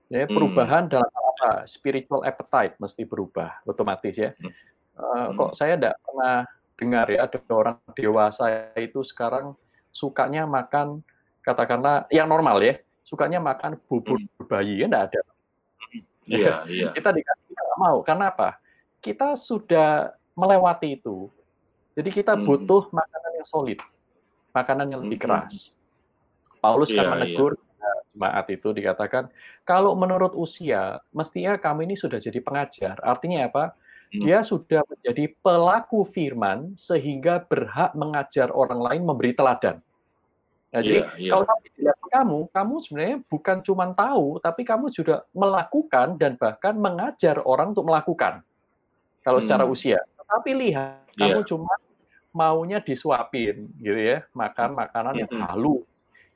[0.09, 0.33] Ya, hmm.
[0.33, 0.93] perubahan hmm.
[0.97, 1.69] dalam apa?
[1.69, 4.33] Spiritual appetite mesti berubah otomatis ya.
[4.99, 6.43] Uh, kok saya tidak pernah
[6.79, 9.59] dengar ya ada orang dewasa itu sekarang
[9.91, 11.03] sukanya makan
[11.43, 14.47] katakanlah yang normal ya sukanya makan bubur hmm.
[14.47, 15.21] bayi ya enggak ada
[16.29, 18.49] iya iya kita dikasih kita nggak mau karena apa
[19.01, 21.33] kita sudah melewati itu
[21.99, 22.45] jadi kita hmm.
[22.47, 23.79] butuh makanan yang solid
[24.55, 25.27] makanan yang lebih hmm.
[25.27, 25.73] keras
[26.59, 27.91] Paulus kan iya, menegur iya.
[28.15, 29.25] jemaat itu dikatakan
[29.63, 33.79] kalau menurut usia mestinya kami ini sudah jadi pengajar artinya apa
[34.09, 34.25] Hmm.
[34.25, 39.85] Dia sudah menjadi pelaku firman sehingga berhak mengajar orang lain memberi teladan.
[40.69, 41.33] Nah, jadi yeah, yeah.
[41.33, 47.41] kalau dilihat kamu, kamu sebenarnya bukan cuma tahu, tapi kamu juga melakukan dan bahkan mengajar
[47.41, 48.45] orang untuk melakukan.
[49.25, 49.47] Kalau hmm.
[49.49, 49.99] secara usia.
[50.29, 51.33] Tapi lihat, yeah.
[51.33, 51.73] kamu cuma
[52.37, 55.45] maunya disuapin, gitu ya, makan makanan yang hmm.
[55.49, 55.81] halu,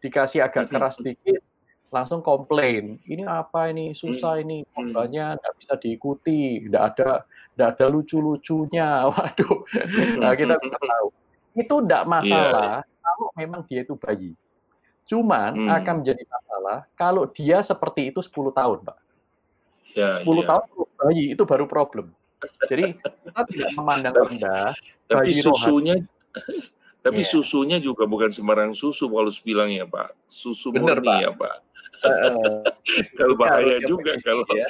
[0.01, 0.73] dikasih agak hmm.
[0.73, 1.45] keras sedikit,
[1.93, 2.97] langsung komplain.
[3.05, 9.05] Ini apa ini susah ini, banyak nggak bisa diikuti, nggak ada tidak ada lucu-lucunya.
[9.13, 9.57] Waduh,
[10.17, 11.09] nah, kita bisa tahu.
[11.53, 13.01] Itu tidak iya, masalah yeah.
[13.05, 14.33] kalau memang dia itu bayi.
[15.05, 15.69] Cuman hmm.
[15.69, 18.99] akan menjadi masalah kalau dia seperti itu 10 tahun, Pak.
[19.93, 20.47] Yeah, 10 yeah.
[20.49, 20.67] tahun
[20.97, 22.17] bayi itu baru problem.
[22.67, 24.75] Jadi kita tidak memandang rendah.
[25.07, 26.01] Tapi susunya,
[27.07, 27.31] tapi yeah.
[27.31, 30.17] susunya juga bukan sembarang susu kalau bilang ya Pak.
[30.27, 31.21] Susu Bener, murni Pak.
[31.21, 31.57] ya Pak.
[32.03, 32.67] Uh,
[33.19, 34.69] kalau bahaya juga kalau ya.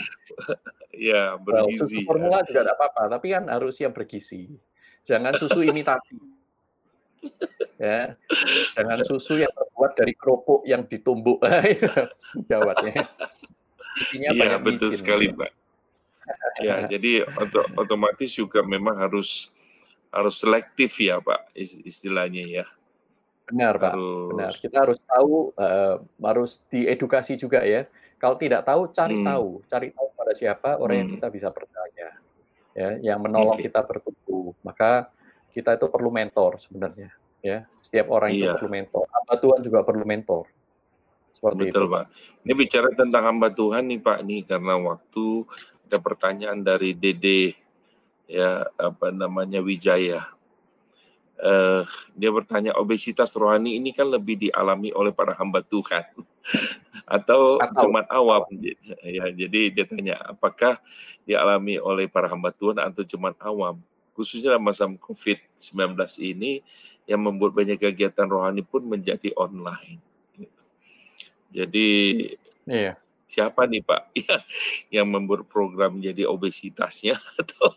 [1.12, 1.80] ya bergizi.
[1.80, 2.46] Well, susu formula ya.
[2.50, 4.52] juga tidak apa-apa, tapi kan harus yang bergizi.
[5.02, 6.14] Jangan susu imitasi.
[7.78, 8.14] Ya,
[8.78, 11.42] jangan susu yang terbuat dari kerupuk yang ditumbuk.
[12.50, 13.08] Jawabnya.
[14.16, 15.52] Iya betul sekali, Pak.
[16.62, 17.28] ya, jadi
[17.76, 19.52] otomatis juga memang harus
[20.12, 21.56] harus selektif ya, Pak,
[21.88, 22.64] istilahnya ya.
[23.48, 23.92] Benar, Pak.
[23.96, 24.30] Harus...
[24.32, 24.52] Benar.
[24.56, 27.88] Kita harus tahu, uh, harus diedukasi juga ya.
[28.20, 29.26] Kalau tidak tahu, cari hmm.
[29.26, 29.48] tahu.
[29.66, 31.02] Cari tahu pada siapa orang hmm.
[31.02, 32.08] yang kita bisa percaya.
[32.72, 33.68] Ya, yang menolong okay.
[33.68, 34.56] kita bertumbuh.
[34.64, 35.12] Maka
[35.52, 37.12] kita itu perlu mentor sebenarnya.
[37.42, 38.54] Ya, setiap orang iya.
[38.54, 39.04] itu perlu mentor.
[39.10, 40.44] Hamba Tuhan juga perlu mentor.
[41.32, 41.92] Seperti Betul, itu.
[41.92, 42.04] Pak.
[42.44, 44.18] Ini bicara tentang hamba Tuhan nih, Pak.
[44.24, 45.26] Nih karena waktu
[45.88, 47.52] ada pertanyaan dari Dede
[48.24, 50.24] ya apa namanya Wijaya
[51.42, 51.84] uh,
[52.16, 56.06] dia bertanya obesitas rohani ini kan lebih dialami oleh para hamba Tuhan
[57.20, 58.48] atau, atau cuman awam
[59.04, 60.78] ya jadi dia tanya apakah
[61.28, 63.76] dialami oleh para hamba Tuhan atau cuman awam
[64.12, 66.60] khususnya dalam masa COVID-19 ini
[67.08, 69.98] yang membuat banyak kegiatan rohani pun menjadi online
[71.52, 71.88] jadi
[72.64, 72.96] iya.
[73.28, 74.36] siapa nih Pak ya,
[74.88, 77.72] yang membuat program jadi obesitasnya atau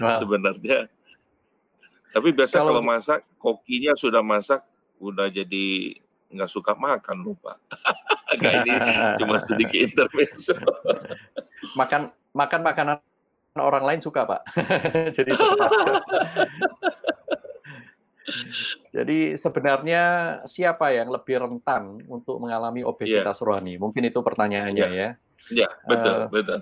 [0.00, 0.16] wow.
[0.20, 0.88] sebenarnya
[2.14, 4.62] tapi biasa kalau, kalau masak, kokinya sudah masak,
[5.02, 5.98] udah jadi
[6.30, 7.58] nggak suka makan lupa.
[8.34, 8.74] Gak ini
[9.22, 10.58] cuma sedikit intermezzo.
[11.78, 12.96] makan makan makanan
[13.58, 14.42] orang lain suka pak.
[15.16, 15.30] jadi
[18.94, 20.02] Jadi sebenarnya
[20.46, 23.46] siapa yang lebih rentan untuk mengalami obesitas yeah.
[23.46, 23.74] rohani?
[23.76, 24.90] Mungkin itu pertanyaannya yeah.
[24.90, 25.08] ya.
[25.52, 26.58] Ya, yeah, betul, uh, betul.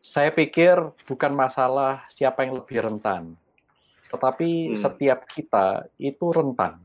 [0.00, 3.36] Saya pikir bukan masalah siapa yang lebih rentan,
[4.08, 4.76] tetapi hmm.
[4.80, 6.80] setiap kita itu rentan.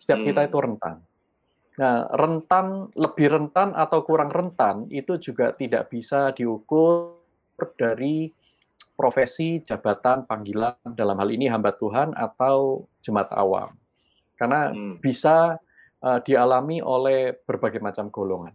[0.00, 0.28] Setiap hmm.
[0.32, 0.96] kita itu rentan.
[1.76, 7.19] Nah, rentan lebih rentan atau kurang rentan itu juga tidak bisa diukur
[7.76, 8.30] dari
[9.00, 13.72] profesi, jabatan, panggilan dalam hal ini hamba Tuhan atau jemaat awam.
[14.36, 15.00] Karena hmm.
[15.00, 15.56] bisa
[16.04, 18.52] uh, dialami oleh berbagai macam golongan.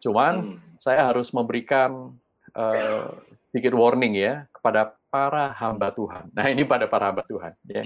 [0.00, 0.76] Cuman hmm.
[0.76, 2.12] saya harus memberikan
[2.52, 3.16] uh,
[3.48, 6.28] sedikit warning ya kepada para hamba Tuhan.
[6.36, 7.56] Nah ini pada para hamba Tuhan.
[7.64, 7.82] Ya.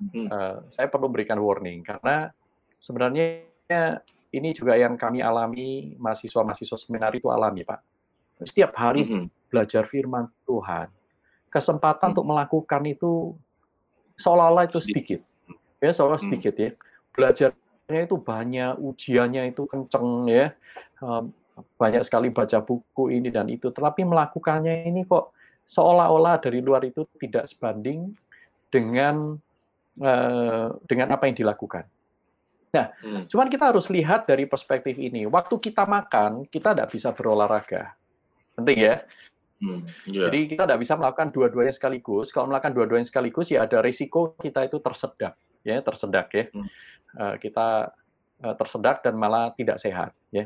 [0.00, 2.32] Uh, saya perlu berikan warning karena
[2.80, 3.44] sebenarnya
[4.34, 7.80] ini juga yang kami alami mahasiswa-mahasiswa seminar itu alami Pak.
[8.42, 9.43] Setiap hari mm-hmm.
[9.54, 10.90] Belajar firman Tuhan,
[11.46, 12.14] kesempatan mm-hmm.
[12.18, 13.12] untuk melakukan itu
[14.18, 15.20] seolah-olah itu sedikit,
[15.78, 16.26] ya seolah mm-hmm.
[16.26, 16.70] sedikit ya.
[17.14, 20.50] Belajarnya itu banyak, ujiannya itu kenceng ya,
[20.98, 21.30] um,
[21.78, 25.30] banyak sekali baca buku ini dan itu, tetapi melakukannya ini kok
[25.62, 28.10] seolah-olah dari luar itu tidak sebanding
[28.74, 29.38] dengan
[30.02, 31.86] uh, dengan apa yang dilakukan.
[32.74, 33.30] Nah, hmm.
[33.30, 35.30] cuman kita harus lihat dari perspektif ini.
[35.30, 37.94] Waktu kita makan, kita tidak bisa berolahraga.
[38.58, 39.06] Penting ya.
[39.64, 40.28] Hmm, yeah.
[40.28, 42.28] Jadi kita tidak bisa melakukan dua-duanya sekaligus.
[42.28, 46.44] Kalau melakukan dua-duanya sekaligus, ya ada risiko kita itu tersedak, ya tersedak ya.
[46.52, 46.68] Hmm.
[47.16, 47.96] Uh, kita
[48.44, 50.44] uh, tersedak dan malah tidak sehat, ya.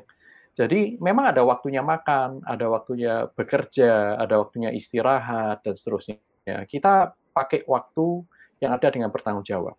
[0.54, 6.18] Jadi memang ada waktunya makan, ada waktunya bekerja, ada waktunya istirahat dan seterusnya.
[6.66, 8.26] Kita pakai waktu
[8.58, 9.78] yang ada dengan bertanggung jawab.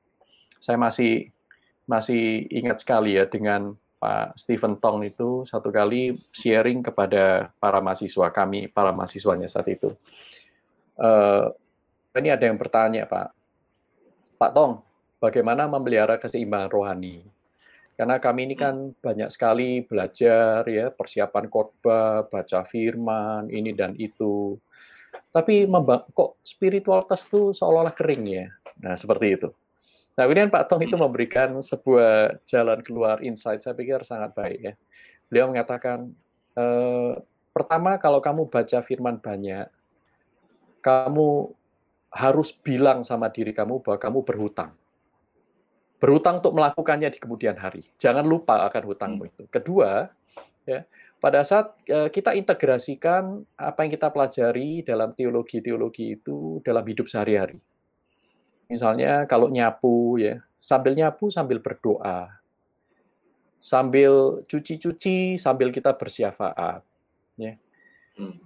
[0.64, 1.36] Saya masih
[1.84, 8.32] masih ingat sekali ya dengan Pak Stephen Tong itu satu kali sharing kepada para mahasiswa
[8.32, 9.92] kami, para mahasiswanya saat itu.
[10.96, 11.52] Uh,
[12.16, 13.36] ini ada yang bertanya Pak,
[14.40, 14.80] Pak Tong,
[15.20, 17.28] bagaimana memelihara keseimbangan rohani?
[18.00, 24.56] Karena kami ini kan banyak sekali belajar ya, persiapan khotbah, baca firman, ini dan itu.
[25.36, 25.68] Tapi
[26.16, 28.48] kok spiritualitas itu seolah-olah kering ya.
[28.80, 29.52] Nah, seperti itu.
[30.20, 34.74] Nah, kemudian Pak Tong itu memberikan sebuah jalan keluar insight, saya pikir sangat baik ya.
[35.32, 36.12] Beliau mengatakan,
[36.60, 36.66] e,
[37.56, 39.72] pertama kalau kamu baca firman banyak,
[40.84, 41.56] kamu
[42.12, 44.76] harus bilang sama diri kamu bahwa kamu berhutang
[46.00, 47.84] berhutang untuk melakukannya di kemudian hari.
[48.00, 49.32] Jangan lupa akan hutangmu hmm.
[49.36, 49.44] itu.
[49.52, 50.08] Kedua,
[50.64, 50.88] ya,
[51.20, 57.60] pada saat uh, kita integrasikan apa yang kita pelajari dalam teologi-teologi itu dalam hidup sehari-hari.
[58.70, 62.30] Misalnya kalau nyapu ya, sambil nyapu sambil berdoa.
[63.60, 66.80] Sambil cuci-cuci sambil kita bersyafaat,
[67.36, 67.60] ya.
[68.16, 68.40] Hmm.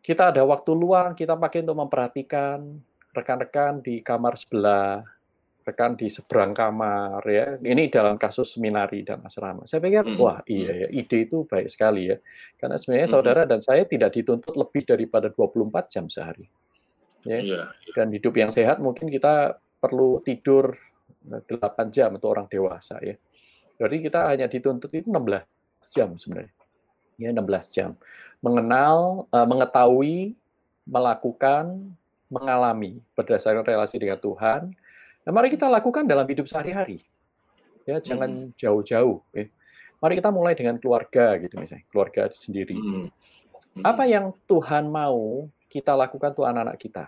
[0.00, 2.80] Kita ada waktu luang, kita pakai untuk memperhatikan
[3.12, 5.04] rekan-rekan di kamar sebelah,
[5.64, 7.56] rekan di seberang kamar ya.
[7.56, 9.64] Ini dalam kasus seminari dan asrama.
[9.64, 10.20] Saya pikir hmm.
[10.20, 12.16] wah iya ya ide itu baik sekali ya.
[12.60, 13.16] Karena sebenarnya hmm.
[13.16, 16.46] saudara dan saya tidak dituntut lebih daripada 24 jam sehari.
[17.24, 17.40] Ya.
[17.40, 17.92] Iya, iya.
[17.96, 20.72] Dan hidup yang sehat mungkin kita perlu tidur
[21.28, 21.44] 8
[21.92, 23.16] jam untuk orang dewasa ya.
[23.76, 26.52] Jadi kita hanya dituntut itu 16 jam sebenarnya.
[27.20, 27.90] Ya 16 jam.
[28.40, 30.32] Mengenal, uh, mengetahui,
[30.88, 31.92] melakukan,
[32.32, 34.72] mengalami berdasarkan relasi dengan Tuhan,
[35.24, 37.00] Nah, mari kita lakukan dalam hidup sehari-hari.
[37.88, 38.60] Ya, jangan hmm.
[38.60, 39.24] jauh-jauh.
[39.32, 39.48] Ya.
[40.00, 42.76] Mari kita mulai dengan keluarga gitu misalnya, keluarga sendiri.
[42.76, 43.08] Hmm.
[43.80, 43.84] Hmm.
[43.84, 47.04] Apa yang Tuhan mau kita lakukan tuh anak-anak kita.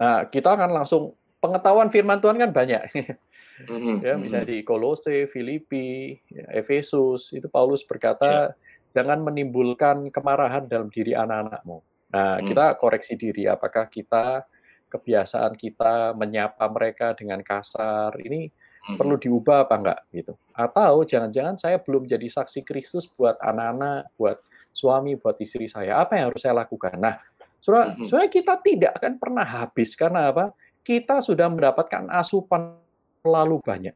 [0.00, 2.82] Nah, kita akan langsung pengetahuan firman Tuhan kan banyak.
[3.60, 4.00] Hmm.
[4.00, 8.96] ya, misalnya di Kolose, Filipi, ya, Efesus, itu Paulus berkata, yeah.
[8.96, 11.84] jangan menimbulkan kemarahan dalam diri anak-anakmu.
[12.08, 14.48] Nah, kita koreksi diri, apakah kita
[14.90, 18.96] kebiasaan kita menyapa mereka dengan kasar ini hmm.
[18.98, 20.34] perlu diubah apa enggak gitu.
[20.56, 24.42] Atau jangan-jangan saya belum jadi saksi Kristus buat anak-anak, buat
[24.74, 26.02] suami, buat istri saya.
[26.02, 26.98] Apa yang harus saya lakukan?
[26.98, 27.20] Nah,
[27.60, 28.02] Saudara, hmm.
[28.08, 30.50] sebenarnya kita tidak akan pernah habis karena apa?
[30.80, 32.76] Kita sudah mendapatkan asupan
[33.20, 33.94] terlalu banyak.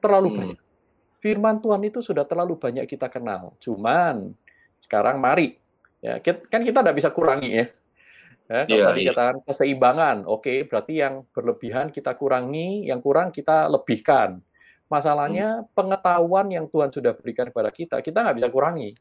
[0.00, 0.38] Terlalu hmm.
[0.38, 0.58] banyak.
[1.18, 3.58] Firman Tuhan itu sudah terlalu banyak kita kenal.
[3.60, 4.32] Cuman
[4.78, 5.58] sekarang mari
[5.98, 7.66] ya kan kita tidak bisa kurangi ya
[8.48, 9.12] Ya, kalau yeah, tadi yeah.
[9.12, 14.40] katakan keseimbangan, oke, okay, berarti yang berlebihan kita kurangi, yang kurang kita lebihkan.
[14.88, 15.76] Masalahnya hmm.
[15.76, 18.96] pengetahuan yang Tuhan sudah berikan kepada kita, kita nggak bisa kurangi.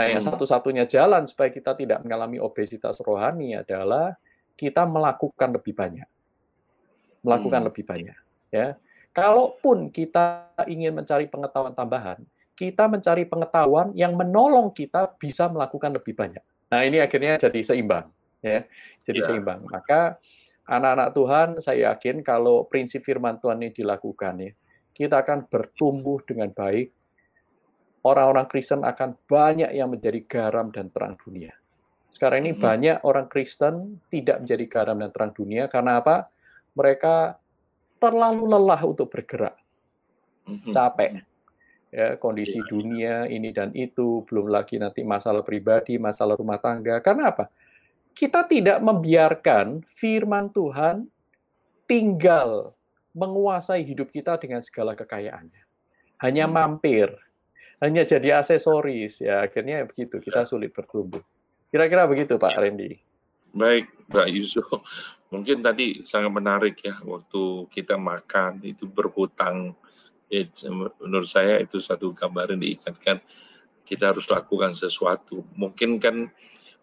[0.00, 0.32] Nah, yang hmm.
[0.32, 4.16] satu-satunya jalan supaya kita tidak mengalami obesitas rohani adalah
[4.58, 6.08] kita melakukan lebih banyak,
[7.22, 7.68] melakukan hmm.
[7.70, 8.18] lebih banyak.
[8.50, 8.74] Ya,
[9.14, 12.18] kalaupun kita ingin mencari pengetahuan tambahan,
[12.58, 16.42] kita mencari pengetahuan yang menolong kita bisa melakukan lebih banyak.
[16.68, 18.10] Nah, ini akhirnya jadi seimbang
[18.42, 18.64] ya
[19.02, 19.26] jadi ya.
[19.26, 20.18] seimbang maka
[20.68, 24.52] anak-anak Tuhan saya yakin kalau prinsip firman Tuhan ini dilakukan ya
[24.94, 26.94] kita akan bertumbuh dengan baik
[28.06, 31.50] orang-orang Kristen akan banyak yang menjadi garam dan terang dunia
[32.08, 32.62] sekarang ini hmm.
[32.62, 36.32] banyak orang Kristen tidak menjadi garam dan terang dunia karena apa
[36.72, 37.36] mereka
[38.00, 39.56] terlalu lelah untuk bergerak
[40.48, 40.72] hmm.
[40.72, 41.22] capek
[41.88, 42.66] ya kondisi ya.
[42.68, 47.48] dunia ini dan itu belum lagi nanti masalah pribadi masalah rumah tangga karena apa
[48.18, 51.06] kita tidak membiarkan firman Tuhan
[51.86, 52.74] tinggal
[53.14, 55.62] menguasai hidup kita dengan segala kekayaannya.
[56.22, 56.54] Hanya hmm.
[56.54, 57.08] mampir,
[57.78, 61.22] hanya jadi aksesoris, ya akhirnya begitu, kita sulit bertumbuh.
[61.68, 62.58] Kira-kira begitu Pak ya.
[62.64, 62.96] Randy.
[63.52, 64.64] Baik, Pak Yusuf.
[65.28, 69.76] Mungkin tadi sangat menarik ya, waktu kita makan itu berhutang.
[70.28, 70.44] Ya,
[71.00, 73.20] menurut saya itu satu gambaran diingatkan
[73.88, 75.44] kita harus lakukan sesuatu.
[75.56, 76.28] Mungkin kan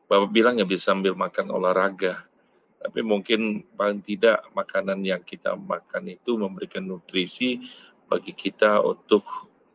[0.05, 2.29] Bapak bilang ya bisa sambil makan olahraga.
[2.77, 7.57] Tapi mungkin paling tidak makanan yang kita makan itu memberikan nutrisi
[8.05, 9.25] bagi kita untuk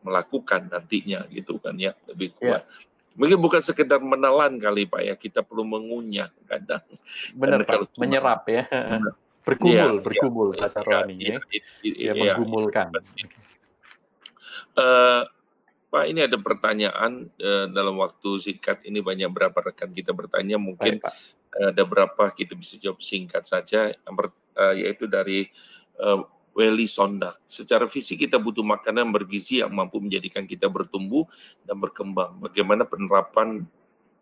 [0.07, 2.63] melakukan nantinya gitu kan ya lebih kuat.
[2.63, 2.90] Ya.
[3.11, 6.83] Mungkin bukan sekedar menelan kali Pak ya, kita perlu mengunyah kadang.
[7.35, 8.63] Benar Pak, menyerap ya.
[9.41, 11.25] Bergumul, ya, bergumul ya, bahasa ya, rohani ya.
[11.25, 11.39] Ya,
[11.81, 12.87] ya, ya, ya, menggumulkan.
[14.77, 15.27] Uh,
[15.91, 21.03] Pak, ini ada pertanyaan uh, dalam waktu singkat ini banyak berapa rekan kita bertanya mungkin
[21.03, 21.11] Baik,
[21.59, 25.51] uh, ada berapa kita bisa jawab singkat saja uh, yaitu dari
[25.99, 27.39] uh, Welly Sondak.
[27.47, 31.23] Secara fisik kita butuh makanan bergizi yang mampu menjadikan kita bertumbuh
[31.63, 32.39] dan berkembang.
[32.43, 33.63] Bagaimana penerapan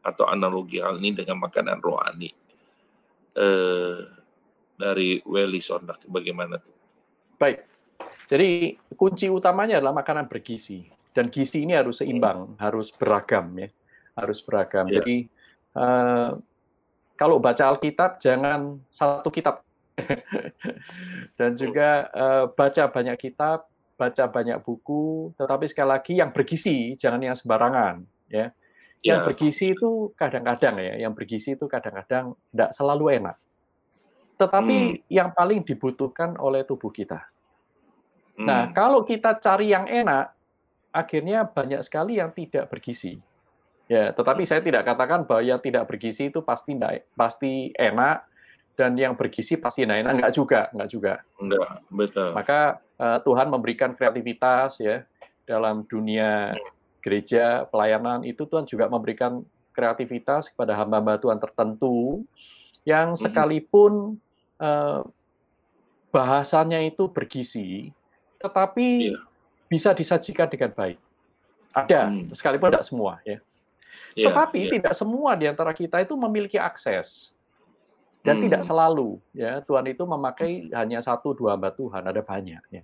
[0.06, 2.32] atau analogi hal ini dengan makanan rohani?
[3.34, 4.06] Uh,
[4.80, 6.76] dari Welly Sondak, bagaimana tuh?
[7.36, 7.68] Baik,
[8.30, 10.88] jadi kunci utamanya adalah makanan bergizi
[11.18, 12.58] dan gizi ini harus seimbang, hmm.
[12.62, 13.70] harus beragam ya,
[14.16, 14.86] harus beragam.
[14.88, 15.02] Yeah.
[15.02, 15.16] Jadi
[15.76, 16.32] uh,
[17.18, 19.66] kalau baca Alkitab jangan satu kitab
[21.40, 23.70] dan juga uh, baca banyak kitab,
[24.00, 28.54] baca banyak buku, tetapi sekali lagi yang bergizi, jangan yang sembarangan ya.
[29.00, 29.28] Yang yeah.
[29.32, 33.36] bergizi itu kadang-kadang ya, yang bergizi itu kadang-kadang tidak selalu enak.
[34.40, 35.00] Tetapi hmm.
[35.12, 37.28] yang paling dibutuhkan oleh tubuh kita.
[38.40, 38.74] Nah, hmm.
[38.76, 40.32] kalau kita cari yang enak,
[40.96, 43.20] akhirnya banyak sekali yang tidak bergizi.
[43.90, 48.29] Ya, tetapi saya tidak katakan bahwa yang tidak bergizi itu pasti enggak, pasti enak
[48.80, 51.14] dan yang bergizi pasti enak, enak enggak juga, enggak juga.
[51.36, 52.30] Enggak, betul.
[52.32, 52.60] Maka
[52.96, 55.04] uh, Tuhan memberikan kreativitas ya
[55.44, 56.56] dalam dunia
[57.04, 59.44] gereja pelayanan itu Tuhan juga memberikan
[59.76, 62.24] kreativitas kepada hamba-hamba Tuhan tertentu
[62.88, 63.20] yang mhm.
[63.20, 64.16] sekalipun
[64.64, 65.04] uh,
[66.16, 67.92] bahasanya itu bergizi,
[68.40, 69.28] tetapi yeah
[69.70, 70.98] bisa disajikan dengan baik.
[71.70, 72.34] Ada, hmm.
[72.34, 73.38] sekalipun tidak semua ya.
[74.18, 74.72] Yeah, Tetapi yeah.
[74.74, 77.38] tidak semua di antara kita itu memiliki akses.
[78.20, 78.44] Dan hmm.
[78.52, 82.84] tidak selalu ya Tuhan itu memakai hanya satu dua hamba Tuhan, ada banyak ya.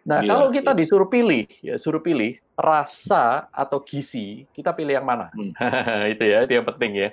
[0.00, 0.78] Nah, yeah, kalau kita yeah.
[0.80, 5.28] disuruh pilih, ya suruh pilih rasa atau gizi, kita pilih yang mana?
[5.32, 5.52] Hmm.
[6.12, 7.10] itu ya, itu yang penting ya.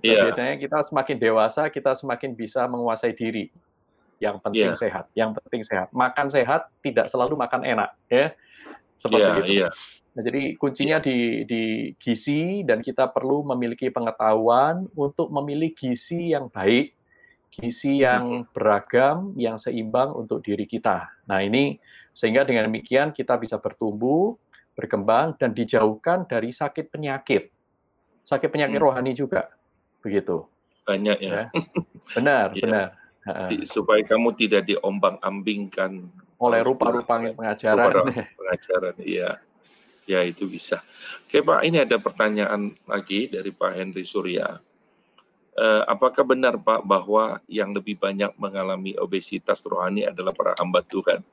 [0.00, 0.24] Yeah.
[0.24, 3.52] biasanya kita semakin dewasa, kita semakin bisa menguasai diri
[4.22, 4.78] yang penting yeah.
[4.78, 5.90] sehat, yang penting sehat.
[5.90, 8.32] Makan sehat tidak selalu makan enak, ya.
[8.94, 9.54] Seperti yeah, itu.
[9.66, 9.72] Yeah.
[10.14, 11.06] Nah, jadi kuncinya yeah.
[11.06, 11.62] di di
[11.98, 16.94] gizi dan kita perlu memiliki pengetahuan untuk memilih gizi yang baik,
[17.50, 21.10] gizi yang beragam, yang seimbang untuk diri kita.
[21.26, 21.82] Nah, ini
[22.14, 24.38] sehingga dengan demikian kita bisa bertumbuh,
[24.78, 27.50] berkembang dan dijauhkan dari sakit penyakit.
[28.22, 28.86] Sakit penyakit hmm.
[28.86, 29.50] rohani juga.
[29.98, 30.46] Begitu.
[30.86, 31.32] Banyak ya.
[31.32, 31.44] ya.
[32.14, 32.62] Benar, ya.
[32.62, 32.88] benar
[33.64, 36.04] supaya kamu tidak diombang-ambingkan
[36.36, 38.12] oleh rupa-rupa pengajaran.
[38.38, 39.40] pengajaran, iya.
[40.04, 40.84] Ya itu bisa.
[41.24, 44.60] Oke Pak, ini ada pertanyaan lagi dari Pak Henry Surya.
[45.54, 51.24] Uh, apakah benar Pak bahwa yang lebih banyak mengalami obesitas rohani adalah para hamba Tuhan?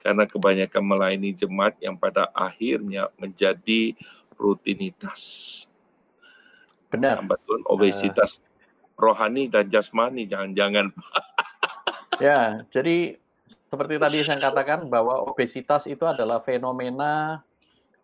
[0.00, 3.92] Karena kebanyakan melayani jemaat yang pada akhirnya menjadi
[4.38, 5.66] rutinitas.
[6.88, 7.20] Benar.
[7.20, 8.46] Hamba Tuhan obesitas uh,
[8.96, 10.88] rohani dan jasmani jangan-jangan.
[12.24, 13.20] ya, jadi
[13.66, 17.44] seperti tadi saya katakan bahwa obesitas itu adalah fenomena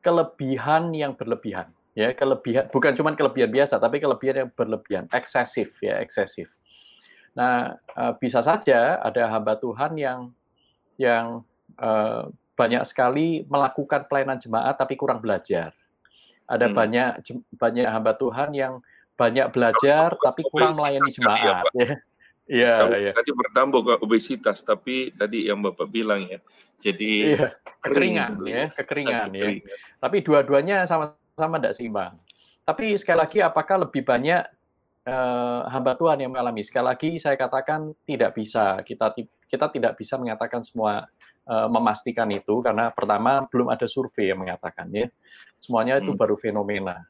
[0.02, 1.70] kelebihan yang berlebihan.
[1.92, 6.48] Ya, kelebihan bukan cuma kelebihan biasa, tapi kelebihan yang berlebihan, eksesif ya, eksesif.
[7.36, 10.32] Nah, eh, bisa saja ada hamba Tuhan yang
[11.00, 11.40] yang
[11.80, 15.72] uh, banyak sekali melakukan pelayanan jemaat tapi kurang belajar.
[16.44, 16.76] Ada hmm.
[16.76, 17.10] banyak
[17.56, 18.84] banyak hamba Tuhan yang
[19.16, 21.96] banyak belajar tapi kurang melayani jemaat ya.
[22.50, 23.12] Iya, ya.
[23.14, 26.42] Tadi bertambah ke obesitas, tapi tadi yang Bapak bilang ya,
[26.82, 27.48] jadi iya,
[27.82, 29.48] kekeringan ya, kekeringan ya.
[30.02, 32.18] Tapi dua-duanya sama-sama tidak seimbang.
[32.66, 34.42] Tapi sekali lagi, apakah lebih banyak
[35.06, 36.66] uh, hamba Tuhan yang mengalami?
[36.66, 39.14] Sekali lagi saya katakan tidak bisa, kita
[39.46, 41.06] kita tidak bisa mengatakan semua
[41.46, 45.06] uh, memastikan itu karena pertama belum ada survei yang mengatakan ya,
[45.62, 46.18] semuanya itu hmm.
[46.18, 47.06] baru fenomena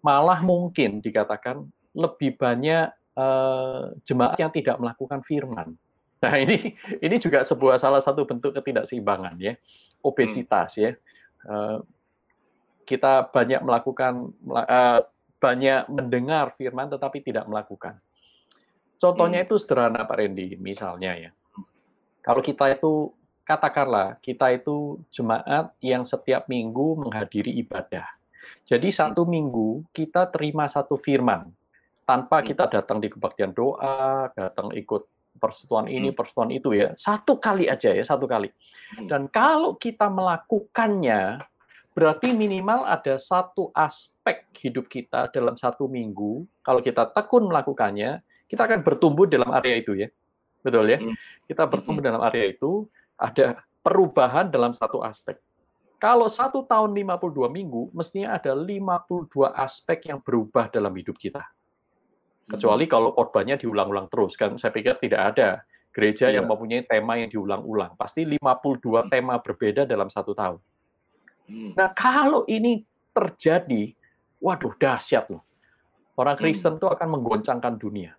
[0.00, 2.88] malah mungkin dikatakan lebih banyak
[3.20, 5.76] uh, jemaat yang tidak melakukan firman.
[6.20, 9.56] Nah ini ini juga sebuah salah satu bentuk ketidakseimbangan ya,
[10.00, 10.96] obesitas ya.
[11.44, 11.84] Uh,
[12.88, 15.00] kita banyak melakukan uh,
[15.40, 17.96] banyak mendengar firman tetapi tidak melakukan.
[19.00, 19.46] Contohnya hmm.
[19.48, 21.30] itu sederhana Pak Randy, misalnya ya.
[22.20, 23.16] Kalau kita itu
[23.48, 28.04] katakanlah kita itu jemaat yang setiap minggu menghadiri ibadah.
[28.68, 31.48] Jadi satu minggu kita terima satu firman
[32.10, 32.46] tanpa hmm.
[32.50, 35.06] kita datang di kebaktian doa, datang ikut
[35.38, 36.18] persetuan ini, hmm.
[36.18, 36.90] persetuan itu ya.
[36.98, 38.50] Satu kali aja ya, satu kali.
[38.98, 39.06] Hmm.
[39.06, 41.38] Dan kalau kita melakukannya,
[41.94, 46.42] berarti minimal ada satu aspek hidup kita dalam satu minggu.
[46.66, 48.18] Kalau kita tekun melakukannya,
[48.50, 50.10] kita akan bertumbuh dalam area itu ya.
[50.66, 50.98] Betul ya?
[51.46, 55.38] Kita bertumbuh dalam area itu, ada perubahan dalam satu aspek.
[56.02, 61.44] Kalau satu tahun 52 minggu, mestinya ada 52 aspek yang berubah dalam hidup kita.
[62.50, 62.92] Kecuali hmm.
[62.92, 65.62] kalau korbannya diulang-ulang terus, kan saya pikir tidak ada
[65.94, 66.42] gereja yeah.
[66.42, 67.94] yang mempunyai tema yang diulang-ulang.
[67.94, 69.08] Pasti 52 hmm.
[69.10, 70.58] tema berbeda dalam satu tahun.
[71.46, 71.70] Hmm.
[71.78, 72.82] Nah, kalau ini
[73.14, 73.94] terjadi,
[74.42, 75.42] waduh dahsyat loh.
[76.18, 76.42] Orang hmm.
[76.42, 78.14] Kristen itu akan menggoncangkan dunia.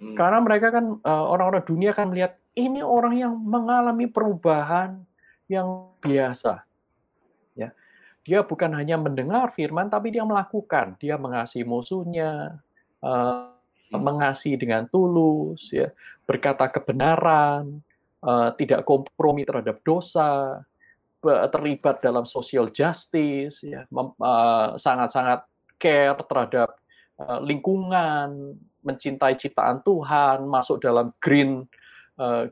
[0.00, 0.16] Hmm.
[0.16, 5.00] Karena mereka kan eh, orang-orang dunia kan melihat ini orang yang mengalami perubahan
[5.48, 6.64] yang biasa.
[7.56, 7.76] Ya.
[8.24, 10.96] Dia bukan hanya mendengar firman tapi dia melakukan.
[10.96, 12.60] Dia mengasihi musuhnya,
[13.04, 13.50] uh,
[13.90, 15.90] mengasihi dengan tulus, ya,
[16.24, 17.82] berkata kebenaran,
[18.22, 20.62] uh, tidak kompromi terhadap dosa,
[21.20, 23.84] terlibat dalam social justice, ya,
[24.80, 25.44] sangat-sangat
[25.76, 26.80] care terhadap
[27.44, 31.68] lingkungan, mencintai ciptaan Tuhan, masuk dalam green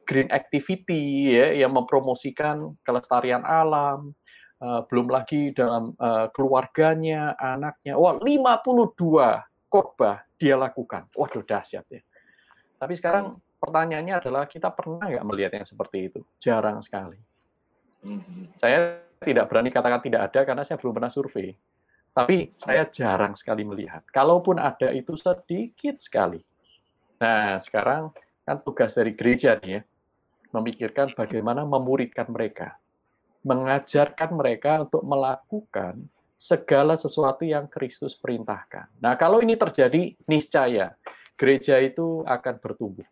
[0.04, 4.12] green activity, ya, yang mempromosikan kelestarian alam,
[4.62, 7.94] uh, belum lagi dalam uh, keluarganya, anaknya.
[7.98, 11.10] Wah, 52 khotbah dia lakukan.
[11.12, 12.00] Waduh, dahsyat ya.
[12.78, 16.20] Tapi sekarang pertanyaannya adalah kita pernah nggak melihat yang seperti itu?
[16.38, 17.18] Jarang sekali.
[18.06, 18.54] Mhm.
[18.54, 21.58] Saya tidak berani katakan tidak ada karena saya belum pernah survei.
[22.14, 24.02] Tapi saya jarang sekali melihat.
[24.10, 26.42] Kalaupun ada itu sedikit sekali.
[27.18, 28.14] Nah, sekarang
[28.46, 29.80] kan tugas dari gereja nih ya,
[30.54, 32.78] memikirkan bagaimana memuridkan mereka.
[33.46, 39.02] Mengajarkan mereka untuk melakukan segala sesuatu yang Kristus perintahkan.
[39.02, 40.94] Nah, kalau ini terjadi, niscaya
[41.34, 43.06] gereja itu akan bertumbuh.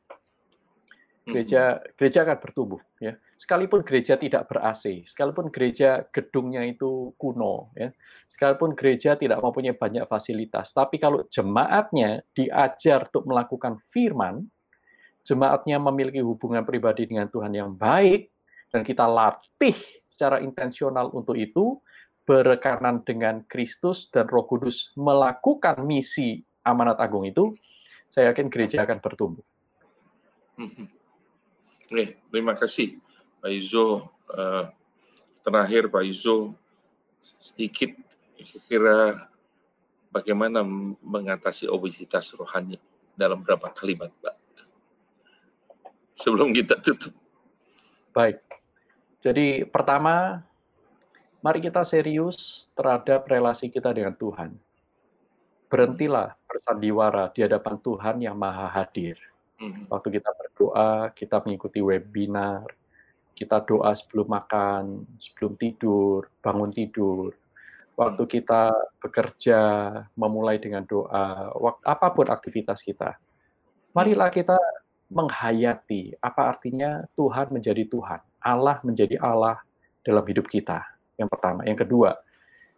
[1.26, 3.18] Gereja gereja akan bertumbuh ya.
[3.34, 7.90] Sekalipun gereja tidak ber AC sekalipun gereja gedungnya itu kuno ya.
[8.30, 14.46] Sekalipun gereja tidak mempunyai banyak fasilitas tapi kalau jemaatnya diajar untuk melakukan firman
[15.26, 18.30] jemaatnya memiliki hubungan pribadi dengan Tuhan yang baik
[18.70, 19.74] dan kita latih
[20.06, 21.82] secara intensional untuk itu
[22.26, 27.54] berekanan dengan Kristus dan Roh Kudus melakukan misi amanat agung itu
[28.10, 29.46] saya yakin gereja akan bertumbuh.
[31.86, 32.98] Oke, terima kasih
[33.38, 34.10] Pak Izo.
[34.26, 34.66] Uh,
[35.46, 36.58] terakhir Pak Izo,
[37.22, 37.94] sedikit
[38.66, 39.30] kira
[40.10, 40.66] bagaimana
[40.98, 42.80] mengatasi obesitas rohani
[43.14, 44.34] dalam berapa kalimat Pak?
[46.16, 47.12] Sebelum kita tutup.
[48.16, 48.40] Baik.
[49.20, 50.40] Jadi pertama,
[51.40, 54.54] mari kita serius terhadap relasi kita dengan Tuhan.
[55.66, 59.18] Berhentilah bersandiwara di hadapan Tuhan yang maha hadir
[59.56, 59.88] Hmm.
[59.88, 62.68] Waktu kita berdoa, kita mengikuti webinar,
[63.32, 67.32] kita doa sebelum makan, sebelum tidur, bangun tidur.
[67.96, 68.32] Waktu hmm.
[68.36, 68.62] kita
[69.00, 69.60] bekerja,
[70.12, 73.16] memulai dengan doa, waktu, apa pun aktivitas kita.
[73.96, 74.60] Marilah kita
[75.08, 79.56] menghayati apa artinya Tuhan menjadi Tuhan, Allah menjadi Allah
[80.04, 80.84] dalam hidup kita.
[81.16, 82.20] Yang pertama, yang kedua,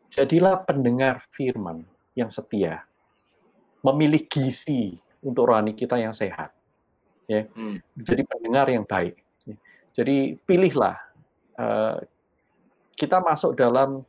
[0.09, 1.85] jadilah pendengar firman
[2.15, 2.87] yang setia,
[3.83, 6.55] memilih gizi untuk rohani kita yang sehat.
[7.29, 7.45] Ya.
[7.53, 7.77] Hmm.
[7.93, 9.21] jadi pendengar yang baik.
[9.45, 9.57] Ya.
[9.93, 10.97] jadi pilihlah
[11.61, 12.01] uh,
[12.97, 14.01] kita masuk dalam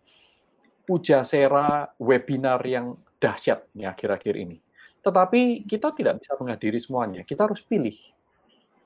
[0.88, 4.64] puja sera webinar yang dahsyat nih akhir-akhir ini.
[5.04, 7.22] Tetapi kita tidak bisa menghadiri semuanya.
[7.28, 7.98] Kita harus pilih.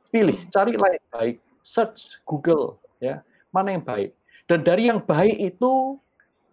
[0.09, 0.39] Pilih.
[0.39, 0.49] Hmm.
[0.49, 1.37] carilah yang baik.
[1.61, 3.21] Search Google ya.
[3.53, 4.17] Mana yang baik
[4.53, 5.97] dan dari yang baik itu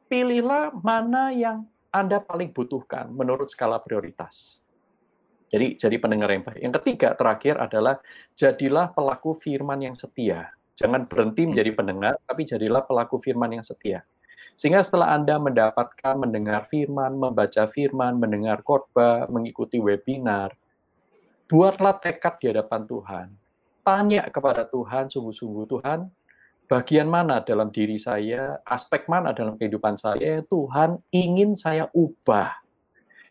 [0.09, 4.65] pilihlah mana yang anda paling butuhkan menurut skala prioritas.
[5.53, 6.65] Jadi jadi pendengar yang baik.
[6.65, 8.01] Yang ketiga terakhir adalah
[8.41, 10.49] jadilah pelaku firman yang setia.
[10.81, 11.49] Jangan berhenti hmm.
[11.53, 14.01] menjadi pendengar, tapi jadilah pelaku firman yang setia.
[14.57, 20.57] Sehingga setelah Anda mendapatkan mendengar firman, membaca firman, mendengar khotbah, mengikuti webinar,
[21.53, 23.27] buatlah tekad di hadapan Tuhan.
[23.85, 26.09] Tanya kepada Tuhan, sungguh-sungguh Tuhan,
[26.71, 32.55] bagian mana dalam diri saya, aspek mana dalam kehidupan saya, Tuhan ingin saya ubah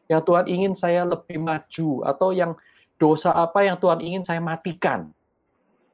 [0.09, 2.57] yang Tuhan ingin saya lebih maju atau yang
[2.97, 5.13] dosa apa yang Tuhan ingin saya matikan.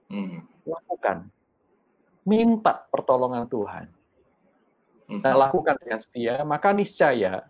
[0.08, 0.48] Hmm.
[0.64, 1.28] Lakukan.
[2.24, 3.86] Minta pertolongan Tuhan.
[5.12, 5.22] Hmm.
[5.22, 7.46] Nah, lakukan dengan setia, maka niscaya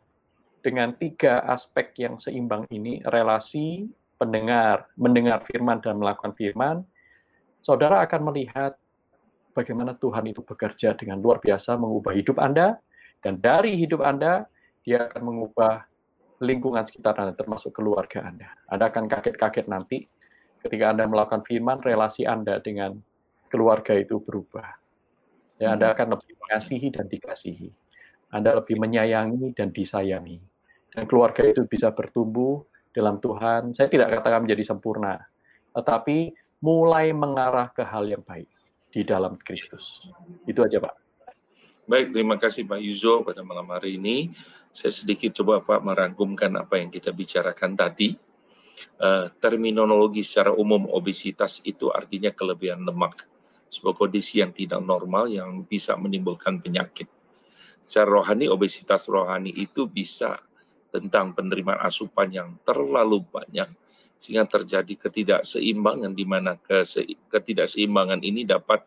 [0.60, 3.86] dengan tiga aspek yang seimbang ini, relasi,
[4.18, 6.82] pendengar, mendengar firman dan melakukan firman,
[7.62, 8.74] saudara akan melihat
[9.56, 12.76] bagaimana Tuhan itu bekerja dengan luar biasa mengubah hidup Anda,
[13.24, 14.44] dan dari hidup Anda,
[14.84, 15.88] dia akan mengubah
[16.44, 18.52] lingkungan sekitar Anda, termasuk keluarga Anda.
[18.68, 20.04] Anda akan kaget-kaget nanti
[20.60, 23.00] ketika Anda melakukan firman, relasi Anda dengan
[23.48, 24.68] keluarga itu berubah.
[25.56, 25.96] Ya, Anda hmm.
[25.96, 27.70] akan lebih mengasihi dan dikasihi.
[28.36, 30.44] Anda lebih menyayangi dan disayangi.
[30.92, 33.72] Dan keluarga itu bisa bertumbuh dalam Tuhan.
[33.72, 35.24] Saya tidak katakan menjadi sempurna,
[35.72, 38.55] tetapi mulai mengarah ke hal yang baik
[38.96, 40.00] di dalam Kristus.
[40.48, 40.96] Itu aja, Pak.
[41.86, 44.32] Baik, terima kasih Pak Yuzo pada malam hari ini.
[44.72, 48.16] Saya sedikit coba Pak merangkumkan apa yang kita bicarakan tadi.
[48.96, 53.28] Uh, terminologi secara umum obesitas itu artinya kelebihan lemak,
[53.68, 57.12] sebuah kondisi yang tidak normal yang bisa menimbulkan penyakit.
[57.84, 60.40] Secara rohani, obesitas rohani itu bisa
[60.92, 63.68] tentang penerimaan asupan yang terlalu banyak
[64.26, 66.58] sehingga terjadi ketidakseimbangan di mana
[67.30, 68.82] ketidakseimbangan ini dapat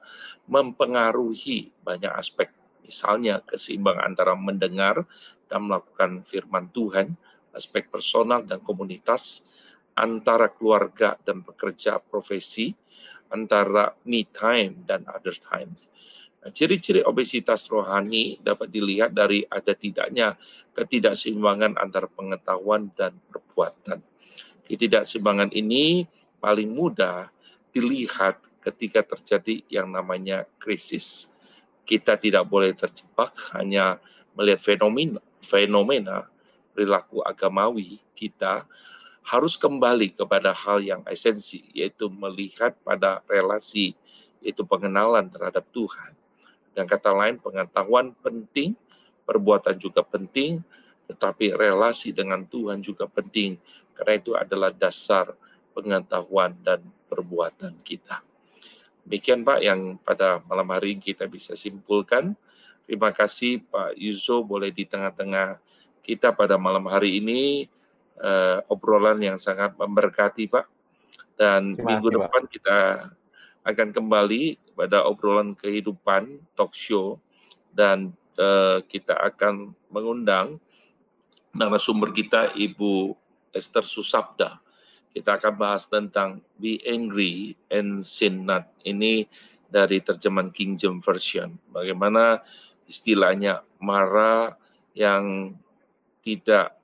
[0.50, 2.50] mempengaruhi banyak aspek
[2.82, 5.06] misalnya keseimbangan antara mendengar
[5.46, 7.14] dan melakukan firman Tuhan
[7.54, 9.46] aspek personal dan komunitas
[9.94, 12.74] antara keluarga dan pekerja profesi
[13.30, 15.86] antara me time dan other times
[16.38, 20.38] Nah, ciri-ciri obesitas rohani dapat dilihat dari ada tidaknya
[20.70, 23.98] ketidakseimbangan antara pengetahuan dan perbuatan.
[24.68, 26.04] Ketidakseimbangan ini
[26.38, 27.32] paling mudah
[27.72, 31.32] dilihat ketika terjadi yang namanya krisis.
[31.88, 33.96] Kita tidak boleh terjebak hanya
[34.36, 36.28] melihat fenomena, fenomena
[36.76, 38.68] perilaku agamawi kita
[39.24, 43.96] harus kembali kepada hal yang esensi, yaitu melihat pada relasi,
[44.44, 46.12] yaitu pengenalan terhadap Tuhan
[46.78, 48.78] dengan kata lain, pengetahuan penting,
[49.26, 50.62] perbuatan juga penting,
[51.08, 53.56] tetapi relasi dengan Tuhan juga penting.
[53.96, 55.32] Karena itu adalah dasar
[55.72, 58.22] pengetahuan dan perbuatan kita.
[59.08, 62.36] Demikian Pak yang pada malam hari kita bisa simpulkan.
[62.84, 65.56] Terima kasih Pak Yuso boleh di tengah-tengah
[66.04, 67.68] kita pada malam hari ini
[68.20, 70.68] uh, obrolan yang sangat memberkati Pak.
[71.40, 73.08] Dan minggu depan kita
[73.64, 77.16] akan kembali pada obrolan kehidupan talk show
[77.72, 80.58] dan uh, kita akan mengundang
[81.58, 83.18] narasumber kita Ibu
[83.50, 84.62] Esther Susabda.
[85.10, 88.70] Kita akan bahas tentang be angry and sin not.
[88.86, 89.26] Ini
[89.66, 91.58] dari terjemahan King James Version.
[91.74, 92.38] Bagaimana
[92.86, 94.54] istilahnya marah
[94.94, 95.52] yang
[96.22, 96.78] tidak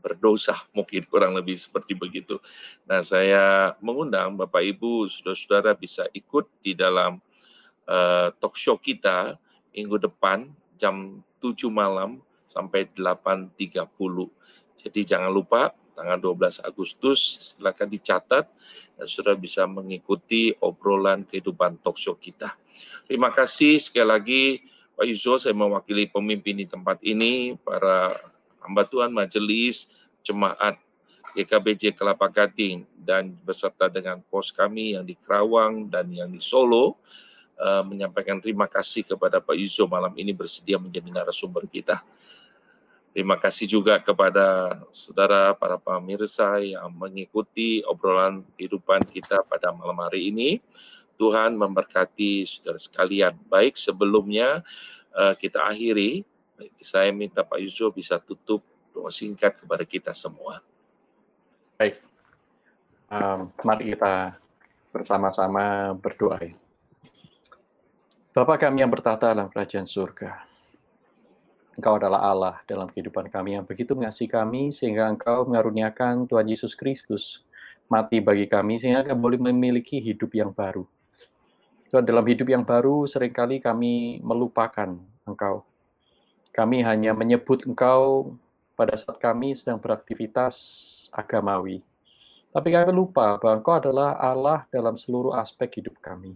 [0.00, 2.40] berdosa, mungkin kurang lebih seperti begitu.
[2.86, 7.18] Nah, saya mengundang Bapak Ibu, saudara-saudara bisa ikut di dalam
[7.90, 9.36] uh, talk show kita
[9.74, 10.48] minggu depan
[10.78, 13.84] jam 7 malam sampai 8.30.
[14.78, 18.46] Jadi jangan lupa tanggal 12 Agustus silakan dicatat
[18.96, 22.54] dan sudah bisa mengikuti obrolan kehidupan talk show kita.
[23.04, 24.42] Terima kasih sekali lagi
[24.98, 28.18] Pak Yusuf, saya mewakili pemimpin di tempat ini, para
[28.66, 29.94] hamba Tuhan majelis
[30.26, 30.74] jemaat
[31.38, 36.98] GKBJ Kelapa Gading dan beserta dengan pos kami yang di Kerawang dan yang di Solo
[37.62, 42.02] uh, menyampaikan terima kasih kepada Pak Yuzo malam ini bersedia menjadi narasumber kita.
[43.18, 50.30] Terima kasih juga kepada saudara para pemirsa yang mengikuti obrolan kehidupan kita pada malam hari
[50.30, 50.62] ini.
[51.18, 53.34] Tuhan memberkati saudara sekalian.
[53.50, 54.62] Baik sebelumnya
[55.18, 56.22] uh, kita akhiri
[56.78, 58.62] saya minta Pak Yusuf bisa tutup
[58.94, 60.62] doa singkat kepada kita semua.
[61.74, 61.98] Baik,
[63.10, 64.38] um, mari kita
[64.94, 66.38] bersama-sama berdoa.
[68.30, 70.47] Bapak kami yang bertata dalam kerajaan surga,
[71.78, 76.74] Engkau adalah Allah dalam kehidupan kami yang begitu mengasihi kami, sehingga Engkau mengaruniakan Tuhan Yesus
[76.74, 77.46] Kristus
[77.86, 80.82] mati bagi kami, sehingga kami boleh memiliki hidup yang baru.
[81.94, 85.62] Tuhan, dalam hidup yang baru, sering kali kami melupakan Engkau.
[86.50, 88.34] Kami hanya menyebut Engkau
[88.74, 90.58] pada saat kami sedang beraktivitas
[91.14, 91.78] agamawi.
[92.50, 96.34] Tapi kami lupa bahwa Engkau adalah Allah dalam seluruh aspek hidup kami.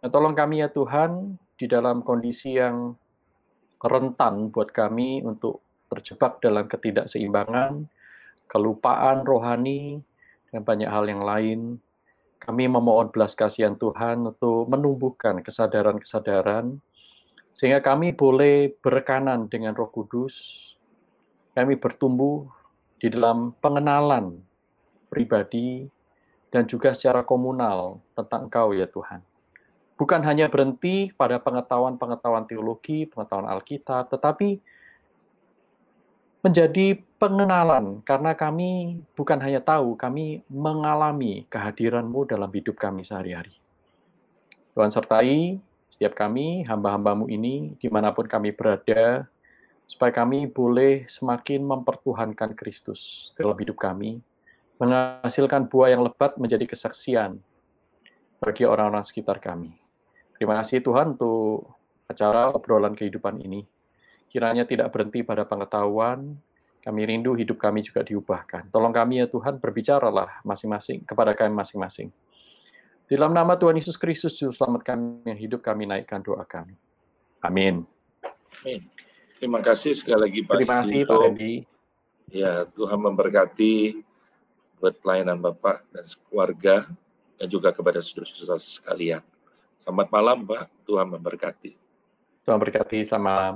[0.00, 2.94] Nah, tolong kami ya Tuhan, di dalam kondisi yang
[3.80, 7.88] rentan buat kami untuk terjebak dalam ketidakseimbangan,
[8.46, 10.00] kelupaan rohani,
[10.52, 11.60] dan banyak hal yang lain.
[12.40, 16.80] Kami memohon belas kasihan Tuhan untuk menumbuhkan kesadaran-kesadaran
[17.60, 20.64] sehingga kami boleh berkanan dengan Roh Kudus,
[21.52, 22.48] kami bertumbuh
[22.96, 24.40] di dalam pengenalan
[25.12, 25.84] pribadi
[26.48, 29.20] dan juga secara komunal tentang Engkau ya Tuhan.
[30.00, 34.56] Bukan hanya berhenti pada pengetahuan-pengetahuan teologi, pengetahuan Alkitab, tetapi
[36.40, 43.52] menjadi pengenalan karena kami bukan hanya tahu, kami mengalami kehadiran-Mu dalam hidup kami sehari-hari.
[44.72, 45.60] Tuhan sertai
[45.92, 49.28] setiap kami, hamba-hambamu ini, di mana pun kami berada,
[49.84, 54.22] supaya kami boleh semakin mempertuhankan Kristus dalam hidup kami,
[54.80, 57.36] menghasilkan buah yang lebat menjadi kesaksian
[58.40, 59.76] bagi orang-orang sekitar kami.
[60.40, 61.76] Terima kasih Tuhan untuk
[62.08, 63.60] acara obrolan kehidupan ini.
[64.32, 66.32] Kiranya tidak berhenti pada pengetahuan,
[66.80, 68.72] kami rindu hidup kami juga diubahkan.
[68.72, 72.08] Tolong kami ya Tuhan, berbicaralah masing-masing kepada kami masing-masing.
[73.04, 76.72] Di dalam nama Tuhan Yesus Kristus, Juru Selamat kami yang hidup, kami naikkan doa kami.
[77.44, 77.84] Amin.
[78.64, 78.80] Amin.
[79.36, 81.54] Terima kasih sekali lagi Pak Terima kasih Pak Randy.
[82.32, 84.00] Ya, Tuhan memberkati
[84.80, 86.88] buat pelayanan Bapak dan keluarga
[87.36, 89.20] dan juga kepada saudara-saudara sekalian.
[89.80, 91.72] Selamat malam Pak, Tuhan memberkati.
[92.44, 93.54] Tuhan memberkati, selamat malam.